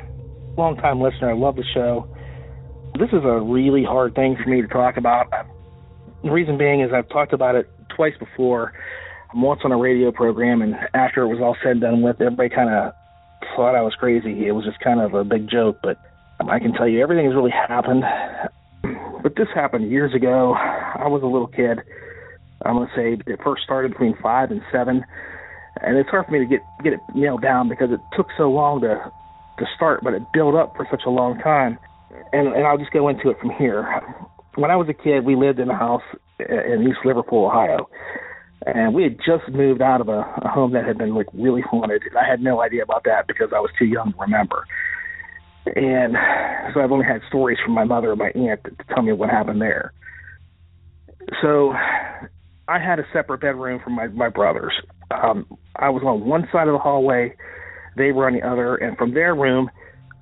Long 0.56 0.74
time 0.78 1.02
listener. 1.02 1.32
I 1.32 1.34
love 1.34 1.56
the 1.56 1.64
show. 1.74 2.08
This 2.98 3.10
is 3.10 3.22
a 3.22 3.38
really 3.42 3.84
hard 3.84 4.14
thing 4.14 4.38
for 4.42 4.48
me 4.48 4.62
to 4.62 4.68
talk 4.68 4.96
about. 4.96 5.30
The 6.22 6.30
reason 6.30 6.56
being 6.56 6.80
is 6.80 6.94
I've 6.94 7.10
talked 7.10 7.34
about 7.34 7.56
it 7.56 7.70
twice 7.94 8.14
before. 8.18 8.72
Once 9.34 9.60
on 9.64 9.72
a 9.72 9.76
radio 9.76 10.10
program, 10.10 10.62
and 10.62 10.76
after 10.94 11.24
it 11.24 11.28
was 11.28 11.40
all 11.42 11.58
said 11.62 11.72
and 11.72 11.80
done 11.82 12.00
with, 12.00 12.22
everybody 12.22 12.48
kind 12.48 12.70
of 12.70 12.94
thought 13.56 13.74
I 13.74 13.82
was 13.82 13.94
crazy. 13.94 14.46
It 14.46 14.52
was 14.52 14.64
just 14.64 14.80
kind 14.80 15.00
of 15.00 15.14
a 15.14 15.24
big 15.24 15.48
joke, 15.48 15.78
but 15.82 15.98
I 16.40 16.58
can 16.58 16.72
tell 16.72 16.88
you 16.88 17.02
everything 17.02 17.26
has 17.26 17.34
really 17.34 17.50
happened. 17.50 18.04
But 19.22 19.36
this 19.36 19.48
happened 19.54 19.90
years 19.90 20.14
ago. 20.14 20.54
I 20.54 21.08
was 21.08 21.22
a 21.22 21.26
little 21.26 21.46
kid. 21.46 21.80
I'm 22.64 22.74
gonna 22.76 22.90
say 22.94 23.16
it 23.26 23.40
first 23.42 23.62
started 23.62 23.92
between 23.92 24.16
five 24.22 24.50
and 24.50 24.62
seven, 24.72 25.04
and 25.80 25.96
it's 25.96 26.08
hard 26.10 26.26
for 26.26 26.32
me 26.32 26.38
to 26.40 26.46
get 26.46 26.60
get 26.82 26.92
it 26.94 27.00
nailed 27.14 27.42
down 27.42 27.68
because 27.68 27.90
it 27.90 28.00
took 28.16 28.28
so 28.36 28.50
long 28.50 28.80
to 28.82 29.12
to 29.58 29.66
start, 29.76 30.00
but 30.02 30.14
it 30.14 30.22
built 30.32 30.54
up 30.54 30.76
for 30.76 30.86
such 30.90 31.02
a 31.06 31.10
long 31.10 31.38
time. 31.38 31.78
And 32.32 32.48
and 32.48 32.66
I'll 32.66 32.78
just 32.78 32.92
go 32.92 33.08
into 33.08 33.30
it 33.30 33.38
from 33.40 33.50
here. 33.50 34.02
When 34.56 34.70
I 34.70 34.76
was 34.76 34.88
a 34.88 34.94
kid, 34.94 35.24
we 35.24 35.36
lived 35.36 35.58
in 35.58 35.68
a 35.68 35.76
house 35.76 36.02
in 36.38 36.86
East 36.88 37.00
Liverpool, 37.04 37.46
Ohio, 37.46 37.88
and 38.66 38.94
we 38.94 39.02
had 39.02 39.18
just 39.18 39.48
moved 39.50 39.82
out 39.82 40.00
of 40.00 40.08
a, 40.08 40.20
a 40.42 40.48
home 40.48 40.72
that 40.72 40.86
had 40.86 40.98
been 40.98 41.14
like 41.14 41.26
really 41.34 41.60
haunted. 41.60 42.02
And 42.02 42.16
I 42.16 42.28
had 42.28 42.40
no 42.40 42.62
idea 42.62 42.82
about 42.82 43.04
that 43.04 43.26
because 43.26 43.50
I 43.54 43.60
was 43.60 43.70
too 43.78 43.84
young 43.84 44.12
to 44.12 44.18
remember. 44.18 44.64
And 45.66 46.14
so 46.72 46.80
I've 46.80 46.92
only 46.92 47.06
had 47.06 47.20
stories 47.28 47.58
from 47.64 47.74
my 47.74 47.84
mother 47.84 48.10
and 48.10 48.18
my 48.18 48.30
aunt 48.30 48.64
to, 48.64 48.70
to 48.70 48.84
tell 48.94 49.02
me 49.02 49.12
what 49.12 49.30
happened 49.30 49.60
there. 49.60 49.92
So 51.42 51.72
I 52.68 52.78
had 52.78 52.98
a 52.98 53.04
separate 53.12 53.40
bedroom 53.40 53.80
from 53.82 53.94
my 53.94 54.08
my 54.08 54.28
brothers. 54.28 54.74
Um, 55.10 55.46
I 55.76 55.90
was 55.90 56.02
on 56.04 56.26
one 56.26 56.48
side 56.52 56.68
of 56.68 56.74
the 56.74 56.78
hallway, 56.78 57.34
they 57.96 58.12
were 58.12 58.26
on 58.26 58.34
the 58.34 58.42
other, 58.42 58.76
and 58.76 58.96
from 58.96 59.14
their 59.14 59.34
room, 59.34 59.70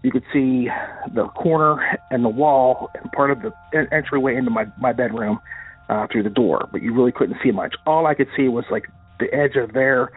you 0.03 0.11
could 0.11 0.25
see 0.33 0.69
the 1.15 1.29
corner 1.29 1.99
and 2.11 2.25
the 2.25 2.29
wall 2.29 2.91
and 2.95 3.11
part 3.13 3.31
of 3.31 3.43
the 3.43 3.53
entryway 3.93 4.37
into 4.37 4.51
my 4.51 4.67
my 4.79 4.93
bedroom 4.93 5.39
uh, 5.93 6.07
through 6.11 6.23
the 6.23 6.31
door, 6.31 6.69
but 6.73 6.83
you 6.83 6.95
really 6.95 7.13
couldn't 7.13 7.37
see 7.45 7.51
much. 7.51 7.75
All 7.87 8.07
I 8.07 8.15
could 8.15 8.29
see 8.37 8.49
was 8.49 8.65
like 8.71 8.85
the 9.21 9.33
edge 9.35 9.57
of 9.57 9.75
their 9.75 10.11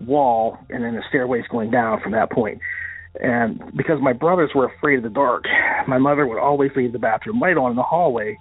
wall 0.00 0.56
and 0.70 0.82
then 0.82 0.94
the 0.94 1.02
stairways 1.08 1.44
going 1.50 1.70
down 1.70 2.00
from 2.00 2.12
that 2.12 2.30
point. 2.30 2.60
And 3.20 3.60
because 3.76 4.00
my 4.00 4.14
brothers 4.14 4.50
were 4.54 4.66
afraid 4.66 4.96
of 4.96 5.02
the 5.02 5.10
dark, 5.10 5.44
my 5.86 5.98
mother 5.98 6.26
would 6.26 6.38
always 6.38 6.70
leave 6.74 6.92
the 6.92 6.98
bathroom 6.98 7.38
light 7.38 7.58
on 7.58 7.70
in 7.70 7.76
the 7.76 7.82
hallway, 7.82 8.38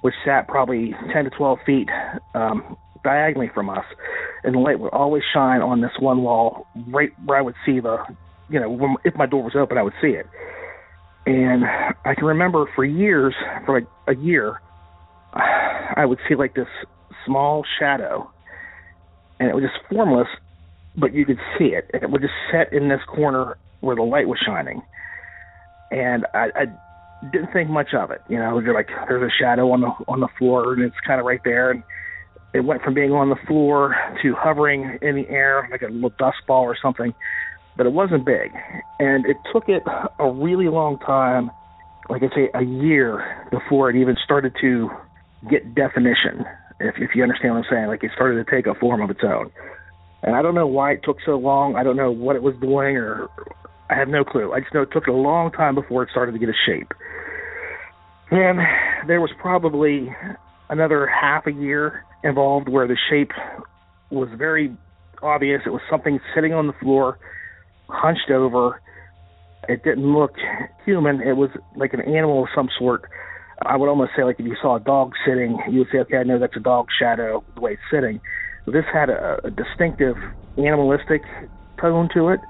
which 0.00 0.14
sat 0.24 0.48
probably 0.48 0.94
10 1.12 1.24
to 1.24 1.30
12 1.30 1.58
feet 1.66 1.88
um, 2.34 2.76
diagonally 3.02 3.50
from 3.52 3.68
us. 3.68 3.84
And 4.44 4.54
the 4.54 4.60
light 4.60 4.80
would 4.80 4.92
always 4.92 5.22
shine 5.34 5.60
on 5.60 5.82
this 5.82 5.92
one 5.98 6.22
wall 6.22 6.66
right 6.88 7.10
where 7.26 7.38
I 7.38 7.42
would 7.42 7.56
see 7.66 7.80
the, 7.80 7.98
you 8.48 8.60
know, 8.60 8.70
when, 8.70 8.96
if 9.04 9.14
my 9.16 9.26
door 9.26 9.42
was 9.42 9.54
open, 9.56 9.76
I 9.76 9.82
would 9.82 9.94
see 10.00 10.08
it. 10.08 10.26
And 11.26 11.64
I 12.04 12.14
can 12.14 12.24
remember 12.24 12.66
for 12.74 12.84
years, 12.84 13.34
for 13.66 13.80
like 13.80 13.88
a 14.06 14.14
year, 14.14 14.60
I 15.96 16.06
would 16.06 16.18
see 16.28 16.34
like 16.34 16.54
this 16.54 16.68
small 17.26 17.64
shadow, 17.78 18.30
and 19.40 19.48
it 19.48 19.54
was 19.54 19.64
just 19.64 19.76
formless, 19.88 20.28
but 20.96 21.14
you 21.14 21.24
could 21.24 21.38
see 21.58 21.66
it. 21.66 21.90
And 21.92 22.02
it 22.02 22.10
would 22.10 22.22
just 22.22 22.34
set 22.50 22.72
in 22.72 22.88
this 22.88 23.00
corner 23.06 23.56
where 23.80 23.96
the 23.96 24.02
light 24.02 24.28
was 24.28 24.38
shining. 24.44 24.82
And 25.90 26.26
I, 26.34 26.50
I 26.54 26.66
didn't 27.32 27.52
think 27.52 27.70
much 27.70 27.94
of 27.94 28.10
it. 28.10 28.22
You 28.28 28.38
know, 28.38 28.58
you're 28.58 28.74
like 28.74 28.88
there's 29.08 29.22
a 29.22 29.34
shadow 29.42 29.70
on 29.70 29.80
the 29.80 29.90
on 30.08 30.20
the 30.20 30.28
floor, 30.38 30.72
and 30.72 30.82
it's 30.82 30.96
kind 31.06 31.20
of 31.20 31.26
right 31.26 31.40
there. 31.44 31.70
And 31.70 31.82
it 32.52 32.60
went 32.60 32.82
from 32.82 32.94
being 32.94 33.12
on 33.12 33.30
the 33.30 33.36
floor 33.46 33.96
to 34.22 34.34
hovering 34.34 34.98
in 35.02 35.16
the 35.16 35.28
air 35.28 35.68
like 35.70 35.82
a 35.82 35.86
little 35.86 36.12
dust 36.18 36.38
ball 36.46 36.62
or 36.62 36.76
something. 36.80 37.14
But 37.76 37.86
it 37.86 37.92
wasn't 37.92 38.24
big, 38.24 38.52
and 39.00 39.26
it 39.26 39.36
took 39.52 39.68
it 39.68 39.82
a 40.20 40.30
really 40.30 40.68
long 40.68 40.98
time, 41.00 41.50
like 42.08 42.22
I 42.22 42.28
say, 42.34 42.48
a 42.54 42.62
year 42.62 43.48
before 43.50 43.90
it 43.90 43.96
even 43.96 44.16
started 44.22 44.54
to 44.60 44.90
get 45.50 45.74
definition. 45.74 46.44
If 46.80 46.96
if 46.98 47.10
you 47.14 47.22
understand 47.22 47.54
what 47.54 47.64
I'm 47.64 47.70
saying, 47.70 47.86
like 47.86 48.04
it 48.04 48.10
started 48.14 48.44
to 48.44 48.50
take 48.50 48.66
a 48.66 48.74
form 48.74 49.00
of 49.00 49.10
its 49.10 49.20
own. 49.22 49.50
And 50.22 50.34
I 50.34 50.42
don't 50.42 50.54
know 50.54 50.66
why 50.66 50.92
it 50.92 51.00
took 51.04 51.18
so 51.24 51.36
long. 51.36 51.76
I 51.76 51.82
don't 51.82 51.96
know 51.96 52.10
what 52.10 52.34
it 52.34 52.42
was 52.42 52.54
doing, 52.60 52.96
or 52.96 53.28
I 53.90 53.94
have 53.94 54.08
no 54.08 54.24
clue. 54.24 54.52
I 54.52 54.60
just 54.60 54.72
know 54.72 54.82
it 54.82 54.90
took 54.92 55.06
a 55.06 55.12
long 55.12 55.52
time 55.52 55.74
before 55.74 56.02
it 56.02 56.10
started 56.10 56.32
to 56.32 56.38
get 56.38 56.48
a 56.48 56.54
shape. 56.66 56.92
And 58.30 58.58
there 59.06 59.20
was 59.20 59.30
probably 59.38 60.08
another 60.70 61.06
half 61.06 61.46
a 61.46 61.52
year 61.52 62.04
involved 62.22 62.68
where 62.68 62.88
the 62.88 62.96
shape 63.10 63.32
was 64.10 64.28
very 64.36 64.74
obvious. 65.22 65.60
It 65.66 65.70
was 65.70 65.82
something 65.90 66.18
sitting 66.34 66.54
on 66.54 66.66
the 66.66 66.72
floor, 66.74 67.18
hunched 67.88 68.30
over. 68.30 68.80
It 69.68 69.84
didn't 69.84 70.10
look 70.10 70.32
human. 70.84 71.20
It 71.20 71.36
was 71.36 71.50
like 71.76 71.92
an 71.92 72.00
animal 72.00 72.44
of 72.44 72.48
some 72.54 72.68
sort. 72.78 73.04
I 73.62 73.76
would 73.76 73.88
almost 73.88 74.12
say 74.16 74.24
like 74.24 74.40
if 74.40 74.46
you 74.46 74.56
saw 74.60 74.76
a 74.76 74.80
dog 74.80 75.12
sitting, 75.26 75.58
you 75.70 75.80
would 75.80 75.88
say, 75.92 75.98
okay, 75.98 76.18
I 76.18 76.22
know 76.24 76.38
that's 76.38 76.56
a 76.56 76.60
dog 76.60 76.86
shadow 76.98 77.44
the 77.54 77.60
way 77.60 77.72
it's 77.72 77.82
sitting. 77.90 78.20
This 78.66 78.84
had 78.92 79.10
a, 79.10 79.40
a 79.44 79.50
distinctive 79.50 80.16
animalistic 80.58 81.22
tone 81.80 82.08
to 82.14 82.28
it, 82.28 82.40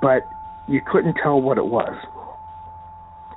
but 0.00 0.22
you 0.68 0.80
couldn't 0.90 1.16
tell 1.22 1.40
what 1.40 1.58
it 1.58 1.66
was. 1.66 1.94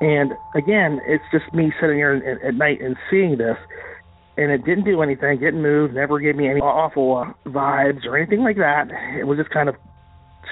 And 0.01 0.33
again, 0.55 0.99
it's 1.05 1.23
just 1.31 1.53
me 1.53 1.71
sitting 1.79 1.97
here 1.97 2.13
at, 2.13 2.47
at 2.47 2.55
night 2.55 2.81
and 2.81 2.95
seeing 3.09 3.37
this, 3.37 3.57
and 4.37 4.51
it 4.51 4.65
didn't 4.65 4.85
do 4.85 5.01
anything, 5.01 5.39
didn't 5.39 5.61
move, 5.61 5.93
never 5.93 6.19
gave 6.19 6.35
me 6.35 6.49
any 6.49 6.59
awful 6.59 7.17
uh, 7.17 7.49
vibes 7.49 8.05
or 8.05 8.17
anything 8.17 8.41
like 8.41 8.57
that. 8.57 8.87
It 9.19 9.27
was 9.27 9.37
just 9.37 9.51
kind 9.51 9.69
of 9.69 9.75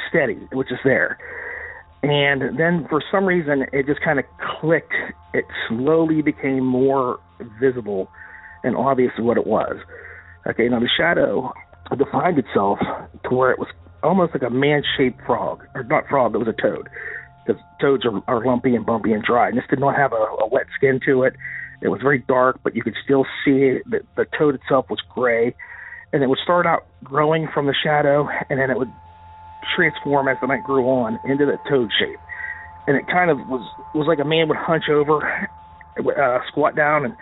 steady. 0.10 0.38
It 0.52 0.56
was 0.56 0.68
just 0.70 0.82
there. 0.84 1.18
And 2.02 2.58
then 2.58 2.88
for 2.90 3.02
some 3.12 3.26
reason, 3.26 3.66
it 3.74 3.86
just 3.86 4.02
kind 4.02 4.20
of 4.20 4.26
clicked. 4.60 4.94
It 5.34 5.46
slowly 5.68 6.22
became 6.22 6.64
more 6.66 7.20
visible 7.60 8.10
and 8.64 8.76
obvious 8.76 9.12
what 9.20 9.38
it 9.38 9.46
was. 9.46 9.78
Okay, 10.48 10.70
now 10.70 10.80
the 10.80 10.90
shadow 10.98 11.52
defined 11.98 12.40
itself 12.40 12.80
to 13.24 13.36
where 13.36 13.52
it 13.52 13.60
was 13.60 13.68
almost 14.04 14.34
like 14.34 14.44
a 14.44 14.50
man-shaped 14.50 15.20
frog, 15.26 15.64
or 15.76 15.84
not 15.84 16.08
frog, 16.08 16.36
it 16.36 16.38
was 16.38 16.48
a 16.48 16.62
toad. 16.62 16.88
Because 17.46 17.62
toads 17.82 18.06
are, 18.06 18.22
are 18.28 18.46
lumpy 18.46 18.76
and 18.76 18.86
bumpy 18.86 19.12
and 19.12 19.24
dry. 19.24 19.50
And 19.50 19.58
this 19.58 19.66
did 19.70 19.80
not 19.80 19.96
have 19.96 20.14
a, 20.14 20.16
a 20.16 20.48
wet 20.48 20.68
skin 20.78 21.00
to 21.06 21.24
it. 21.24 21.34
It 21.82 21.90
was 21.90 22.02
very 22.02 22.20
dark, 22.20 22.60
but 22.64 22.76
you 22.76 22.84
could 22.84 22.96
still 23.04 23.26
see. 23.44 23.80
The, 23.90 24.02
the 24.16 24.26
toad 24.38 24.56
itself 24.56 24.90
was 24.90 25.00
gray, 25.14 25.56
and 26.14 26.24
it 26.24 26.28
would 26.28 26.40
start 26.44 26.66
out 26.66 26.86
growing 27.04 27.48
from 27.54 27.66
the 27.66 27.76
shadow, 27.84 28.30
and 28.50 28.60
then 28.60 28.70
it 28.70 28.78
would 28.78 28.92
transform 29.76 30.28
as 30.28 30.38
the 30.42 30.48
night 30.48 30.64
grew 30.64 30.86
on 30.86 31.20
into 31.26 31.46
the 31.46 31.58
toad 31.70 31.90
shape. 32.00 32.20
And 32.88 32.98
it 32.98 33.08
kind 33.08 33.30
of 33.30 33.38
was 33.48 33.62
was 33.94 34.08
like 34.08 34.20
a 34.20 34.26
man 34.28 34.48
would 34.48 34.58
hunch 34.58 34.86
over, 34.90 35.22
uh, 35.98 36.40
squat 36.48 36.76
down, 36.76 37.06
and 37.06 37.16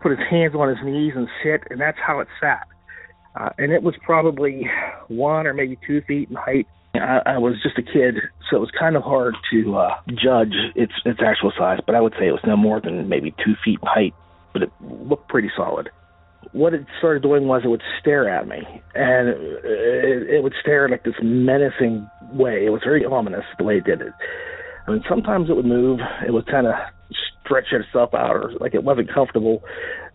put 0.00 0.10
his 0.10 0.20
hands 0.28 0.54
on 0.54 0.68
his 0.68 0.78
knees 0.84 1.12
and 1.16 1.28
sit, 1.42 1.62
and 1.70 1.80
that's 1.80 1.98
how 2.04 2.20
it 2.20 2.28
sat. 2.40 2.66
Uh, 3.36 3.50
and 3.58 3.72
it 3.72 3.82
was 3.82 3.94
probably 4.02 4.68
one 5.08 5.46
or 5.46 5.54
maybe 5.54 5.78
two 5.86 6.00
feet 6.02 6.30
in 6.30 6.36
height. 6.36 6.66
I, 6.94 7.20
I 7.26 7.38
was 7.38 7.54
just 7.62 7.78
a 7.78 7.82
kid, 7.82 8.16
so 8.48 8.56
it 8.56 8.60
was 8.60 8.70
kind 8.78 8.96
of 8.96 9.02
hard 9.02 9.34
to 9.52 9.76
uh, 9.76 9.96
judge 10.08 10.54
its 10.76 10.92
its 11.04 11.20
actual 11.24 11.52
size. 11.56 11.80
But 11.84 11.94
I 11.94 12.00
would 12.00 12.14
say 12.18 12.28
it 12.28 12.32
was 12.32 12.44
no 12.46 12.56
more 12.56 12.80
than 12.80 13.08
maybe 13.08 13.34
two 13.44 13.54
feet 13.64 13.78
in 13.82 13.88
height, 13.88 14.14
but 14.52 14.62
it 14.62 14.70
looked 14.80 15.28
pretty 15.28 15.50
solid. 15.56 15.90
What 16.54 16.72
it 16.72 16.86
started 16.98 17.22
doing 17.22 17.46
was 17.46 17.62
it 17.64 17.68
would 17.68 17.82
stare 18.00 18.28
at 18.28 18.48
me, 18.48 18.58
and 18.94 19.28
it, 19.28 20.30
it 20.30 20.42
would 20.42 20.54
stare 20.60 20.86
in 20.86 20.92
like 20.92 21.04
this 21.04 21.14
menacing 21.22 22.08
way. 22.32 22.64
It 22.64 22.70
was 22.70 22.80
very 22.84 23.04
ominous 23.04 23.44
the 23.58 23.64
way 23.64 23.78
it 23.78 23.84
did 23.84 24.00
it. 24.00 24.12
I 24.86 24.92
mean, 24.92 25.02
sometimes 25.08 25.50
it 25.50 25.56
would 25.56 25.66
move. 25.66 26.00
It 26.26 26.32
would 26.32 26.46
kind 26.46 26.66
of 26.66 26.74
stretch 27.44 27.72
itself 27.72 28.14
out, 28.14 28.36
or 28.36 28.52
like 28.60 28.74
it 28.74 28.84
wasn't 28.84 29.12
comfortable 29.12 29.62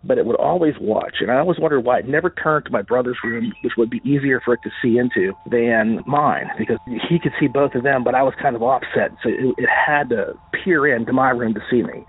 but 0.03 0.17
it 0.17 0.25
would 0.25 0.35
always 0.37 0.73
watch. 0.79 1.15
And 1.19 1.31
I 1.31 1.39
always 1.39 1.59
wondered 1.59 1.81
why 1.81 1.99
it 1.99 2.07
never 2.07 2.29
turned 2.29 2.65
to 2.65 2.71
my 2.71 2.81
brother's 2.81 3.17
room, 3.23 3.51
which 3.63 3.73
would 3.77 3.89
be 3.89 4.01
easier 4.05 4.41
for 4.43 4.53
it 4.53 4.61
to 4.63 4.69
see 4.81 4.97
into 4.97 5.33
than 5.49 6.01
mine, 6.07 6.49
because 6.57 6.77
he 7.09 7.19
could 7.19 7.33
see 7.39 7.47
both 7.47 7.75
of 7.75 7.83
them, 7.83 8.03
but 8.03 8.15
I 8.15 8.23
was 8.23 8.33
kind 8.41 8.55
of 8.55 8.63
offset, 8.63 9.11
so 9.21 9.29
it, 9.29 9.55
it 9.57 9.69
had 9.69 10.09
to 10.09 10.33
peer 10.53 10.87
into 10.87 11.13
my 11.13 11.29
room 11.31 11.53
to 11.53 11.61
see 11.69 11.83
me. 11.83 12.05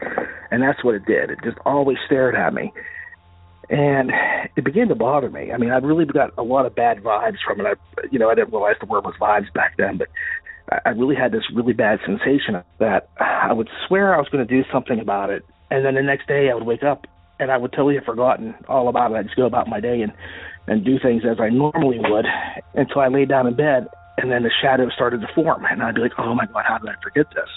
And 0.51 0.63
that's 0.63 0.85
what 0.85 0.95
it 0.95 1.05
did. 1.07 1.31
It 1.31 1.39
just 1.45 1.59
always 1.65 1.99
stared 2.07 2.35
at 2.35 2.55
me. 2.55 2.73
And 3.71 4.11
it 4.57 4.65
began 4.65 4.89
to 4.89 4.97
bother 4.97 5.31
me. 5.31 5.53
I 5.53 5.57
mean, 5.57 5.71
I 5.71 5.77
really 5.79 6.05
got 6.05 6.33
a 6.37 6.43
lot 6.43 6.67
of 6.67 6.75
bad 6.75 7.03
vibes 7.03 7.39
from 7.47 7.61
it. 7.61 7.67
I, 7.67 7.75
you 8.11 8.19
know, 8.19 8.29
I 8.29 8.35
didn't 8.35 8.53
realize 8.53 8.75
the 8.81 8.87
word 8.87 9.05
was 9.05 9.15
vibes 9.21 9.53
back 9.53 9.77
then, 9.79 9.97
but 9.97 10.09
I 10.85 10.91
really 10.91 11.17
had 11.17 11.33
this 11.33 11.45
really 11.55 11.73
bad 11.73 12.01
sensation 12.05 12.63
that 12.79 13.09
I 13.19 13.53
would 13.53 13.69
swear 13.87 14.15
I 14.15 14.19
was 14.19 14.29
going 14.29 14.47
to 14.47 14.63
do 14.63 14.69
something 14.73 15.01
about 15.01 15.31
it, 15.31 15.45
and 15.71 15.85
then 15.85 15.95
the 15.95 16.03
next 16.03 16.29
day 16.29 16.51
I 16.51 16.55
would 16.55 16.67
wake 16.67 16.83
up 16.83 17.07
and 17.41 17.51
I 17.51 17.57
would 17.57 17.73
totally 17.73 17.95
have 17.95 18.05
forgotten 18.05 18.55
all 18.69 18.89
about 18.89 19.11
it. 19.13 19.15
I'd 19.15 19.25
just 19.27 19.37
go 19.37 19.47
about 19.47 19.69
my 19.69 19.81
day 19.81 20.03
and 20.03 20.13
and 20.67 20.85
do 20.85 20.99
things 21.01 21.23
as 21.29 21.41
I 21.41 21.49
normally 21.49 21.99
would 21.99 22.27
until 22.75 23.01
I 23.01 23.09
lay 23.09 23.25
down 23.25 23.47
in 23.47 23.57
bed, 23.57 23.89
and 24.19 24.31
then 24.31 24.43
the 24.43 24.51
shadow 24.63 24.89
started 24.91 25.23
to 25.23 25.29
form, 25.35 25.65
and 25.65 25.83
I'd 25.83 25.95
be 25.95 26.03
like, 26.03 26.13
"Oh 26.19 26.35
my 26.35 26.47
God, 26.47 26.65
how 26.67 26.79
did 26.79 26.89
I 26.89 26.95
forget 27.03 27.27
this?" 27.35 27.49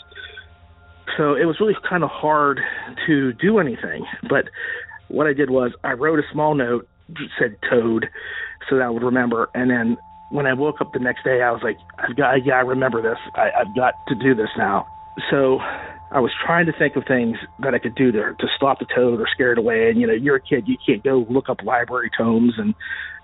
So 1.18 1.36
it 1.36 1.46
was 1.46 1.60
really 1.60 1.76
kind 1.88 2.04
of 2.04 2.10
hard 2.10 2.62
to 3.06 3.34
do 3.34 3.60
anything. 3.60 4.06
But 4.30 4.50
what 5.14 5.28
I 5.28 5.34
did 5.34 5.50
was 5.50 5.72
I 5.84 5.94
wrote 5.94 6.20
a 6.20 6.24
small 6.32 6.56
note 6.56 6.88
said 7.40 7.58
"Toad," 7.70 8.10
so 8.70 8.78
that 8.78 8.84
I 8.84 8.90
would 8.90 9.04
remember, 9.04 9.50
and 9.54 9.70
then 9.70 9.98
when 10.32 10.48
I 10.48 10.54
woke 10.54 10.82
up 10.82 10.94
the 10.94 11.00
next 11.00 11.24
day, 11.24 11.42
I 11.42 11.52
was 11.52 11.62
like, 11.64 11.78
"I've 12.00 12.16
got, 12.16 12.46
yeah, 12.46 12.56
I 12.56 12.62
remember 12.62 13.02
this. 13.02 13.20
I, 13.36 13.52
I've 13.52 13.76
got 13.76 13.94
to 14.08 14.16
do 14.16 14.34
this 14.34 14.50
now." 14.58 14.88
So 15.30 15.60
I 16.12 16.20
was 16.20 16.32
trying 16.46 16.66
to 16.66 16.74
think 16.74 16.96
of 16.96 17.06
things 17.06 17.38
that 17.60 17.74
I 17.74 17.80
could 17.80 17.96
do 17.96 18.12
to 18.12 18.34
to 18.34 18.48
stop 18.56 18.80
the 18.80 18.86
toad 18.86 19.20
or 19.20 19.28
scare 19.32 19.52
it 19.52 19.58
away. 19.58 19.90
And 19.90 20.00
you 20.02 20.08
know, 20.08 20.14
you're 20.14 20.38
a 20.38 20.42
kid, 20.42 20.68
you 20.68 20.78
can't 20.86 21.04
go 21.04 21.26
look 21.30 21.50
up 21.50 21.64
library 21.64 22.10
tomes, 22.18 22.54
and 22.58 22.74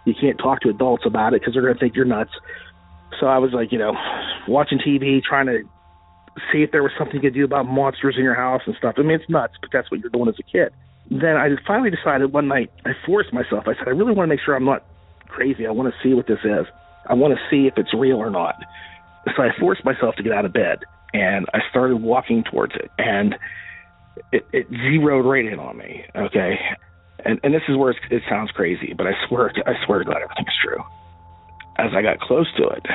you 0.06 0.14
can't 0.20 0.38
talk 0.38 0.62
to 0.62 0.70
adults 0.70 1.06
about 1.06 1.34
it 1.34 1.42
because 1.42 1.54
they're 1.54 1.64
going 1.64 1.74
to 1.74 1.80
think 1.80 1.96
you're 1.96 2.06
nuts. 2.06 2.32
So 3.20 3.26
I 3.26 3.40
was 3.40 3.52
like, 3.54 3.72
you 3.72 3.80
know, 3.80 3.96
watching 4.48 4.80
TV, 4.80 5.24
trying 5.24 5.48
to 5.48 5.64
see 6.52 6.62
if 6.64 6.72
there 6.72 6.84
was 6.84 6.92
something 6.98 7.16
you 7.16 7.22
could 7.22 7.34
do 7.34 7.44
about 7.44 7.66
monsters 7.66 8.16
in 8.18 8.24
your 8.24 8.36
house 8.36 8.62
and 8.66 8.76
stuff. 8.76 8.96
I 8.98 9.02
mean, 9.02 9.20
it's 9.20 9.30
nuts, 9.30 9.56
but 9.60 9.72
that's 9.74 9.90
what 9.92 10.00
you're 10.00 10.12
doing 10.12 10.30
as 10.30 10.36
a 10.40 10.44
kid. 10.44 10.72
Then 11.12 11.38
I 11.38 11.50
finally 11.66 11.90
decided 11.90 12.32
one 12.34 12.48
night, 12.48 12.72
I 12.86 12.92
forced 13.06 13.34
myself. 13.34 13.64
I 13.68 13.74
said, 13.76 13.88
I 13.88 13.92
really 13.92 14.14
want 14.14 14.30
to 14.30 14.36
make 14.36 14.42
sure 14.46 14.56
I'm 14.56 14.66
not 14.66 14.86
crazy. 15.28 15.66
I 15.66 15.72
want 15.72 15.94
to 15.94 16.00
see 16.08 16.14
what 16.14 16.28
this 16.28 16.40
is. 16.44 16.66
I 17.08 17.14
want 17.14 17.34
to 17.34 17.40
see 17.50 17.68
if 17.68 17.78
it's 17.78 17.94
real 17.94 18.18
or 18.18 18.30
not. 18.30 18.56
So 19.36 19.44
I 19.44 19.50
forced 19.60 19.84
myself 19.84 20.16
to 20.16 20.24
get 20.24 20.32
out 20.32 20.46
of 20.46 20.54
bed 20.54 20.80
and 21.14 21.46
I 21.54 21.60
started 21.70 21.98
walking 21.98 22.44
towards 22.44 22.76
it, 22.76 22.92
and 22.98 23.36
it, 24.32 24.46
it 24.54 24.68
zeroed 24.70 25.26
right 25.26 25.46
in 25.46 25.60
on 25.60 25.78
me. 25.78 26.04
Okay, 26.16 26.60
and 27.26 27.40
and 27.44 27.54
this 27.54 27.64
is 27.68 27.78
where 27.78 27.92
it 27.92 28.24
sounds 28.30 28.52
crazy, 28.52 28.94
but 28.96 29.08
I 29.08 29.14
swear 29.28 29.52
I 29.66 29.74
swear 29.86 30.00
to 30.00 30.06
God 30.06 30.18
everything's 30.22 30.58
true. 30.64 30.84
As 31.78 31.92
I 31.96 32.02
got 32.02 32.20
close 32.20 32.48
to 32.58 32.68
it, 32.68 32.86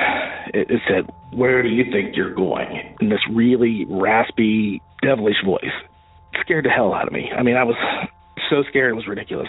it, 0.53 0.71
it 0.71 0.81
said, 0.87 1.09
"Where 1.33 1.61
do 1.61 1.69
you 1.69 1.91
think 1.91 2.15
you're 2.15 2.33
going?" 2.33 2.95
In 3.01 3.09
this 3.09 3.21
really 3.31 3.85
raspy, 3.89 4.81
devilish 5.01 5.43
voice. 5.43 5.63
Scared 6.41 6.65
the 6.65 6.69
hell 6.69 6.93
out 6.93 7.07
of 7.07 7.13
me. 7.13 7.31
I 7.35 7.43
mean, 7.43 7.55
I 7.55 7.63
was 7.63 7.75
so 8.49 8.63
scared 8.69 8.91
it 8.91 8.95
was 8.95 9.07
ridiculous. 9.07 9.47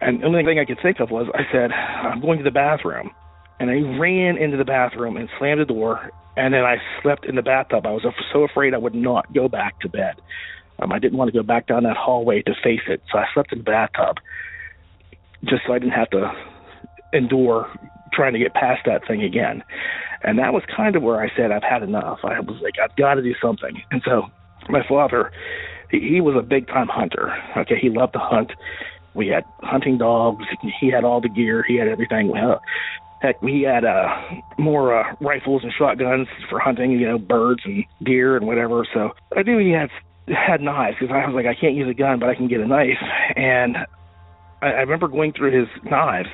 And 0.00 0.20
the 0.20 0.26
only 0.26 0.44
thing 0.44 0.58
I 0.58 0.64
could 0.64 0.78
think 0.82 1.00
of 1.00 1.10
was 1.10 1.28
I 1.34 1.42
said, 1.52 1.70
"I'm 1.72 2.20
going 2.20 2.38
to 2.38 2.44
the 2.44 2.50
bathroom." 2.50 3.10
and 3.62 3.70
I 3.70 3.74
ran 3.96 4.38
into 4.38 4.56
the 4.56 4.64
bathroom 4.64 5.16
and 5.16 5.28
slammed 5.38 5.60
the 5.60 5.64
door 5.64 6.10
and 6.36 6.52
then 6.52 6.64
I 6.64 6.78
slept 7.00 7.26
in 7.26 7.36
the 7.36 7.42
bathtub. 7.42 7.86
I 7.86 7.92
was 7.92 8.04
so 8.32 8.42
afraid 8.42 8.74
I 8.74 8.78
would 8.78 8.94
not 8.94 9.32
go 9.32 9.48
back 9.48 9.78
to 9.80 9.88
bed. 9.88 10.14
Um, 10.80 10.90
I 10.90 10.98
didn't 10.98 11.16
want 11.16 11.30
to 11.30 11.38
go 11.38 11.44
back 11.44 11.68
down 11.68 11.84
that 11.84 11.96
hallway 11.96 12.42
to 12.42 12.54
face 12.64 12.80
it, 12.88 13.02
so 13.12 13.18
I 13.18 13.26
slept 13.32 13.52
in 13.52 13.58
the 13.58 13.64
bathtub 13.64 14.16
just 15.44 15.62
so 15.66 15.74
I 15.74 15.78
didn't 15.78 15.92
have 15.92 16.10
to 16.10 16.32
endure 17.12 17.68
trying 18.12 18.32
to 18.32 18.38
get 18.40 18.52
past 18.54 18.80
that 18.86 19.06
thing 19.06 19.22
again. 19.22 19.62
And 20.24 20.38
that 20.40 20.52
was 20.52 20.62
kind 20.74 20.96
of 20.96 21.02
where 21.02 21.20
I 21.20 21.28
said 21.36 21.52
I've 21.52 21.62
had 21.62 21.82
enough. 21.82 22.18
I 22.24 22.40
was 22.40 22.60
like, 22.62 22.74
I've 22.82 22.96
got 22.96 23.14
to 23.14 23.22
do 23.22 23.34
something. 23.40 23.80
And 23.92 24.02
so 24.04 24.26
my 24.68 24.82
father, 24.88 25.30
he, 25.92 26.14
he 26.14 26.20
was 26.20 26.34
a 26.36 26.42
big 26.42 26.66
time 26.66 26.88
hunter. 26.88 27.32
Okay, 27.56 27.78
he 27.80 27.88
loved 27.88 28.14
to 28.14 28.18
hunt. 28.18 28.52
We 29.14 29.28
had 29.28 29.44
hunting 29.60 29.98
dogs. 29.98 30.44
He 30.80 30.90
had 30.90 31.04
all 31.04 31.20
the 31.20 31.28
gear. 31.28 31.62
He 31.62 31.76
had 31.76 31.86
everything. 31.86 32.32
Heck, 33.20 33.40
we 33.42 33.62
had 33.62 33.84
uh, 33.84 34.08
more 34.58 34.98
uh, 34.98 35.14
rifles 35.20 35.62
and 35.62 35.72
shotguns 35.72 36.26
for 36.48 36.58
hunting, 36.58 36.92
you 36.92 37.06
know, 37.06 37.18
birds 37.18 37.60
and 37.64 37.84
deer 38.02 38.36
and 38.36 38.46
whatever. 38.46 38.84
So 38.92 39.10
I 39.36 39.42
knew 39.42 39.58
he 39.58 39.70
had 39.70 39.90
had 40.26 40.60
knives 40.60 40.96
because 40.98 41.14
I 41.14 41.26
was 41.26 41.34
like, 41.34 41.46
I 41.46 41.54
can't 41.54 41.74
use 41.74 41.88
a 41.88 41.94
gun, 41.94 42.18
but 42.18 42.28
I 42.28 42.34
can 42.34 42.48
get 42.48 42.60
a 42.60 42.66
knife. 42.66 42.98
And 43.36 43.76
I, 44.62 44.66
I 44.66 44.80
remember 44.80 45.08
going 45.08 45.32
through 45.32 45.58
his 45.58 45.68
knives, 45.84 46.28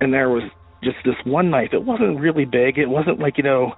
and 0.00 0.12
there 0.12 0.28
was 0.28 0.42
just 0.82 0.96
this 1.04 1.14
one 1.24 1.50
knife. 1.50 1.70
It 1.72 1.84
wasn't 1.84 2.18
really 2.18 2.44
big. 2.44 2.78
It 2.78 2.88
wasn't 2.88 3.20
like 3.20 3.38
you 3.38 3.44
know 3.44 3.74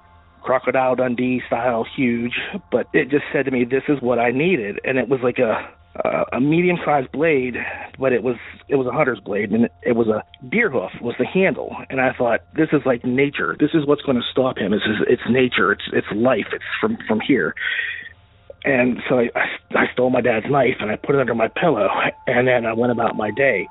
crocodile 0.49 0.96
Dundee 0.96 1.42
style 1.46 1.84
huge, 1.94 2.32
but 2.72 2.86
it 2.94 3.11
just 3.11 3.24
said 3.30 3.44
to 3.44 3.51
me, 3.51 3.64
"This 3.64 3.82
is 3.86 4.01
what 4.01 4.18
I 4.18 4.30
needed," 4.30 4.80
and 4.82 4.96
it 4.96 5.07
was 5.07 5.20
like 5.22 5.38
a 5.38 5.68
a 6.32 6.40
medium 6.40 6.78
sized 6.86 7.12
blade, 7.12 7.57
but 7.99 8.14
it 8.14 8.22
was 8.22 8.36
it 8.66 8.76
was 8.76 8.86
a 8.86 8.90
hunter's 8.90 9.20
blade, 9.20 9.51
and 9.51 9.68
it, 9.82 9.94
was 9.94 10.09
a 10.09 10.22
deer 10.49 10.70
hoof 10.70 10.90
was 11.03 11.14
the 11.18 11.26
handle. 11.26 11.76
And 11.90 12.01
I 12.01 12.14
thought, 12.14 12.40
this 12.55 12.68
is 12.72 12.80
like 12.86 13.05
nature. 13.05 13.57
This 13.61 13.70
is 13.74 13.84
what's 13.84 14.01
going 14.03 14.16
to 14.16 14.26
stop 14.30 14.57
him. 14.57 14.72
It's 14.72 14.84
it's 15.07 15.22
nature. 15.28 15.70
It's 15.70 15.84
it's 15.92 16.07
life. 16.14 16.46
It's 16.55 16.64
from 16.80 16.96
from 17.07 17.20
here. 17.20 17.55
And 18.64 19.01
so 19.07 19.18
I 19.18 19.28
I 19.76 19.92
stole 19.92 20.09
my 20.09 20.22
dad's 20.22 20.46
knife 20.49 20.76
and 20.80 20.90
I 20.90 20.96
put 20.96 21.14
it 21.14 21.20
under 21.20 21.34
my 21.34 21.49
pillow, 21.49 21.88
and 22.26 22.49
then 22.49 22.64
I 22.64 22.72
went 22.72 22.92
about 22.92 23.16
my 23.16 23.30
day. 23.32 23.68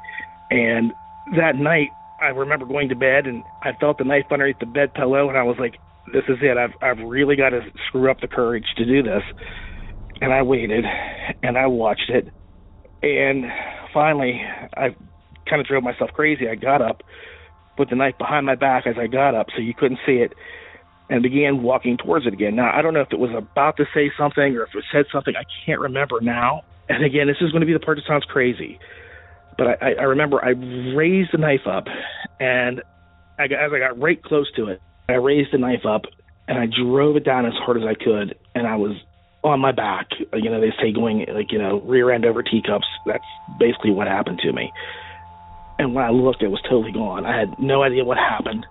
And 0.51 0.93
that 1.38 1.55
night, 1.55 1.89
I 2.21 2.28
remember 2.28 2.67
going 2.67 2.89
to 2.89 2.95
bed 2.95 3.25
and 3.25 3.43
I 3.63 3.73
felt 3.73 3.97
the 3.97 4.03
knife 4.03 4.25
underneath 4.30 4.59
the 4.59 4.67
bed 4.67 4.93
pillow, 4.93 5.28
and 5.28 5.38
I 5.39 5.43
was 5.43 5.57
like, 5.57 5.80
this 6.14 6.24
is 6.28 6.38
it. 6.41 6.58
I've 6.58 6.72
I've 6.82 7.03
really 7.05 7.36
got 7.36 7.49
to 7.49 7.62
screw 7.88 8.10
up 8.10 8.22
the 8.22 8.28
courage 8.28 8.66
to 8.78 8.86
do 8.86 9.03
this. 9.03 9.24
And 10.20 10.34
I 10.34 10.41
waited 10.41 10.86
and 11.43 11.58
I 11.58 11.68
watched 11.68 12.10
it. 12.10 12.28
And 13.03 13.45
finally 13.93 14.41
I 14.76 14.95
kind 15.49 15.62
of 15.62 15.68
drove 15.68 15.84
myself 15.84 16.12
crazy. 16.14 16.47
I 16.49 16.55
got 16.55 16.82
up, 16.82 17.03
put 17.76 17.89
the 17.89 17.95
knife 17.95 18.18
behind 18.18 18.45
my 18.45 18.55
back 18.55 18.88
as 18.88 18.95
I 18.99 19.08
got 19.08 19.36
up 19.36 19.47
so 19.55 19.62
you 19.62 19.74
couldn't 19.74 19.99
see 20.05 20.18
it, 20.18 20.34
and 21.10 21.22
began 21.24 21.62
walking 21.62 21.97
towards 21.97 22.26
it 22.26 22.34
again. 22.34 22.55
Now 22.55 22.72
I 22.76 22.82
don't 22.82 22.93
know 22.93 23.01
if 23.01 23.12
it 23.12 23.20
was 23.20 23.32
about 23.36 23.78
to 23.78 23.86
say 23.93 24.12
something 24.18 24.55
or 24.55 24.64
if 24.64 24.70
it 24.76 24.84
said 24.91 25.05
something. 25.12 25.36
I 25.36 25.43
can't 25.66 25.80
remember 25.80 26.20
now. 26.22 26.64
And 26.89 27.03
again, 27.03 27.28
this 27.28 27.38
is 27.41 27.51
going 27.51 27.62
to 27.62 27.68
be 27.68 27.74
the 27.74 27.80
part 27.80 27.97
that 27.97 28.08
sounds 28.08 28.26
crazy. 28.26 28.80
But 29.58 29.82
I, 29.82 29.93
I 29.99 30.03
remember 30.03 30.43
I 30.43 30.49
raised 30.95 31.32
the 31.34 31.38
knife 31.38 31.68
up, 31.68 31.86
and 32.39 32.82
I, 33.39 33.45
as 33.45 33.72
I 33.74 33.80
got 33.80 33.99
right 33.99 34.22
close 34.22 34.49
to 34.55 34.68
it, 34.68 34.82
I 35.10 35.14
raised 35.14 35.53
the 35.53 35.58
knife 35.58 35.86
up 35.86 36.03
and 36.47 36.58
I 36.58 36.66
drove 36.66 37.16
it 37.16 37.24
down 37.24 37.45
as 37.45 37.53
hard 37.53 37.78
as 37.78 37.84
I 37.84 37.93
could, 37.93 38.38
and 38.55 38.68
I 38.68 38.76
was 38.76 38.95
on 39.43 39.60
my 39.60 39.72
back. 39.72 40.08
You 40.34 40.49
know, 40.49 40.62
they 40.62 40.72
say 40.82 40.91
going 40.91 41.26
like 41.30 41.51
you 41.51 41.60
know 41.60 41.82
rear 41.82 42.12
end 42.12 42.26
over 42.26 42.41
teacups. 42.43 42.88
That's 43.05 43.24
basically 43.60 43.91
what 43.91 44.08
happened 44.08 44.39
to 44.39 44.51
me. 44.51 44.72
And 45.80 45.93
when 45.93 46.03
I 46.03 46.10
looked, 46.10 46.41
it 46.41 46.47
was 46.47 46.62
totally 46.64 46.91
gone. 46.91 47.26
I 47.26 47.38
had 47.38 47.60
no 47.60 47.84
idea 47.84 48.03
what 48.03 48.18
happened. 48.18 48.66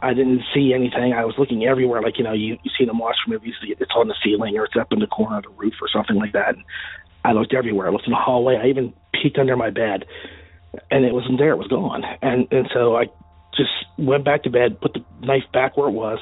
I 0.00 0.14
didn't 0.14 0.42
see 0.54 0.72
anything. 0.74 1.12
I 1.12 1.24
was 1.24 1.34
looking 1.38 1.64
everywhere, 1.64 2.02
like 2.02 2.18
you 2.18 2.24
know, 2.24 2.32
you, 2.32 2.58
you 2.62 2.70
see 2.76 2.84
in 2.84 2.88
the 2.88 2.94
monster 2.94 3.28
movies, 3.28 3.54
it's 3.62 3.92
on 3.96 4.08
the 4.08 4.14
ceiling 4.22 4.56
or 4.56 4.64
it's 4.64 4.76
up 4.76 4.92
in 4.92 5.00
the 5.00 5.06
corner 5.06 5.38
of 5.38 5.44
the 5.44 5.50
roof 5.50 5.74
or 5.80 5.88
something 5.88 6.16
like 6.16 6.32
that. 6.32 6.54
And 6.54 6.64
I 7.24 7.32
looked 7.32 7.54
everywhere. 7.54 7.88
I 7.88 7.90
looked 7.90 8.06
in 8.06 8.12
the 8.12 8.18
hallway. 8.18 8.56
I 8.56 8.68
even 8.68 8.92
peeked 9.12 9.38
under 9.38 9.56
my 9.56 9.70
bed, 9.70 10.04
and 10.90 11.04
it 11.04 11.12
wasn't 11.12 11.38
there. 11.38 11.52
It 11.52 11.58
was 11.58 11.68
gone. 11.68 12.04
And 12.22 12.46
and 12.52 12.68
so 12.72 12.96
I 12.96 13.06
just 13.56 13.70
went 13.98 14.24
back 14.24 14.42
to 14.44 14.50
bed, 14.50 14.80
put 14.80 14.94
the 14.94 15.04
knife 15.20 15.44
back 15.52 15.76
where 15.76 15.88
it 15.88 15.92
was, 15.92 16.18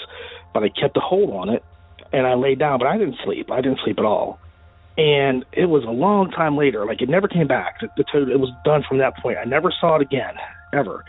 but 0.52 0.62
I 0.62 0.68
kept 0.68 0.96
a 0.96 1.00
hold 1.00 1.30
on 1.30 1.48
it, 1.48 1.64
and 2.12 2.26
I 2.26 2.34
laid 2.34 2.58
down. 2.58 2.78
But 2.78 2.88
I 2.88 2.98
didn't 2.98 3.16
sleep. 3.24 3.50
I 3.50 3.60
didn't 3.60 3.80
sleep 3.84 3.98
at 3.98 4.04
all. 4.04 4.38
And 4.98 5.46
it 5.52 5.66
was 5.66 5.84
a 5.84 5.90
long 5.90 6.30
time 6.30 6.56
later. 6.56 6.84
Like 6.84 7.00
it 7.00 7.08
never 7.08 7.26
came 7.28 7.46
back. 7.48 7.80
The, 7.80 7.88
the 7.96 8.04
toad, 8.04 8.28
it 8.28 8.38
was 8.38 8.50
done 8.64 8.84
from 8.86 8.98
that 8.98 9.16
point. 9.18 9.38
I 9.38 9.44
never 9.44 9.72
saw 9.80 9.96
it 9.96 10.02
again, 10.02 10.34
ever, 10.72 11.04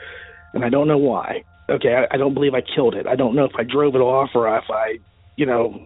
and 0.53 0.63
I 0.63 0.69
don't 0.69 0.87
know 0.87 0.97
why. 0.97 1.43
Okay, 1.69 1.93
I, 1.93 2.15
I 2.15 2.17
don't 2.17 2.33
believe 2.33 2.53
I 2.53 2.61
killed 2.61 2.95
it. 2.95 3.07
I 3.07 3.15
don't 3.15 3.35
know 3.35 3.45
if 3.45 3.55
I 3.57 3.63
drove 3.63 3.95
it 3.95 3.99
off 3.99 4.29
or 4.35 4.47
if 4.57 4.65
I, 4.69 4.99
you 5.35 5.45
know, 5.45 5.85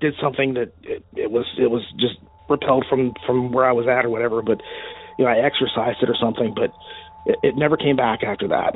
did 0.00 0.14
something 0.20 0.54
that 0.54 0.72
it, 0.82 1.04
it 1.14 1.30
was 1.30 1.46
it 1.58 1.70
was 1.70 1.82
just 1.98 2.14
repelled 2.48 2.86
from 2.88 3.14
from 3.26 3.52
where 3.52 3.64
I 3.64 3.72
was 3.72 3.86
at 3.86 4.04
or 4.04 4.10
whatever. 4.10 4.42
But 4.42 4.60
you 5.18 5.24
know, 5.24 5.30
I 5.30 5.38
exercised 5.38 6.02
it 6.02 6.08
or 6.08 6.16
something. 6.20 6.54
But 6.54 6.72
it, 7.28 7.38
it 7.42 7.56
never 7.56 7.76
came 7.76 7.96
back 7.96 8.22
after 8.24 8.48
that. 8.48 8.74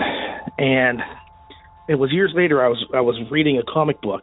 And 0.58 1.00
it 1.88 1.96
was 1.96 2.12
years 2.12 2.32
later. 2.34 2.64
I 2.64 2.68
was 2.68 2.84
I 2.94 3.00
was 3.00 3.16
reading 3.30 3.58
a 3.58 3.62
comic 3.64 4.00
book, 4.00 4.22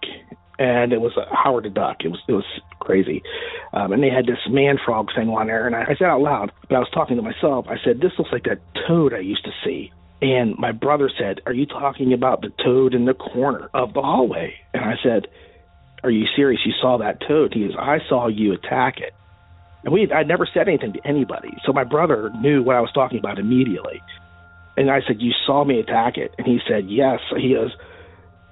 and 0.57 0.93
it 0.93 1.01
was 1.01 1.11
a 1.17 1.34
Howard 1.36 1.65
the 1.65 1.69
Duck. 1.69 1.97
It 2.03 2.09
was 2.09 2.19
it 2.27 2.34
was 2.34 2.45
crazy, 2.80 3.21
um, 3.73 3.91
and 3.91 4.01
they 4.01 4.09
had 4.09 4.25
this 4.25 4.39
man 4.49 4.77
frog 4.84 5.09
thing 5.15 5.30
on 5.30 5.47
there. 5.47 5.67
And 5.67 5.75
I, 5.75 5.84
I 5.84 5.95
said 5.97 6.05
out 6.05 6.21
loud, 6.21 6.51
but 6.67 6.75
I 6.75 6.80
was 6.80 6.89
talking 6.93 7.17
to 7.17 7.21
myself. 7.21 7.65
I 7.67 7.75
said, 7.84 7.99
"This 7.99 8.13
looks 8.17 8.32
like 8.32 8.43
that 8.43 8.59
toad 8.88 9.13
I 9.13 9.19
used 9.19 9.43
to 9.45 9.51
see." 9.65 9.91
And 10.21 10.57
my 10.57 10.71
brother 10.71 11.09
said, 11.17 11.41
"Are 11.45 11.53
you 11.53 11.65
talking 11.65 12.13
about 12.13 12.41
the 12.41 12.51
toad 12.63 12.93
in 12.93 13.05
the 13.05 13.13
corner 13.13 13.69
of 13.73 13.93
the 13.93 14.01
hallway?" 14.01 14.55
And 14.73 14.84
I 14.84 14.95
said, 15.03 15.27
"Are 16.03 16.11
you 16.11 16.25
serious? 16.36 16.61
You 16.65 16.73
saw 16.82 16.97
that 16.99 17.21
toad?" 17.27 17.53
He 17.53 17.67
goes, 17.67 17.75
"I 17.77 17.99
saw 18.07 18.27
you 18.27 18.53
attack 18.53 18.99
it." 18.99 19.13
And 19.84 19.93
we 19.93 20.11
I'd 20.11 20.27
never 20.27 20.47
said 20.51 20.67
anything 20.67 20.93
to 20.93 21.07
anybody. 21.07 21.55
So 21.65 21.73
my 21.73 21.84
brother 21.84 22.30
knew 22.41 22.63
what 22.63 22.75
I 22.75 22.82
was 22.82 22.91
talking 22.93 23.19
about 23.19 23.39
immediately. 23.39 24.01
And 24.77 24.89
I 24.89 25.01
said, 25.05 25.21
You 25.21 25.32
saw 25.45 25.63
me 25.63 25.80
attack 25.80 26.17
it? 26.17 26.34
And 26.38 26.47
he 26.47 26.59
said, 26.67 26.89
Yes. 26.89 27.19
He 27.36 27.53
goes, 27.53 27.71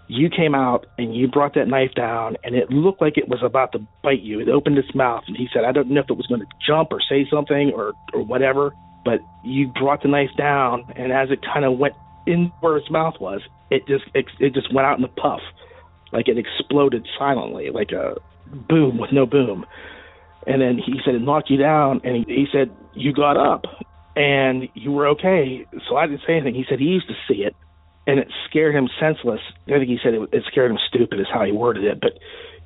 You 0.08 0.30
came 0.30 0.56
out 0.56 0.86
and 0.98 1.16
you 1.16 1.28
brought 1.28 1.56
that 1.56 1.68
knife 1.68 1.94
down 1.96 2.38
and 2.44 2.56
it 2.56 2.70
looked 2.70 3.02
like 3.02 3.18
it 3.18 3.28
was 3.28 3.40
about 3.44 3.72
to 3.74 3.80
bite 4.04 4.22
you. 4.22 4.40
It 4.40 4.50
opened 4.50 4.78
its 4.78 4.94
mouth 4.96 5.24
and 5.28 5.36
he 5.36 5.48
said, 5.54 5.64
I 5.64 5.72
don't 5.72 5.90
know 5.90 6.02
if 6.02 6.10
it 6.10 6.18
was 6.18 6.28
going 6.28 6.42
to 6.42 6.48
jump 6.66 6.92
or 6.92 7.00
say 7.02 7.28
something 7.32 7.72
or, 7.74 7.94
or 8.14 8.24
whatever, 8.24 8.74
but 9.06 9.20
you 9.44 9.72
brought 9.80 10.02
the 10.02 10.10
knife 10.10 10.32
down 10.38 10.92
and 10.96 11.12
as 11.12 11.30
it 11.32 11.40
kind 11.42 11.66
of 11.66 11.78
went 11.78 11.94
in 12.26 12.52
where 12.60 12.78
its 12.78 12.90
mouth 12.92 13.16
was, 13.20 13.42
it 13.72 13.88
just 13.88 14.04
it, 14.14 14.26
it 14.40 14.54
just 14.54 14.74
went 14.74 14.86
out 14.86 14.98
in 14.98 15.04
a 15.04 15.10
puff. 15.10 15.42
Like 16.12 16.28
it 16.28 16.38
exploded 16.38 17.08
silently, 17.18 17.70
like 17.70 17.92
a 17.92 18.16
boom 18.70 18.98
with 18.98 19.12
no 19.12 19.26
boom. 19.26 19.66
And 20.46 20.62
then 20.62 20.78
he 20.78 21.00
said 21.04 21.16
it 21.16 21.22
knocked 21.22 21.50
you 21.50 21.58
down, 21.58 22.02
and 22.04 22.16
he, 22.16 22.24
he 22.28 22.46
said 22.52 22.72
you 22.94 23.14
got 23.14 23.38
up 23.38 23.66
and 24.18 24.68
you 24.74 24.92
were 24.92 25.08
okay. 25.08 25.66
So 25.88 25.96
I 25.96 26.08
didn't 26.08 26.22
say 26.26 26.34
anything. 26.34 26.56
He 26.56 26.66
said 26.68 26.80
he 26.80 26.86
used 26.86 27.08
to 27.08 27.14
see 27.28 27.44
it, 27.44 27.56
and 28.08 28.20
it 28.20 28.28
scared 28.50 28.76
him 28.76 28.90
senseless. 29.00 29.42
I 29.68 29.72
think 29.72 29.88
he 29.88 30.00
said 30.04 30.16
it, 30.16 30.30
it 30.34 30.44
scared 30.48 30.72
him 30.72 30.80
stupid, 30.88 31.20
is 31.20 31.28
how 31.32 31.46
he 31.46 31.52
worded 31.52 31.84
it. 31.84 32.02
But 32.02 32.18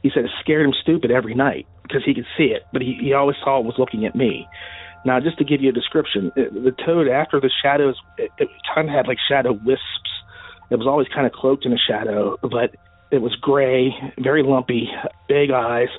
he 0.02 0.10
said 0.14 0.24
it 0.24 0.32
scared 0.40 0.66
him 0.66 0.74
stupid 0.82 1.12
every 1.12 1.36
night 1.36 1.68
because 1.84 2.04
he 2.06 2.14
could 2.14 2.26
see 2.38 2.46
it, 2.46 2.64
but 2.72 2.82
he, 2.82 2.98
he 3.02 3.14
always 3.14 3.36
saw 3.44 3.60
it 3.60 3.66
was 3.66 3.76
looking 3.78 4.06
at 4.06 4.16
me. 4.16 4.48
Now, 5.04 5.20
just 5.20 5.38
to 5.40 5.44
give 5.44 5.62
you 5.62 5.70
a 5.70 5.74
description, 5.74 6.32
the 6.36 6.74
toad 6.86 7.08
after 7.08 7.42
the 7.42 7.50
shadows, 7.62 7.96
it, 8.18 8.32
it 8.38 8.48
kind 8.74 8.88
of 8.88 8.96
had 8.96 9.08
like 9.08 9.18
shadow 9.28 9.52
wisps. 9.52 9.82
It 10.70 10.78
was 10.78 10.88
always 10.88 11.08
kind 11.10 11.26
of 11.26 11.34
cloaked 11.34 11.66
in 11.66 11.74
a 11.74 11.78
shadow, 11.78 12.38
but 12.42 12.76
it 13.12 13.18
was 13.18 13.36
gray, 13.36 13.94
very 14.20 14.42
lumpy, 14.44 14.90
big 15.28 15.52
eyes 15.52 15.90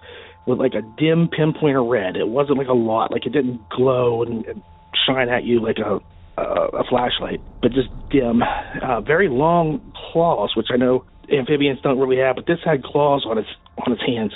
with 0.46 0.58
like 0.58 0.74
a 0.74 0.82
dim 0.98 1.28
pinpoint 1.28 1.76
of 1.76 1.86
red. 1.86 2.16
It 2.16 2.28
wasn't 2.28 2.58
like 2.58 2.68
a 2.68 2.74
lot, 2.74 3.12
like 3.12 3.26
it 3.26 3.32
didn't 3.32 3.60
glow 3.70 4.22
and, 4.22 4.44
and 4.46 4.62
shine 5.06 5.28
at 5.28 5.44
you 5.44 5.60
like 5.60 5.78
a 5.78 6.00
a, 6.38 6.42
a 6.42 6.84
flashlight, 6.88 7.40
but 7.60 7.72
just 7.72 7.88
dim. 8.10 8.42
Uh, 8.42 9.00
very 9.02 9.28
long 9.28 9.80
claws, 9.94 10.52
which 10.56 10.68
I 10.72 10.76
know 10.76 11.04
amphibians 11.30 11.80
don't 11.82 11.98
really 11.98 12.18
have, 12.18 12.36
but 12.36 12.46
this 12.46 12.58
had 12.64 12.82
claws 12.82 13.24
on 13.28 13.38
its 13.38 13.48
on 13.86 13.92
its 13.92 14.02
hands. 14.02 14.32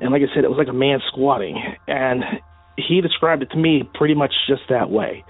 And 0.00 0.12
like 0.12 0.22
I 0.22 0.34
said, 0.34 0.44
it 0.44 0.48
was 0.50 0.58
like 0.58 0.68
a 0.68 0.72
man 0.72 0.98
squatting, 1.08 1.56
and 1.86 2.24
he 2.76 3.00
described 3.00 3.42
it 3.42 3.50
to 3.50 3.56
me 3.56 3.88
pretty 3.94 4.14
much 4.14 4.32
just 4.48 4.62
that 4.70 4.90
way. 4.90 5.24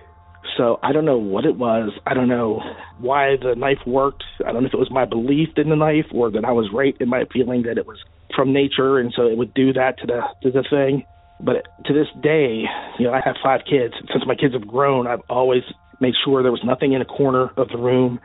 So 0.56 0.78
I 0.82 0.92
don't 0.92 1.04
know 1.04 1.18
what 1.18 1.44
it 1.44 1.56
was. 1.56 1.90
I 2.06 2.14
don't 2.14 2.28
know 2.28 2.60
why 2.98 3.36
the 3.40 3.54
knife 3.56 3.78
worked. 3.86 4.24
I 4.44 4.52
don't 4.52 4.62
know 4.62 4.68
if 4.68 4.74
it 4.74 4.78
was 4.78 4.90
my 4.90 5.04
belief 5.04 5.50
in 5.56 5.68
the 5.68 5.76
knife 5.76 6.06
or 6.12 6.30
that 6.30 6.44
I 6.44 6.52
was 6.52 6.70
right 6.72 6.96
in 6.98 7.08
my 7.08 7.24
feeling 7.32 7.62
that 7.62 7.78
it 7.78 7.86
was 7.86 7.98
from 8.34 8.52
nature 8.52 8.98
and 8.98 9.12
so 9.14 9.26
it 9.26 9.36
would 9.36 9.54
do 9.54 9.72
that 9.72 9.98
to 9.98 10.06
the 10.06 10.22
to 10.42 10.50
the 10.50 10.64
thing. 10.68 11.04
But 11.42 11.66
to 11.86 11.94
this 11.94 12.08
day, 12.22 12.64
you 12.98 13.06
know, 13.06 13.12
I 13.12 13.20
have 13.24 13.36
five 13.42 13.60
kids. 13.64 13.94
Since 14.12 14.26
my 14.26 14.34
kids 14.34 14.52
have 14.52 14.66
grown, 14.66 15.06
I've 15.06 15.22
always 15.30 15.62
made 16.00 16.14
sure 16.24 16.42
there 16.42 16.52
was 16.52 16.64
nothing 16.64 16.92
in 16.92 17.00
a 17.00 17.06
corner 17.06 17.50
of 17.56 17.68
the 17.68 17.78
room, 17.78 18.20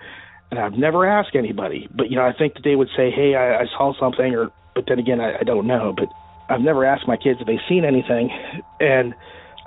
and 0.51 0.59
I've 0.59 0.73
never 0.73 1.05
asked 1.05 1.35
anybody. 1.35 1.87
But 1.95 2.09
you 2.09 2.17
know, 2.17 2.25
I 2.25 2.33
think 2.33 2.55
that 2.55 2.63
they 2.63 2.75
would 2.75 2.89
say, 2.95 3.11
"Hey, 3.11 3.35
I, 3.35 3.61
I 3.61 3.65
saw 3.77 3.93
something," 3.99 4.35
or 4.35 4.51
but 4.73 4.85
then 4.87 4.99
again, 4.99 5.21
I, 5.21 5.39
I 5.39 5.43
don't 5.43 5.67
know. 5.67 5.93
But 5.95 6.09
I've 6.49 6.61
never 6.61 6.85
asked 6.85 7.07
my 7.07 7.17
kids 7.17 7.39
if 7.39 7.47
they've 7.47 7.59
seen 7.69 7.85
anything, 7.85 8.29
and 8.79 9.13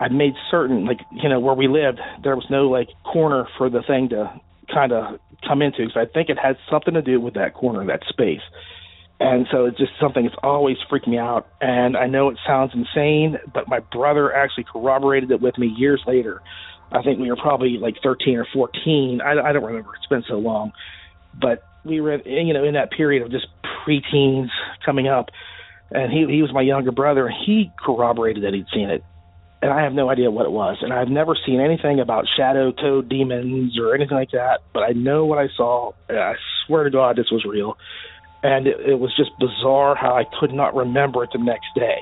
I've 0.00 0.12
made 0.12 0.34
certain, 0.50 0.84
like 0.84 1.00
you 1.10 1.28
know, 1.28 1.40
where 1.40 1.54
we 1.54 1.68
lived, 1.68 2.00
there 2.22 2.36
was 2.36 2.46
no 2.50 2.68
like 2.68 2.88
corner 3.04 3.48
for 3.56 3.68
the 3.70 3.82
thing 3.82 4.10
to 4.10 4.32
kind 4.72 4.92
of 4.92 5.18
come 5.46 5.62
into. 5.62 5.86
Because 5.86 5.96
I 5.96 6.12
think 6.12 6.28
it 6.28 6.38
had 6.38 6.56
something 6.70 6.94
to 6.94 7.02
do 7.02 7.20
with 7.20 7.34
that 7.34 7.54
corner, 7.54 7.84
that 7.86 8.02
space. 8.08 8.42
And 9.20 9.46
so 9.50 9.66
it's 9.66 9.78
just 9.78 9.92
something 10.00 10.24
that's 10.24 10.36
always 10.42 10.76
freaked 10.88 11.08
me 11.08 11.18
out. 11.18 11.48
And 11.60 11.96
I 11.96 12.06
know 12.06 12.28
it 12.28 12.38
sounds 12.46 12.72
insane, 12.72 13.38
but 13.52 13.68
my 13.68 13.80
brother 13.80 14.32
actually 14.32 14.64
corroborated 14.64 15.30
it 15.30 15.40
with 15.40 15.58
me 15.58 15.66
years 15.66 16.00
later. 16.06 16.40
I 16.92 17.02
think 17.02 17.18
we 17.18 17.28
were 17.28 17.36
probably 17.36 17.78
like 17.78 17.96
13 18.02 18.36
or 18.36 18.46
14. 18.52 19.20
I, 19.20 19.32
I 19.32 19.52
don't 19.52 19.64
remember. 19.64 19.94
It's 19.96 20.06
been 20.06 20.24
so 20.28 20.34
long. 20.38 20.72
But 21.38 21.64
we 21.84 22.00
were, 22.00 22.16
you 22.22 22.54
know, 22.54 22.64
in 22.64 22.74
that 22.74 22.92
period 22.92 23.22
of 23.22 23.30
just 23.30 23.46
preteens 23.86 24.48
coming 24.86 25.08
up. 25.08 25.30
And 25.90 26.12
he 26.12 26.26
he 26.32 26.42
was 26.42 26.52
my 26.52 26.62
younger 26.62 26.92
brother. 26.92 27.26
And 27.26 27.36
He 27.44 27.72
corroborated 27.84 28.44
that 28.44 28.54
he'd 28.54 28.66
seen 28.72 28.90
it 28.90 29.02
and 29.60 29.72
I 29.72 29.82
have 29.82 29.92
no 29.92 30.08
idea 30.08 30.30
what 30.30 30.46
it 30.46 30.52
was. 30.52 30.76
And 30.82 30.92
I've 30.92 31.08
never 31.08 31.36
seen 31.46 31.60
anything 31.60 32.00
about 32.00 32.26
shadow 32.36 32.70
toad 32.70 33.08
demons 33.08 33.78
or 33.78 33.94
anything 33.94 34.16
like 34.16 34.30
that, 34.30 34.60
but 34.72 34.82
I 34.82 34.90
know 34.92 35.24
what 35.24 35.38
I 35.38 35.48
saw. 35.56 35.92
I 36.08 36.34
swear 36.66 36.84
to 36.84 36.90
God, 36.90 37.16
this 37.16 37.30
was 37.30 37.44
real. 37.44 37.76
And 38.42 38.66
it, 38.66 38.80
it 38.80 38.98
was 39.00 39.14
just 39.16 39.30
bizarre 39.38 39.96
how 39.96 40.14
I 40.14 40.24
could 40.38 40.52
not 40.52 40.74
remember 40.74 41.24
it 41.24 41.30
the 41.32 41.38
next 41.38 41.68
day. 41.74 42.00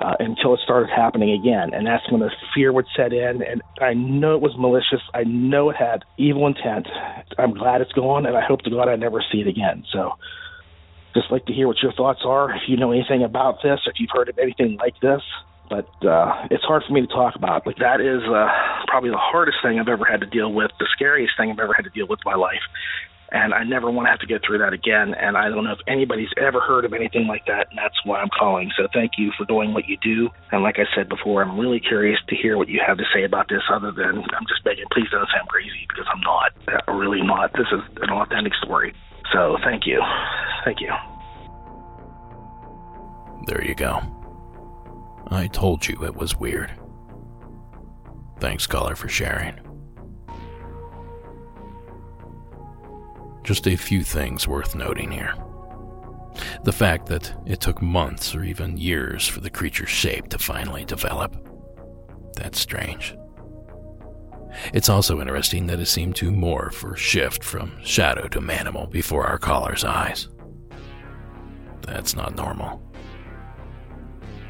uh, 0.00 0.14
until 0.18 0.54
it 0.54 0.60
started 0.62 0.90
happening 0.94 1.32
again. 1.32 1.72
And 1.72 1.86
that's 1.86 2.10
when 2.10 2.20
the 2.20 2.30
fear 2.54 2.72
would 2.72 2.86
set 2.96 3.12
in. 3.12 3.42
And 3.42 3.62
I 3.80 3.94
know 3.94 4.34
it 4.34 4.42
was 4.42 4.54
malicious. 4.58 5.00
I 5.14 5.24
know 5.24 5.70
it 5.70 5.76
had 5.76 6.04
evil 6.18 6.46
intent. 6.46 6.86
I'm 7.38 7.54
glad 7.54 7.80
it's 7.80 7.92
gone, 7.92 8.26
and 8.26 8.36
I 8.36 8.44
hope 8.44 8.60
to 8.62 8.70
God 8.70 8.88
I 8.88 8.96
never 8.96 9.24
see 9.32 9.40
it 9.40 9.46
again. 9.48 9.84
So 9.92 10.12
just 11.14 11.30
like 11.30 11.46
to 11.46 11.52
hear 11.52 11.66
what 11.66 11.78
your 11.82 11.92
thoughts 11.92 12.20
are. 12.24 12.50
If 12.54 12.62
you 12.68 12.76
know 12.76 12.92
anything 12.92 13.22
about 13.24 13.62
this, 13.62 13.80
if 13.86 13.94
you've 13.98 14.10
heard 14.12 14.28
of 14.28 14.38
anything 14.38 14.76
like 14.78 15.00
this, 15.00 15.22
but 15.70 15.88
uh, 16.06 16.46
it's 16.50 16.62
hard 16.64 16.82
for 16.86 16.92
me 16.92 17.00
to 17.00 17.06
talk 17.06 17.34
about. 17.34 17.66
Like 17.66 17.78
that 17.78 18.00
is 18.00 18.22
uh, 18.28 18.48
probably 18.86 19.10
the 19.10 19.16
hardest 19.16 19.58
thing 19.64 19.80
I've 19.80 19.88
ever 19.88 20.04
had 20.04 20.20
to 20.20 20.26
deal 20.26 20.52
with, 20.52 20.70
the 20.78 20.86
scariest 20.94 21.32
thing 21.38 21.50
I've 21.50 21.58
ever 21.58 21.72
had 21.72 21.84
to 21.84 21.90
deal 21.90 22.06
with 22.06 22.20
in 22.24 22.30
my 22.30 22.36
life, 22.36 22.60
and 23.30 23.52
I 23.52 23.64
never 23.64 23.90
want 23.90 24.06
to 24.06 24.10
have 24.10 24.20
to 24.20 24.26
get 24.26 24.42
through 24.46 24.58
that 24.58 24.72
again. 24.72 25.14
And 25.14 25.36
I 25.36 25.48
don't 25.48 25.64
know 25.64 25.72
if 25.72 25.80
anybody's 25.86 26.30
ever 26.36 26.60
heard 26.60 26.84
of 26.84 26.92
anything 26.92 27.26
like 27.26 27.46
that, 27.46 27.68
and 27.70 27.78
that's 27.78 27.96
why 28.04 28.20
I'm 28.20 28.30
calling. 28.38 28.70
So 28.76 28.86
thank 28.92 29.12
you 29.18 29.32
for 29.36 29.44
doing 29.46 29.74
what 29.74 29.88
you 29.88 29.96
do. 30.02 30.28
And 30.52 30.62
like 30.62 30.76
I 30.78 30.86
said 30.94 31.08
before, 31.08 31.42
I'm 31.42 31.58
really 31.58 31.80
curious 31.80 32.18
to 32.28 32.36
hear 32.36 32.56
what 32.56 32.68
you 32.68 32.80
have 32.86 32.98
to 32.98 33.04
say 33.14 33.24
about 33.24 33.48
this. 33.48 33.62
Other 33.72 33.92
than 33.92 34.18
I'm 34.18 34.46
just 34.48 34.62
begging, 34.64 34.86
please 34.92 35.08
don't 35.10 35.28
sound 35.34 35.48
crazy 35.48 35.86
because 35.88 36.06
I'm 36.12 36.20
not. 36.20 36.52
I'm 36.88 36.96
really 36.96 37.22
not. 37.22 37.52
This 37.52 37.66
is 37.72 37.80
an 38.02 38.10
authentic 38.10 38.54
story. 38.62 38.94
So 39.32 39.56
thank 39.64 39.86
you, 39.86 40.00
thank 40.64 40.80
you. 40.80 40.92
There 43.46 43.64
you 43.64 43.74
go. 43.74 44.00
I 45.28 45.48
told 45.48 45.86
you 45.86 46.04
it 46.04 46.14
was 46.14 46.36
weird. 46.36 46.72
Thanks, 48.38 48.66
caller, 48.66 48.94
for 48.94 49.08
sharing. 49.08 49.65
Just 53.46 53.68
a 53.68 53.76
few 53.76 54.02
things 54.02 54.48
worth 54.48 54.74
noting 54.74 55.12
here. 55.12 55.32
The 56.64 56.72
fact 56.72 57.06
that 57.06 57.32
it 57.46 57.60
took 57.60 57.80
months 57.80 58.34
or 58.34 58.42
even 58.42 58.76
years 58.76 59.28
for 59.28 59.38
the 59.38 59.48
creature's 59.48 59.88
shape 59.88 60.28
to 60.30 60.38
finally 60.38 60.84
develop. 60.84 61.36
That's 62.34 62.58
strange. 62.58 63.16
It's 64.74 64.88
also 64.88 65.20
interesting 65.20 65.68
that 65.68 65.78
it 65.78 65.86
seemed 65.86 66.16
to 66.16 66.32
morph 66.32 66.82
or 66.82 66.96
shift 66.96 67.44
from 67.44 67.78
shadow 67.84 68.26
to 68.28 68.40
manimal 68.40 68.90
before 68.90 69.24
our 69.24 69.38
caller's 69.38 69.84
eyes. 69.84 70.28
That's 71.82 72.16
not 72.16 72.34
normal. 72.34 72.82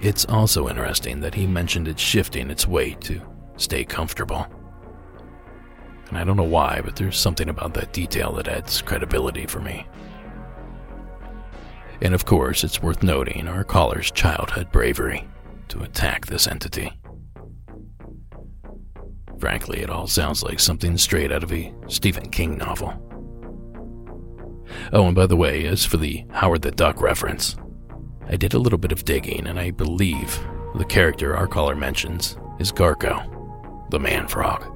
It's 0.01 0.24
also 0.24 0.70
interesting 0.70 1.20
that 1.20 1.34
he 1.34 1.47
mentioned 1.47 1.86
it 1.86 2.01
shifting 2.01 2.51
its 2.51 2.66
weight 2.66 3.03
to 3.03 3.20
stay 3.59 3.84
comfortable. 3.84 4.47
And 6.09 6.18
I 6.18 6.24
don't 6.24 6.36
know 6.36 6.44
why, 6.44 6.80
but 6.84 6.96
there's 6.96 7.18
something 7.18 7.48
about 7.48 7.74
that 7.74 7.92
detail 7.92 8.32
that 8.32 8.48
adds 8.48 8.80
credibility 8.82 9.46
for 9.46 9.61
me. 9.61 9.86
And 12.00 12.14
of 12.14 12.24
course, 12.24 12.62
it's 12.62 12.82
worth 12.82 13.02
noting 13.02 13.48
our 13.48 13.64
caller's 13.64 14.11
childhood 14.11 14.70
bravery 14.70 15.26
to 15.68 15.82
attack 15.82 16.26
this 16.26 16.46
entity. 16.46 16.92
Frankly, 19.38 19.80
it 19.80 19.90
all 19.90 20.07
sounds 20.07 20.42
like 20.42 20.61
something 20.61 20.96
straight 20.96 21.32
out 21.32 21.42
of 21.42 21.52
a 21.52 21.74
Stephen 21.88 22.30
King 22.30 22.57
novel. 22.57 23.02
Oh, 24.92 25.07
and 25.07 25.14
by 25.14 25.26
the 25.26 25.36
way, 25.36 25.66
as 25.66 25.84
for 25.84 25.96
the 25.96 26.24
Howard 26.32 26.62
the 26.62 26.70
Duck 26.70 27.00
reference, 27.00 27.57
I 28.28 28.36
did 28.36 28.54
a 28.54 28.59
little 28.59 28.78
bit 28.78 28.92
of 28.92 29.04
digging, 29.04 29.46
and 29.46 29.59
I 29.59 29.70
believe 29.70 30.38
the 30.74 30.84
character 30.84 31.36
our 31.36 31.46
caller 31.46 31.76
mentions 31.76 32.36
is 32.59 32.72
Garko, 32.72 33.90
the 33.90 34.00
man 34.00 34.26
frog. 34.26 34.76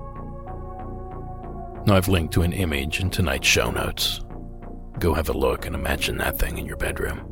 Now, 1.87 1.97
I've 1.97 2.09
linked 2.09 2.35
to 2.35 2.43
an 2.43 2.53
image 2.53 3.01
in 3.01 3.11
tonight's 3.11 3.49
show 3.49 3.71
notes. 3.71 4.21
Go 4.99 5.15
have 5.15 5.31
a 5.31 5.37
look 5.37 5.65
and 5.65 5.75
imagine 5.75 6.19
that 6.19 6.39
thing 6.39 6.59
in 6.59 6.67
your 6.67 6.77
bedroom. 6.77 7.27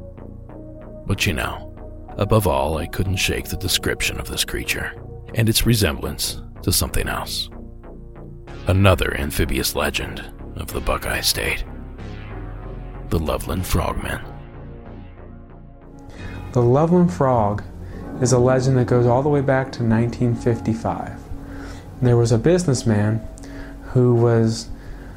But 1.07 1.27
you 1.27 1.35
know, 1.35 1.75
above 2.17 2.47
all, 2.47 2.79
I 2.79 2.87
couldn't 2.87 3.17
shake 3.17 3.49
the 3.49 3.57
description 3.57 4.19
of 4.19 4.29
this 4.29 4.45
creature 4.45 4.95
and 5.35 5.49
its 5.49 5.67
resemblance 5.67 6.41
to 6.63 6.73
something 6.73 7.09
else. 7.09 7.51
Another 8.67 9.17
amphibious 9.19 9.75
legend 9.75 10.25
of 10.57 10.73
the 10.73 10.81
Buckeye 10.81 11.21
State 11.21 11.65
the 13.11 13.19
Loveland 13.19 13.67
Frogman. 13.67 14.21
The 16.53 16.61
Loveland 16.63 17.13
Frog 17.13 17.63
is 18.21 18.33
a 18.33 18.39
legend 18.39 18.77
that 18.77 18.87
goes 18.87 19.07
all 19.07 19.23
the 19.23 19.29
way 19.29 19.41
back 19.41 19.73
to 19.73 19.83
1955. 19.83 21.19
There 22.03 22.17
was 22.17 22.33
a 22.33 22.39
businessman 22.39 23.27
who 23.99 24.15
was 24.15 24.69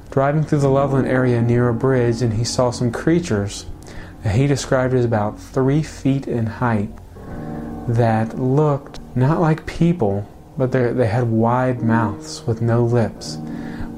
driving 0.10 0.44
through 0.44 0.58
the 0.58 0.68
Loveland 0.68 1.08
area 1.08 1.40
near 1.40 1.70
a 1.70 1.74
bridge 1.74 2.24
and 2.24 2.34
he 2.34 2.44
saw 2.44 2.72
some 2.72 2.92
creatures 2.92 3.68
that 4.24 4.34
he 4.34 4.48
described 4.48 4.96
as 4.96 5.06
about 5.06 5.40
three 5.40 5.84
feet 5.84 6.28
in 6.28 6.48
height 6.48 6.90
that 7.88 8.40
looked 8.40 9.00
not 9.16 9.40
like 9.40 9.68
people, 9.68 10.28
but 10.58 10.72
they 10.72 11.06
had 11.06 11.30
wide 11.30 11.84
mouths 11.84 12.44
with 12.48 12.60
no 12.60 12.84
lips. 12.84 13.38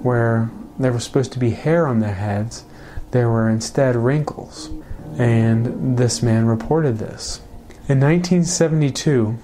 Where 0.01 0.51
there 0.77 0.91
was 0.91 1.05
supposed 1.05 1.31
to 1.31 1.39
be 1.39 1.51
hair 1.51 1.87
on 1.87 1.99
their 1.99 2.15
heads, 2.15 2.65
there 3.11 3.29
were 3.29 3.49
instead 3.49 3.95
wrinkles 3.95 4.69
and 5.17 5.97
this 5.97 6.21
man 6.21 6.45
reported 6.45 6.97
this. 6.97 7.39
In 7.87 8.01
1972, 8.01 9.37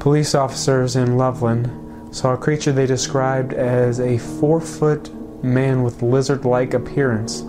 police 0.00 0.34
officers 0.34 0.96
in 0.96 1.16
Loveland 1.16 1.81
saw 2.12 2.34
a 2.34 2.36
creature 2.36 2.72
they 2.72 2.86
described 2.86 3.54
as 3.54 3.98
a 3.98 4.18
four 4.18 4.60
foot 4.60 5.10
man 5.42 5.82
with 5.82 6.02
lizard 6.02 6.44
like 6.44 6.74
appearance, 6.74 7.40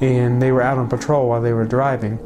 and 0.00 0.40
they 0.40 0.52
were 0.52 0.62
out 0.62 0.78
on 0.78 0.88
patrol 0.88 1.28
while 1.28 1.42
they 1.42 1.52
were 1.52 1.64
driving. 1.66 2.18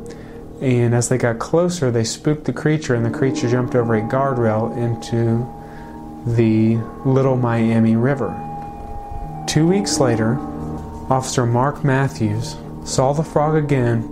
And 0.61 0.95
as 0.95 1.09
they 1.09 1.19
got 1.19 1.39
closer, 1.39 1.91
they 1.91 2.05
spooked 2.05 2.45
the 2.45 2.53
creature, 2.53 2.95
and 2.95 3.05
the 3.05 3.17
creature 3.17 3.49
jumped 3.49 3.75
over 3.75 3.95
a 3.95 4.03
guardrail 4.03 4.77
into 4.77 5.47
the 6.35 6.77
Little 7.09 7.37
Miami 7.37 7.97
River. 7.97 8.35
Two 9.47 9.67
weeks 9.67 9.99
later, 9.99 10.37
Officer 11.09 11.47
Mark 11.47 11.83
Matthews 11.83 12.57
saw 12.85 13.13
the 13.13 13.25
frog 13.25 13.55
again 13.55 14.03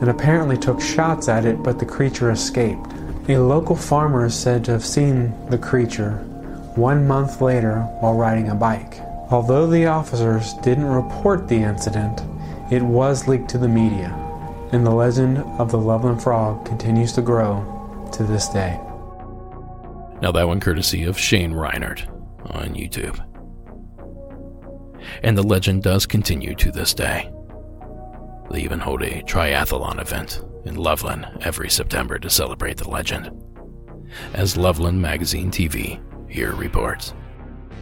and 0.00 0.08
apparently 0.08 0.56
took 0.56 0.80
shots 0.80 1.28
at 1.28 1.44
it, 1.44 1.62
but 1.62 1.78
the 1.78 1.84
creature 1.84 2.30
escaped. 2.30 2.86
A 3.28 3.36
local 3.36 3.76
farmer 3.76 4.26
is 4.26 4.34
said 4.34 4.64
to 4.64 4.70
have 4.70 4.84
seen 4.84 5.34
the 5.50 5.58
creature 5.58 6.24
one 6.76 7.06
month 7.06 7.40
later 7.40 7.80
while 8.00 8.14
riding 8.14 8.50
a 8.50 8.54
bike. 8.54 9.00
Although 9.30 9.66
the 9.66 9.86
officers 9.86 10.54
didn't 10.62 10.84
report 10.84 11.48
the 11.48 11.56
incident, 11.56 12.22
it 12.70 12.82
was 12.82 13.26
leaked 13.26 13.48
to 13.50 13.58
the 13.58 13.68
media, 13.68 14.14
and 14.72 14.86
the 14.86 14.90
legend 14.90 15.38
of 15.58 15.70
the 15.70 15.78
Loveland 15.78 16.22
Frog 16.22 16.64
continues 16.64 17.12
to 17.14 17.22
grow 17.22 18.08
to 18.12 18.22
this 18.22 18.48
day. 18.48 18.78
Now, 20.22 20.32
that 20.32 20.46
one 20.46 20.60
courtesy 20.60 21.04
of 21.04 21.18
Shane 21.18 21.52
Reinert 21.52 22.08
on 22.54 22.74
YouTube. 22.74 23.22
And 25.22 25.36
the 25.36 25.42
legend 25.42 25.82
does 25.82 26.06
continue 26.06 26.54
to 26.54 26.70
this 26.70 26.94
day. 26.94 27.32
They 28.50 28.60
even 28.60 28.80
hold 28.80 29.02
a 29.02 29.22
triathlon 29.22 30.00
event 30.00 30.42
in 30.64 30.76
Loveland 30.76 31.26
every 31.40 31.68
September 31.68 32.18
to 32.18 32.30
celebrate 32.30 32.76
the 32.76 32.88
legend. 32.88 33.30
As 34.34 34.56
Loveland 34.56 35.00
Magazine 35.00 35.50
TV 35.50 36.00
here 36.28 36.54
reports. 36.54 37.12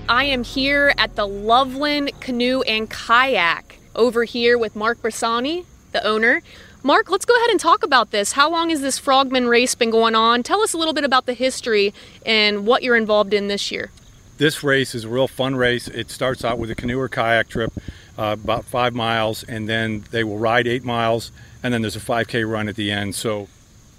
I 0.09 0.25
am 0.25 0.45
here 0.45 0.93
at 0.99 1.17
the 1.17 1.27
Loveland 1.27 2.13
Canoe 2.21 2.63
and 2.63 2.91
Kayak 2.91 3.79
over 3.95 4.25
here 4.25 4.59
with 4.59 4.77
Mark 4.77 5.01
Brasani, 5.01 5.65
the 5.93 6.05
owner. 6.07 6.43
Mark, 6.83 7.11
let's 7.11 7.25
go 7.25 7.35
ahead 7.35 7.49
and 7.49 7.59
talk 7.59 7.83
about 7.83 8.11
this. 8.11 8.33
How 8.33 8.51
long 8.51 8.69
has 8.69 8.83
this 8.83 8.99
Frogman 8.99 9.49
race 9.49 9.75
been 9.75 9.91
going 9.91 10.15
on? 10.15 10.43
Tell 10.43 10.61
us 10.61 10.75
a 10.75 10.79
little 10.79 10.93
bit 10.93 11.05
about 11.05 11.25
the 11.25 11.33
history 11.33 11.95
and 12.27 12.67
what 12.67 12.83
you're 12.83 12.97
involved 12.97 13.33
in 13.33 13.49
this 13.49 13.73
year. 13.73 13.91
This 14.37 14.63
race 14.63 14.95
is 14.95 15.05
a 15.05 15.09
real 15.09 15.29
fun 15.29 15.57
race. 15.57 15.89
It 15.89 16.11
starts 16.11 16.45
out 16.45 16.59
with 16.59 16.71
a 16.71 16.75
canoe 16.75 16.99
or 16.99 17.09
kayak 17.09 17.49
trip 17.49 17.73
uh, 18.19 18.37
about 18.39 18.65
five 18.65 18.95
miles, 18.95 19.45
and 19.45 19.69
then 19.69 20.05
they 20.11 20.25
will 20.25 20.39
ride 20.39 20.67
eight 20.67 20.85
miles, 20.85 21.33
and 21.63 21.73
then 21.73 21.81
there's 21.81 21.97
a 21.97 22.01
5K 22.01 22.51
run 22.51 22.69
at 22.69 22.77
the 22.77 22.91
end. 22.91 23.15
So 23.15 23.49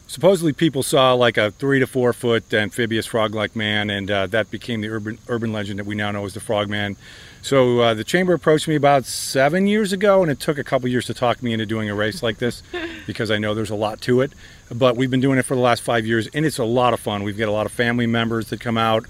supposedly 0.08 0.54
people 0.54 0.84
saw 0.84 1.14
like 1.14 1.38
a 1.38 1.52
three 1.52 1.80
to 1.80 1.88
four 1.88 2.14
foot 2.14 2.54
amphibious 2.54 3.06
frog-like 3.06 3.56
man, 3.56 3.90
and 3.90 4.10
uh, 4.10 4.28
that 4.28 4.52
became 4.52 4.82
the 4.82 4.90
urban 4.90 5.20
urban 5.28 5.52
legend 5.52 5.80
that 5.80 5.86
we 5.86 5.96
now 5.96 6.12
know 6.12 6.26
as 6.26 6.34
the 6.34 6.40
Frogman. 6.40 6.98
So 7.42 7.80
uh, 7.80 7.94
the 7.94 8.04
chamber 8.04 8.34
approached 8.34 8.68
me 8.68 8.76
about 8.76 9.06
seven 9.06 9.68
years 9.68 9.94
ago, 9.94 10.24
and 10.24 10.32
it 10.32 10.40
took 10.40 10.58
a 10.58 10.64
couple 10.64 10.90
years 10.90 11.06
to 11.06 11.14
talk 11.14 11.44
me 11.44 11.54
into 11.54 11.68
doing 11.68 11.90
a 11.90 11.96
race 11.96 12.24
like 12.24 12.40
this 12.40 12.64
because 13.08 13.30
I 13.30 13.38
know 13.38 13.54
there's 13.54 13.70
a 13.70 13.76
lot 13.76 14.02
to 14.02 14.22
it. 14.22 14.34
But 14.74 14.98
we've 14.98 15.12
been 15.12 15.22
doing 15.22 15.38
it 15.38 15.46
for 15.46 15.54
the 15.54 15.62
last 15.62 15.84
five 15.84 16.08
years, 16.08 16.28
and 16.34 16.44
it's 16.44 16.58
a 16.58 16.64
lot 16.64 16.96
of 16.96 17.00
fun. 17.00 17.22
We've 17.22 17.38
got 17.38 17.48
a 17.48 17.52
lot 17.52 17.68
of 17.68 17.72
family 17.72 18.08
members 18.08 18.50
that 18.50 18.60
come 18.60 18.80
out 18.80 19.06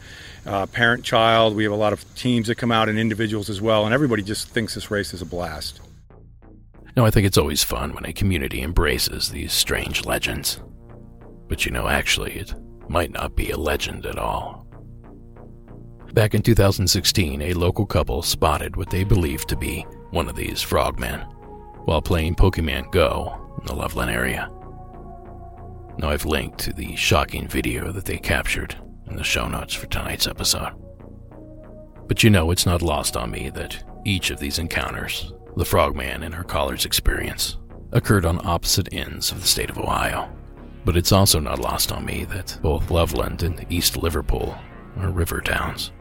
uh, 0.46 0.66
parent 0.66 1.06
child. 1.06 1.56
We 1.56 1.64
have 1.64 1.72
a 1.72 1.78
lot 1.78 1.94
of 1.94 2.14
teams 2.16 2.48
that 2.48 2.56
come 2.56 2.74
out 2.74 2.90
and 2.90 3.00
individuals 3.00 3.50
as 3.50 3.62
well, 3.62 3.86
and 3.86 3.94
everybody 3.94 4.22
just 4.22 4.50
thinks 4.50 4.76
this 4.76 4.92
race 4.92 5.14
is 5.14 5.22
a 5.22 5.26
blast. 5.26 5.80
No, 6.98 7.06
I 7.06 7.12
think 7.12 7.26
it's 7.26 7.38
always 7.38 7.64
fun 7.64 7.94
when 7.94 8.06
a 8.06 8.14
community 8.14 8.62
embraces 8.62 9.30
these 9.30 9.54
strange 9.54 10.06
legends. 10.06 10.60
But 11.48 11.66
you 11.66 11.72
know, 11.72 11.88
actually, 11.88 12.34
it 12.34 12.54
might 12.90 13.12
not 13.12 13.36
be 13.36 13.52
a 13.52 13.58
legend 13.58 14.06
at 14.06 14.18
all. 14.18 14.66
Back 16.14 16.34
in 16.34 16.42
2016, 16.42 17.42
a 17.42 17.54
local 17.54 17.86
couple 17.86 18.22
spotted 18.22 18.78
what 18.78 18.90
they 18.90 19.04
believed 19.04 19.50
to 19.50 19.58
be 19.58 19.82
one 20.12 20.30
of 20.30 20.36
these 20.36 20.62
frogmen 20.62 21.20
while 21.86 22.02
playing 22.02 22.36
Pokemon 22.36 22.92
Go 22.92 23.38
in 23.60 23.66
the 23.66 23.76
Loveland 23.76 24.12
area. 24.12 24.50
Now, 25.98 26.10
I've 26.10 26.26
linked 26.26 26.60
to 26.60 26.74
the 26.74 26.96
shocking 26.96 27.48
video 27.48 27.92
that 27.92 28.06
they 28.06 28.18
captured 28.18 28.76
in 29.08 29.16
the 29.16 29.24
show 29.24 29.48
notes 29.48 29.74
for 29.74 29.88
tonight's 29.88 30.28
episode. 30.28 30.74
But 32.08 32.24
you 32.24 32.30
know, 32.30 32.52
it's 32.52 32.66
not 32.66 32.82
lost 32.82 33.18
on 33.18 33.32
me 33.32 33.50
that 33.52 33.84
each 34.06 34.30
of 34.30 34.40
these 34.40 34.60
encounters, 34.60 35.34
the 35.56 35.66
frogman 35.66 36.24
and 36.24 36.36
our 36.36 36.44
caller's 36.44 36.86
experience, 36.86 37.58
occurred 37.92 38.26
on 38.26 38.46
opposite 38.46 38.94
ends 38.94 39.32
of 39.32 39.42
the 39.42 39.48
state 39.48 39.70
of 39.70 39.78
Ohio. 39.78 40.30
But 40.86 40.96
it's 40.96 41.12
also 41.12 41.40
not 41.40 41.60
lost 41.60 41.92
on 41.92 42.06
me 42.06 42.26
that 42.26 42.58
both 42.62 42.92
Loveland 42.92 43.42
and 43.42 43.66
East 43.70 43.98
Liverpool 43.98 44.56
are 44.98 45.10
river 45.10 45.42
towns. 45.42 45.92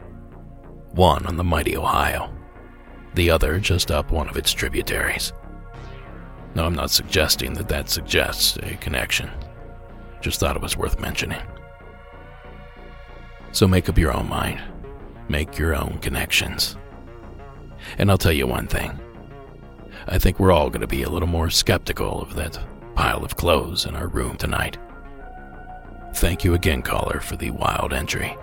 One 0.91 1.25
on 1.25 1.35
the 1.35 1.43
mighty 1.43 1.75
Ohio, 1.75 2.31
the 3.15 3.31
other 3.31 3.59
just 3.59 3.91
up 3.91 4.11
one 4.11 4.29
of 4.29 4.37
its 4.37 4.53
tributaries. 4.53 5.33
Now, 6.53 6.65
I'm 6.65 6.75
not 6.75 6.91
suggesting 6.91 7.53
that 7.55 7.67
that 7.67 7.89
suggests 7.89 8.57
a 8.57 8.75
connection, 8.75 9.29
just 10.21 10.39
thought 10.39 10.55
it 10.55 10.61
was 10.61 10.77
worth 10.77 10.99
mentioning. 10.99 11.41
So 13.51 13.67
make 13.67 13.89
up 13.89 13.97
your 13.97 14.15
own 14.15 14.29
mind, 14.29 14.61
make 15.27 15.57
your 15.57 15.75
own 15.75 15.97
connections. 15.99 16.77
And 17.97 18.09
I'll 18.09 18.17
tell 18.17 18.31
you 18.31 18.47
one 18.47 18.67
thing 18.67 18.99
I 20.07 20.19
think 20.19 20.39
we're 20.39 20.51
all 20.51 20.69
going 20.69 20.81
to 20.81 20.87
be 20.87 21.03
a 21.03 21.09
little 21.09 21.27
more 21.27 21.49
skeptical 21.49 22.21
of 22.21 22.35
that 22.35 22.59
pile 22.95 23.23
of 23.23 23.35
clothes 23.35 23.85
in 23.85 23.95
our 23.95 24.07
room 24.07 24.37
tonight. 24.37 24.77
Thank 26.15 26.43
you 26.43 26.53
again, 26.53 26.81
caller, 26.81 27.19
for 27.19 27.35
the 27.35 27.51
wild 27.51 27.93
entry. 27.93 28.37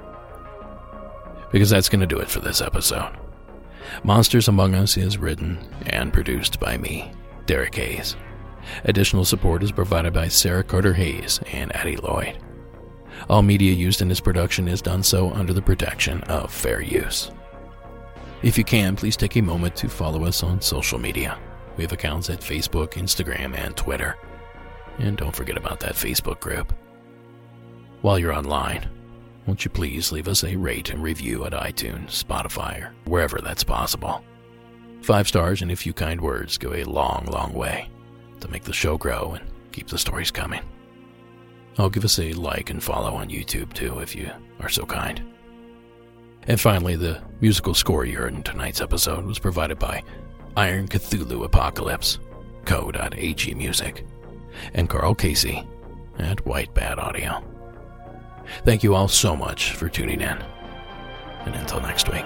Because 1.51 1.71
that's 1.71 1.89
going 1.89 2.01
to 2.01 2.07
do 2.07 2.19
it 2.19 2.29
for 2.29 2.41
this 2.41 2.61
episode. 2.61 3.17
Monsters 4.05 4.49
Among 4.49 4.75
Us 4.75 4.97
is 4.97 5.19
written 5.19 5.59
and 5.87 6.13
produced 6.13 6.61
by 6.61 6.77
me, 6.77 7.11
Derek 7.47 7.75
Hayes. 7.75 8.17
Additional 8.85 9.25
support 9.25 9.63
is 9.63 9.73
provided 9.73 10.13
by 10.13 10.29
Sarah 10.29 10.63
Carter 10.63 10.95
Hayes 10.95 11.41
and 11.53 11.75
Addie 11.75 11.97
Lloyd. 11.97 12.39
All 13.29 13.43
media 13.43 13.73
used 13.73 14.03
in 14.03 14.09
this 14.09 14.21
production 14.21 14.69
is 14.69 14.83
done 14.83 15.03
so 15.03 15.31
under 15.33 15.53
the 15.53 15.63
protection 15.63 16.23
of 16.25 16.53
fair 16.53 16.81
use. 16.81 17.31
If 18.43 18.59
you 18.59 18.65
can, 18.65 18.97
please 18.97 19.17
take 19.17 19.37
a 19.37 19.43
moment 19.43 19.77
to 19.77 19.89
follow 19.89 20.25
us 20.25 20.43
on 20.43 20.61
social 20.61 20.99
media. 20.99 21.39
We 21.77 21.85
have 21.85 21.93
accounts 21.93 22.29
at 22.29 22.41
Facebook, 22.41 22.95
Instagram, 22.95 23.57
and 23.57 23.77
Twitter. 23.77 24.17
And 24.99 25.17
don't 25.17 25.35
forget 25.35 25.57
about 25.57 25.81
that 25.81 25.95
Facebook 25.95 26.41
group. 26.41 26.73
While 28.03 28.19
you're 28.19 28.35
online, 28.35 28.89
won't 29.47 29.65
you 29.65 29.71
please 29.71 30.13
leave 30.13 30.29
us 30.29 30.45
a 30.45 30.57
rate 30.57 30.91
and 30.91 31.03
review 31.03 31.45
at 31.45 31.53
iTunes, 31.53 32.23
Spotify, 32.23 32.83
or 32.83 32.95
wherever 33.05 33.39
that's 33.41 33.65
possible? 33.65 34.25
Five 35.03 35.27
stars 35.27 35.63
and 35.63 35.71
a 35.73 35.77
few 35.77 35.93
kind 35.93 36.21
words 36.21 36.59
go 36.59 36.75
a 36.75 36.85
long, 36.85 37.27
long 37.27 37.53
way 37.53 37.89
to 38.41 38.49
make 38.49 38.65
the 38.65 38.73
show 38.73 38.97
grow 38.97 39.33
and 39.33 39.45
keep 39.73 39.89
the 39.89 39.99
stories 39.99 40.31
coming. 40.31 40.63
I'll 41.79 41.91
give 41.91 42.05
us 42.05 42.19
a 42.19 42.33
like 42.35 42.71
and 42.71 42.83
follow 42.83 43.15
on 43.15 43.31
YouTube 43.31 43.73
too 43.73 43.99
if 44.01 44.15
you 44.15 44.31
are 44.61 44.69
so 44.69 44.85
kind. 44.85 45.23
And 46.47 46.61
finally, 46.61 46.97
the 46.97 47.21
musical 47.41 47.75
score 47.75 48.05
you 48.05 48.19
heard 48.19 48.35
in 48.35 48.43
tonight's 48.43 48.81
episode 48.81 49.25
was 49.25 49.39
provided 49.39 49.79
by 49.79 50.03
Iron 50.57 50.89
Cthulhu 50.89 51.45
Apocalypse, 51.45 52.19
Co.ag 52.65 53.55
Music, 53.55 54.05
and 54.75 54.89
Carl 54.89 55.15
Casey 55.15 55.67
at 56.19 56.45
White 56.47 56.75
Bat 56.75 56.99
Audio. 56.99 57.45
Thank 58.65 58.83
you 58.83 58.95
all 58.95 59.09
so 59.09 59.37
much 59.37 59.73
for 59.75 59.89
tuning 59.89 60.21
in. 60.21 60.39
And 61.47 61.55
until 61.55 61.81
next 61.81 62.11
week. 62.11 62.25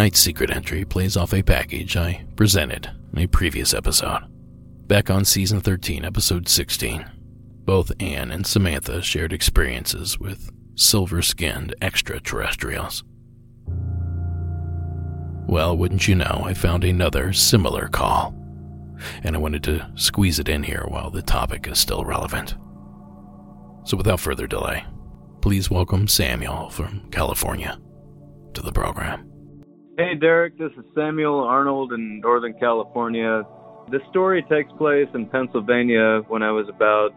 Tonight's 0.00 0.20
secret 0.20 0.50
entry 0.50 0.82
plays 0.82 1.14
off 1.14 1.34
a 1.34 1.42
package 1.42 1.94
I 1.94 2.24
presented 2.34 2.90
in 3.12 3.18
a 3.18 3.26
previous 3.26 3.74
episode. 3.74 4.22
Back 4.86 5.10
on 5.10 5.26
season 5.26 5.60
13, 5.60 6.06
episode 6.06 6.48
16, 6.48 7.04
both 7.66 7.92
Anne 8.00 8.30
and 8.30 8.46
Samantha 8.46 9.02
shared 9.02 9.34
experiences 9.34 10.18
with 10.18 10.50
silver 10.74 11.20
skinned 11.20 11.74
extraterrestrials. 11.82 13.04
Well, 15.46 15.76
wouldn't 15.76 16.08
you 16.08 16.14
know, 16.14 16.44
I 16.46 16.54
found 16.54 16.82
another 16.82 17.34
similar 17.34 17.86
call, 17.86 18.34
and 19.22 19.36
I 19.36 19.38
wanted 19.38 19.62
to 19.64 19.86
squeeze 19.96 20.38
it 20.38 20.48
in 20.48 20.62
here 20.62 20.86
while 20.88 21.10
the 21.10 21.20
topic 21.20 21.68
is 21.68 21.78
still 21.78 22.06
relevant. 22.06 22.54
So, 23.84 23.98
without 23.98 24.20
further 24.20 24.46
delay, 24.46 24.82
please 25.42 25.70
welcome 25.70 26.08
Samuel 26.08 26.70
from 26.70 27.06
California 27.10 27.78
to 28.54 28.62
the 28.62 28.72
program. 28.72 29.29
Hey, 30.00 30.14
Derek, 30.14 30.56
this 30.56 30.72
is 30.78 30.84
Samuel 30.94 31.40
Arnold 31.40 31.92
in 31.92 32.20
Northern 32.20 32.54
California. 32.54 33.42
This 33.90 34.00
story 34.08 34.42
takes 34.48 34.72
place 34.78 35.08
in 35.12 35.26
Pennsylvania 35.26 36.22
when 36.28 36.42
I 36.42 36.52
was 36.52 36.66
about 36.74 37.10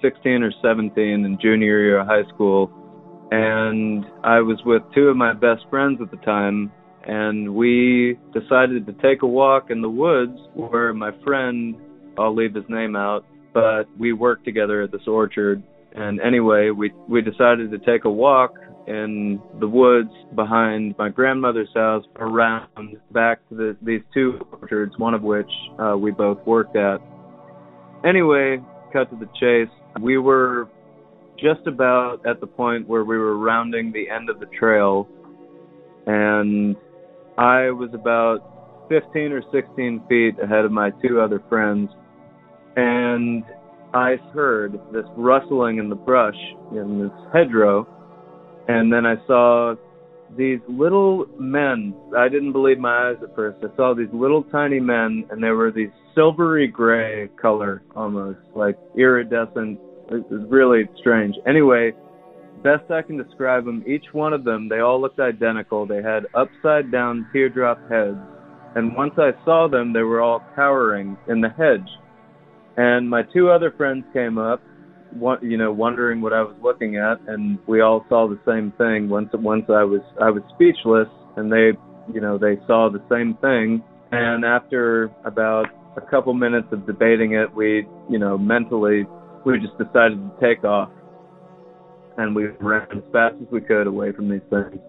16 0.00 0.42
or 0.42 0.50
17 0.62 0.96
in 0.96 1.38
junior 1.42 1.82
year 1.82 2.00
of 2.00 2.06
high 2.06 2.26
school. 2.34 2.70
And 3.30 4.06
I 4.24 4.40
was 4.40 4.58
with 4.64 4.80
two 4.94 5.08
of 5.08 5.16
my 5.18 5.34
best 5.34 5.66
friends 5.68 6.00
at 6.00 6.10
the 6.10 6.16
time, 6.24 6.72
and 7.06 7.54
we 7.54 8.18
decided 8.32 8.86
to 8.86 8.94
take 8.94 9.20
a 9.20 9.26
walk 9.26 9.70
in 9.70 9.82
the 9.82 9.90
woods 9.90 10.38
where 10.54 10.94
my 10.94 11.10
friend, 11.22 11.76
I'll 12.18 12.34
leave 12.34 12.54
his 12.54 12.64
name 12.70 12.96
out, 12.96 13.26
but 13.52 13.84
we 13.98 14.14
worked 14.14 14.46
together 14.46 14.80
at 14.80 14.90
this 14.90 15.06
orchard. 15.06 15.62
And 15.94 16.18
anyway, 16.18 16.70
we, 16.70 16.92
we 17.06 17.20
decided 17.20 17.70
to 17.72 17.78
take 17.80 18.06
a 18.06 18.10
walk 18.10 18.54
in 18.86 19.40
the 19.60 19.68
woods 19.68 20.10
behind 20.34 20.94
my 20.98 21.08
grandmother's 21.08 21.68
house 21.74 22.04
around 22.16 22.96
back 23.12 23.46
to 23.48 23.54
the, 23.54 23.76
these 23.82 24.00
two 24.12 24.40
orchards, 24.52 24.92
one 24.98 25.14
of 25.14 25.22
which 25.22 25.50
uh, 25.78 25.96
we 25.96 26.10
both 26.10 26.44
worked 26.46 26.76
at. 26.76 26.98
Anyway, 28.04 28.58
cut 28.92 29.08
to 29.10 29.16
the 29.16 29.28
chase. 29.38 29.72
We 30.00 30.18
were 30.18 30.68
just 31.38 31.66
about 31.66 32.26
at 32.26 32.40
the 32.40 32.46
point 32.46 32.88
where 32.88 33.04
we 33.04 33.16
were 33.16 33.38
rounding 33.38 33.92
the 33.92 34.10
end 34.10 34.28
of 34.28 34.40
the 34.40 34.46
trail, 34.46 35.08
and 36.06 36.76
I 37.38 37.70
was 37.70 37.90
about 37.94 38.88
15 38.88 39.32
or 39.32 39.42
16 39.52 40.02
feet 40.08 40.34
ahead 40.42 40.64
of 40.64 40.72
my 40.72 40.90
two 41.06 41.20
other 41.20 41.42
friends, 41.48 41.88
and 42.76 43.44
I 43.94 44.16
heard 44.34 44.80
this 44.92 45.04
rustling 45.16 45.78
in 45.78 45.88
the 45.88 45.94
brush 45.94 46.38
in 46.72 47.02
this 47.02 47.32
hedgerow 47.32 47.86
and 48.68 48.92
then 48.92 49.06
I 49.06 49.16
saw 49.26 49.74
these 50.36 50.60
little 50.68 51.26
men. 51.38 51.94
I 52.16 52.28
didn't 52.28 52.52
believe 52.52 52.78
my 52.78 53.10
eyes 53.10 53.16
at 53.22 53.34
first. 53.34 53.58
I 53.62 53.74
saw 53.76 53.94
these 53.94 54.12
little 54.12 54.42
tiny 54.44 54.80
men, 54.80 55.24
and 55.30 55.42
they 55.42 55.50
were 55.50 55.70
these 55.70 55.90
silvery 56.14 56.66
gray 56.66 57.28
color, 57.40 57.82
almost 57.94 58.38
like 58.54 58.78
iridescent. 58.96 59.78
It 60.10 60.30
was 60.30 60.46
really 60.48 60.88
strange. 61.00 61.34
Anyway, 61.46 61.92
best 62.62 62.90
I 62.90 63.02
can 63.02 63.16
describe 63.16 63.64
them, 63.64 63.84
each 63.86 64.06
one 64.12 64.32
of 64.32 64.44
them, 64.44 64.68
they 64.68 64.80
all 64.80 65.00
looked 65.00 65.20
identical. 65.20 65.86
They 65.86 66.02
had 66.02 66.26
upside 66.34 66.90
down 66.90 67.28
teardrop 67.32 67.78
heads. 67.90 68.18
And 68.74 68.96
once 68.96 69.14
I 69.18 69.32
saw 69.44 69.68
them, 69.68 69.92
they 69.92 70.02
were 70.02 70.22
all 70.22 70.42
cowering 70.54 71.16
in 71.28 71.40
the 71.40 71.50
hedge. 71.50 71.88
And 72.76 73.08
my 73.08 73.22
two 73.34 73.50
other 73.50 73.70
friends 73.76 74.04
came 74.14 74.38
up, 74.38 74.62
you 75.42 75.56
know, 75.56 75.72
wondering 75.72 76.20
what 76.20 76.32
I 76.32 76.42
was 76.42 76.56
looking 76.62 76.96
at, 76.96 77.20
and 77.26 77.58
we 77.66 77.80
all 77.80 78.04
saw 78.08 78.28
the 78.28 78.40
same 78.46 78.72
thing. 78.78 79.08
Once, 79.08 79.30
once 79.34 79.64
I 79.68 79.84
was, 79.84 80.00
I 80.20 80.30
was 80.30 80.42
speechless, 80.54 81.08
and 81.36 81.52
they, 81.52 81.72
you 82.12 82.20
know, 82.20 82.38
they 82.38 82.56
saw 82.66 82.90
the 82.90 83.02
same 83.10 83.36
thing. 83.40 83.82
And 84.10 84.44
after 84.44 85.10
about 85.24 85.66
a 85.96 86.00
couple 86.00 86.34
minutes 86.34 86.68
of 86.72 86.86
debating 86.86 87.32
it, 87.32 87.54
we, 87.54 87.86
you 88.10 88.18
know, 88.18 88.36
mentally, 88.36 89.04
we 89.44 89.58
just 89.58 89.76
decided 89.78 90.18
to 90.18 90.32
take 90.40 90.64
off, 90.64 90.90
and 92.18 92.34
we 92.34 92.46
ran 92.60 92.86
as 92.92 93.02
fast 93.12 93.36
as 93.40 93.48
we 93.50 93.60
could 93.60 93.86
away 93.86 94.12
from 94.12 94.28
these 94.28 94.46
things. 94.50 94.80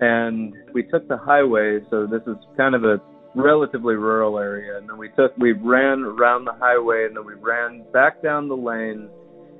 And 0.00 0.54
we 0.72 0.82
took 0.84 1.06
the 1.08 1.18
highway, 1.18 1.80
so 1.90 2.06
this 2.06 2.22
is 2.26 2.36
kind 2.56 2.74
of 2.74 2.84
a 2.84 3.00
relatively 3.34 3.94
rural 3.94 4.38
area 4.38 4.76
and 4.76 4.88
then 4.88 4.98
we 4.98 5.08
took 5.10 5.36
we 5.38 5.52
ran 5.52 6.00
around 6.00 6.44
the 6.44 6.52
highway 6.58 7.06
and 7.06 7.16
then 7.16 7.24
we 7.24 7.34
ran 7.34 7.84
back 7.92 8.20
down 8.22 8.48
the 8.48 8.56
lane 8.56 9.08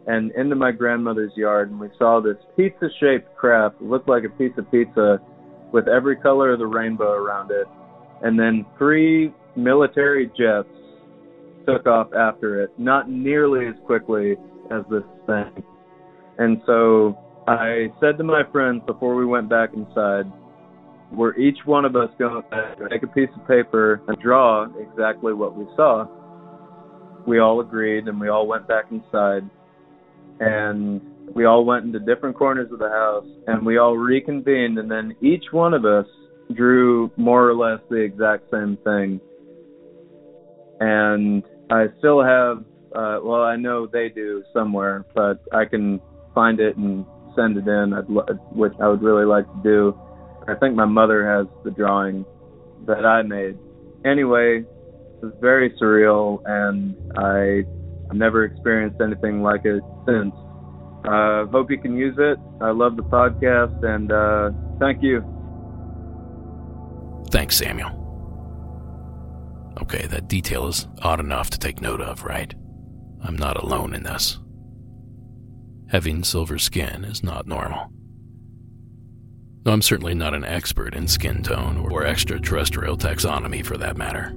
and 0.06 0.32
into 0.32 0.56
my 0.56 0.72
grandmother's 0.72 1.32
yard, 1.36 1.70
and 1.70 1.78
we 1.78 1.88
saw 1.98 2.20
this 2.20 2.36
pizza-shaped 2.56 3.36
craft 3.36 3.80
look 3.80 4.06
like 4.08 4.24
a 4.24 4.28
piece 4.30 4.52
of 4.56 4.70
pizza 4.70 5.20
with 5.72 5.88
every 5.88 6.16
color 6.16 6.52
of 6.52 6.58
the 6.58 6.66
rainbow 6.66 7.12
around 7.12 7.50
it, 7.50 7.66
and 8.22 8.38
then 8.38 8.64
three 8.78 9.32
military 9.56 10.26
jets 10.28 10.68
took 11.66 11.86
off 11.86 12.12
after 12.14 12.62
it, 12.62 12.70
not 12.78 13.10
nearly 13.10 13.66
as 13.66 13.74
quickly 13.86 14.36
as 14.70 14.82
this 14.90 15.04
thing. 15.26 15.62
And 16.38 16.62
so 16.64 17.18
I 17.46 17.92
said 18.00 18.16
to 18.18 18.24
my 18.24 18.42
friends 18.50 18.82
before 18.86 19.14
we 19.14 19.26
went 19.26 19.48
back 19.48 19.70
inside, 19.74 20.24
we're 21.12 21.36
each 21.36 21.58
one 21.64 21.84
of 21.84 21.96
us 21.96 22.08
going 22.18 22.42
to 22.42 22.88
take 22.88 23.02
a 23.02 23.06
piece 23.08 23.28
of 23.36 23.46
paper 23.46 24.00
and 24.08 24.18
draw 24.20 24.66
exactly 24.78 25.34
what 25.34 25.56
we 25.56 25.66
saw. 25.76 26.06
We 27.26 27.40
all 27.40 27.60
agreed 27.60 28.08
and 28.08 28.20
we 28.20 28.28
all 28.28 28.46
went 28.46 28.66
back 28.66 28.86
inside 28.90 29.48
and 30.40 31.00
we 31.34 31.44
all 31.44 31.64
went 31.64 31.84
into 31.84 32.00
different 32.00 32.36
corners 32.36 32.70
of 32.72 32.78
the 32.78 32.88
house 32.88 33.26
and 33.46 33.64
we 33.64 33.78
all 33.78 33.96
reconvened 33.96 34.78
and 34.78 34.90
then 34.90 35.14
each 35.20 35.44
one 35.52 35.74
of 35.74 35.84
us 35.84 36.06
drew 36.54 37.10
more 37.16 37.48
or 37.48 37.54
less 37.54 37.80
the 37.88 37.96
exact 37.96 38.50
same 38.50 38.76
thing. 38.82 39.20
And 40.80 41.44
I 41.70 41.86
still 41.98 42.22
have 42.22 42.64
uh 42.94 43.20
well 43.22 43.42
I 43.42 43.56
know 43.56 43.86
they 43.86 44.08
do 44.08 44.42
somewhere, 44.52 45.04
but 45.14 45.40
I 45.52 45.64
can 45.66 46.00
find 46.34 46.58
it 46.58 46.76
and 46.76 47.04
send 47.36 47.56
it 47.56 47.68
in, 47.68 47.92
I'd, 47.92 48.08
which 48.52 48.72
I 48.80 48.88
would 48.88 49.02
really 49.02 49.24
like 49.24 49.46
to 49.46 49.60
do. 49.62 49.98
I 50.48 50.54
think 50.54 50.74
my 50.74 50.84
mother 50.84 51.26
has 51.26 51.46
the 51.64 51.70
drawing 51.70 52.24
that 52.86 53.04
I 53.04 53.22
made. 53.22 53.56
Anyway, 54.04 54.64
it 54.64 55.24
was 55.24 55.34
very 55.40 55.70
surreal, 55.80 56.40
and 56.46 56.96
I 57.16 57.64
never 58.14 58.44
experienced 58.44 59.00
anything 59.00 59.42
like 59.42 59.64
it 59.64 59.82
since. 60.06 60.34
Uh, 61.04 61.46
hope 61.46 61.70
you 61.70 61.78
can 61.78 61.96
use 61.96 62.16
it. 62.18 62.38
I 62.60 62.70
love 62.70 62.96
the 62.96 63.02
podcast, 63.02 63.82
and 63.84 64.12
uh, 64.12 64.50
thank 64.78 65.02
you. 65.02 65.24
Thanks, 67.30 67.56
Samuel. 67.56 67.96
Okay, 69.82 70.06
that 70.08 70.28
detail 70.28 70.66
is 70.66 70.86
odd 71.02 71.20
enough 71.20 71.48
to 71.50 71.58
take 71.58 71.80
note 71.80 72.00
of, 72.00 72.24
right? 72.24 72.54
I'm 73.22 73.36
not 73.36 73.62
alone 73.62 73.94
in 73.94 74.02
this. 74.02 74.38
Having 75.88 76.24
silver 76.24 76.58
skin 76.58 77.04
is 77.04 77.22
not 77.22 77.46
normal. 77.46 77.90
Though 79.62 79.72
I'm 79.72 79.82
certainly 79.82 80.14
not 80.14 80.34
an 80.34 80.44
expert 80.44 80.94
in 80.94 81.06
skin 81.08 81.42
tone 81.42 81.76
or 81.76 82.04
extraterrestrial 82.04 82.96
taxonomy 82.96 83.64
for 83.64 83.76
that 83.76 83.96
matter. 83.96 84.32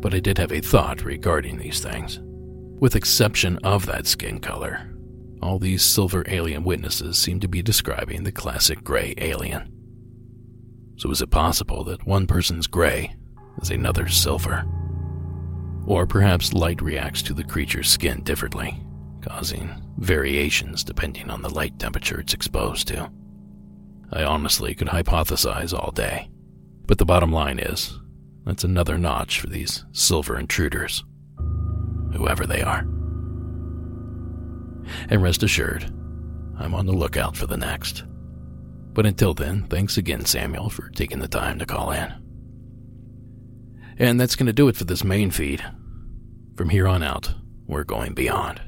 But 0.00 0.14
I 0.14 0.20
did 0.20 0.38
have 0.38 0.52
a 0.52 0.60
thought 0.60 1.02
regarding 1.02 1.58
these 1.58 1.80
things. 1.80 2.20
With 2.80 2.94
exception 2.94 3.58
of 3.64 3.86
that 3.86 4.06
skin 4.06 4.38
color, 4.38 4.88
all 5.42 5.58
these 5.58 5.84
silver 5.84 6.24
alien 6.28 6.62
witnesses 6.62 7.18
seem 7.18 7.40
to 7.40 7.48
be 7.48 7.60
describing 7.60 8.22
the 8.22 8.32
classic 8.32 8.84
gray 8.84 9.14
alien. 9.18 9.72
So 10.96 11.10
is 11.10 11.20
it 11.20 11.30
possible 11.30 11.82
that 11.84 12.06
one 12.06 12.26
person's 12.26 12.66
gray 12.66 13.14
is 13.60 13.70
another's 13.70 14.16
silver? 14.16 14.64
Or 15.86 16.06
perhaps 16.06 16.52
light 16.52 16.80
reacts 16.80 17.22
to 17.22 17.34
the 17.34 17.44
creature's 17.44 17.90
skin 17.90 18.22
differently, 18.22 18.80
causing 19.22 19.70
variations 19.96 20.84
depending 20.84 21.30
on 21.30 21.42
the 21.42 21.50
light 21.50 21.78
temperature 21.78 22.20
it's 22.20 22.34
exposed 22.34 22.86
to. 22.88 23.10
I 24.12 24.22
honestly 24.22 24.74
could 24.74 24.88
hypothesize 24.88 25.76
all 25.76 25.90
day. 25.90 26.30
But 26.86 26.98
the 26.98 27.04
bottom 27.04 27.32
line 27.32 27.58
is, 27.58 27.98
that's 28.46 28.64
another 28.64 28.98
notch 28.98 29.40
for 29.40 29.48
these 29.48 29.84
silver 29.92 30.38
intruders, 30.38 31.04
whoever 32.12 32.46
they 32.46 32.62
are. 32.62 32.80
And 35.08 35.22
rest 35.22 35.42
assured, 35.42 35.84
I'm 36.58 36.74
on 36.74 36.86
the 36.86 36.92
lookout 36.92 37.36
for 37.36 37.46
the 37.46 37.56
next. 37.56 38.04
But 38.92 39.06
until 39.06 39.34
then, 39.34 39.64
thanks 39.64 39.96
again, 39.96 40.24
Samuel, 40.24 40.70
for 40.70 40.88
taking 40.90 41.20
the 41.20 41.28
time 41.28 41.58
to 41.58 41.66
call 41.66 41.92
in. 41.92 42.12
And 43.98 44.20
that's 44.20 44.36
going 44.36 44.46
to 44.46 44.52
do 44.52 44.68
it 44.68 44.76
for 44.76 44.84
this 44.84 45.04
main 45.04 45.30
feed. 45.30 45.64
From 46.56 46.70
here 46.70 46.88
on 46.88 47.02
out, 47.02 47.34
we're 47.66 47.84
going 47.84 48.14
beyond. 48.14 48.60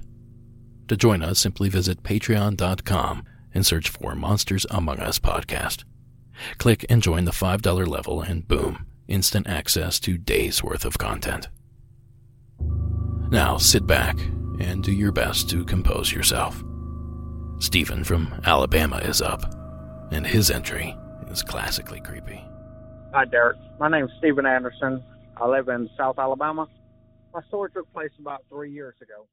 To 0.89 0.97
join 0.97 1.23
us, 1.23 1.39
simply 1.39 1.69
visit 1.69 2.03
patreon.com 2.03 3.25
and 3.55 3.67
search 3.67 3.89
for 3.89 4.15
Monsters 4.15 4.67
Among 4.71 5.01
Us 5.01 5.19
podcast. 5.19 5.85
Click 6.59 6.85
and 6.89 7.03
join 7.03 7.25
the 7.25 7.33
$5 7.33 7.87
level, 7.87 8.23
and 8.23 8.47
boom, 8.47 8.87
instant 9.09 9.49
access 9.49 10.01
to 10.01 10.19
days 10.19 10.63
worth 10.63 10.85
of 10.85 10.99
content. 10.99 11.49
Now 13.31 13.59
sit 13.59 13.87
back 13.87 14.19
and 14.59 14.83
do 14.83 14.91
your 14.91 15.13
best 15.13 15.49
to 15.51 15.65
compose 15.65 16.13
yourself. 16.13 16.65
Stephen 17.61 18.03
from 18.03 18.35
Alabama 18.45 18.97
is 18.97 19.23
up, 19.23 19.45
and 20.11 20.27
his 20.27 20.51
entry 20.51 20.97
is 21.31 21.41
classically 21.41 22.01
creepy. 22.01 22.45
Hi, 23.15 23.25
Derek. 23.27 23.57
My 23.79 23.89
name 23.89 24.07
is 24.07 24.11
Stephen 24.19 24.47
Anderson. 24.47 25.05
I 25.37 25.47
live 25.47 25.69
in 25.69 25.89
South 25.97 26.19
Alabama. 26.19 26.67
My 27.33 27.41
story 27.45 27.71
took 27.71 27.93
place 27.93 28.11
about 28.19 28.43
three 28.49 28.73
years 28.73 28.97
ago. 29.01 29.27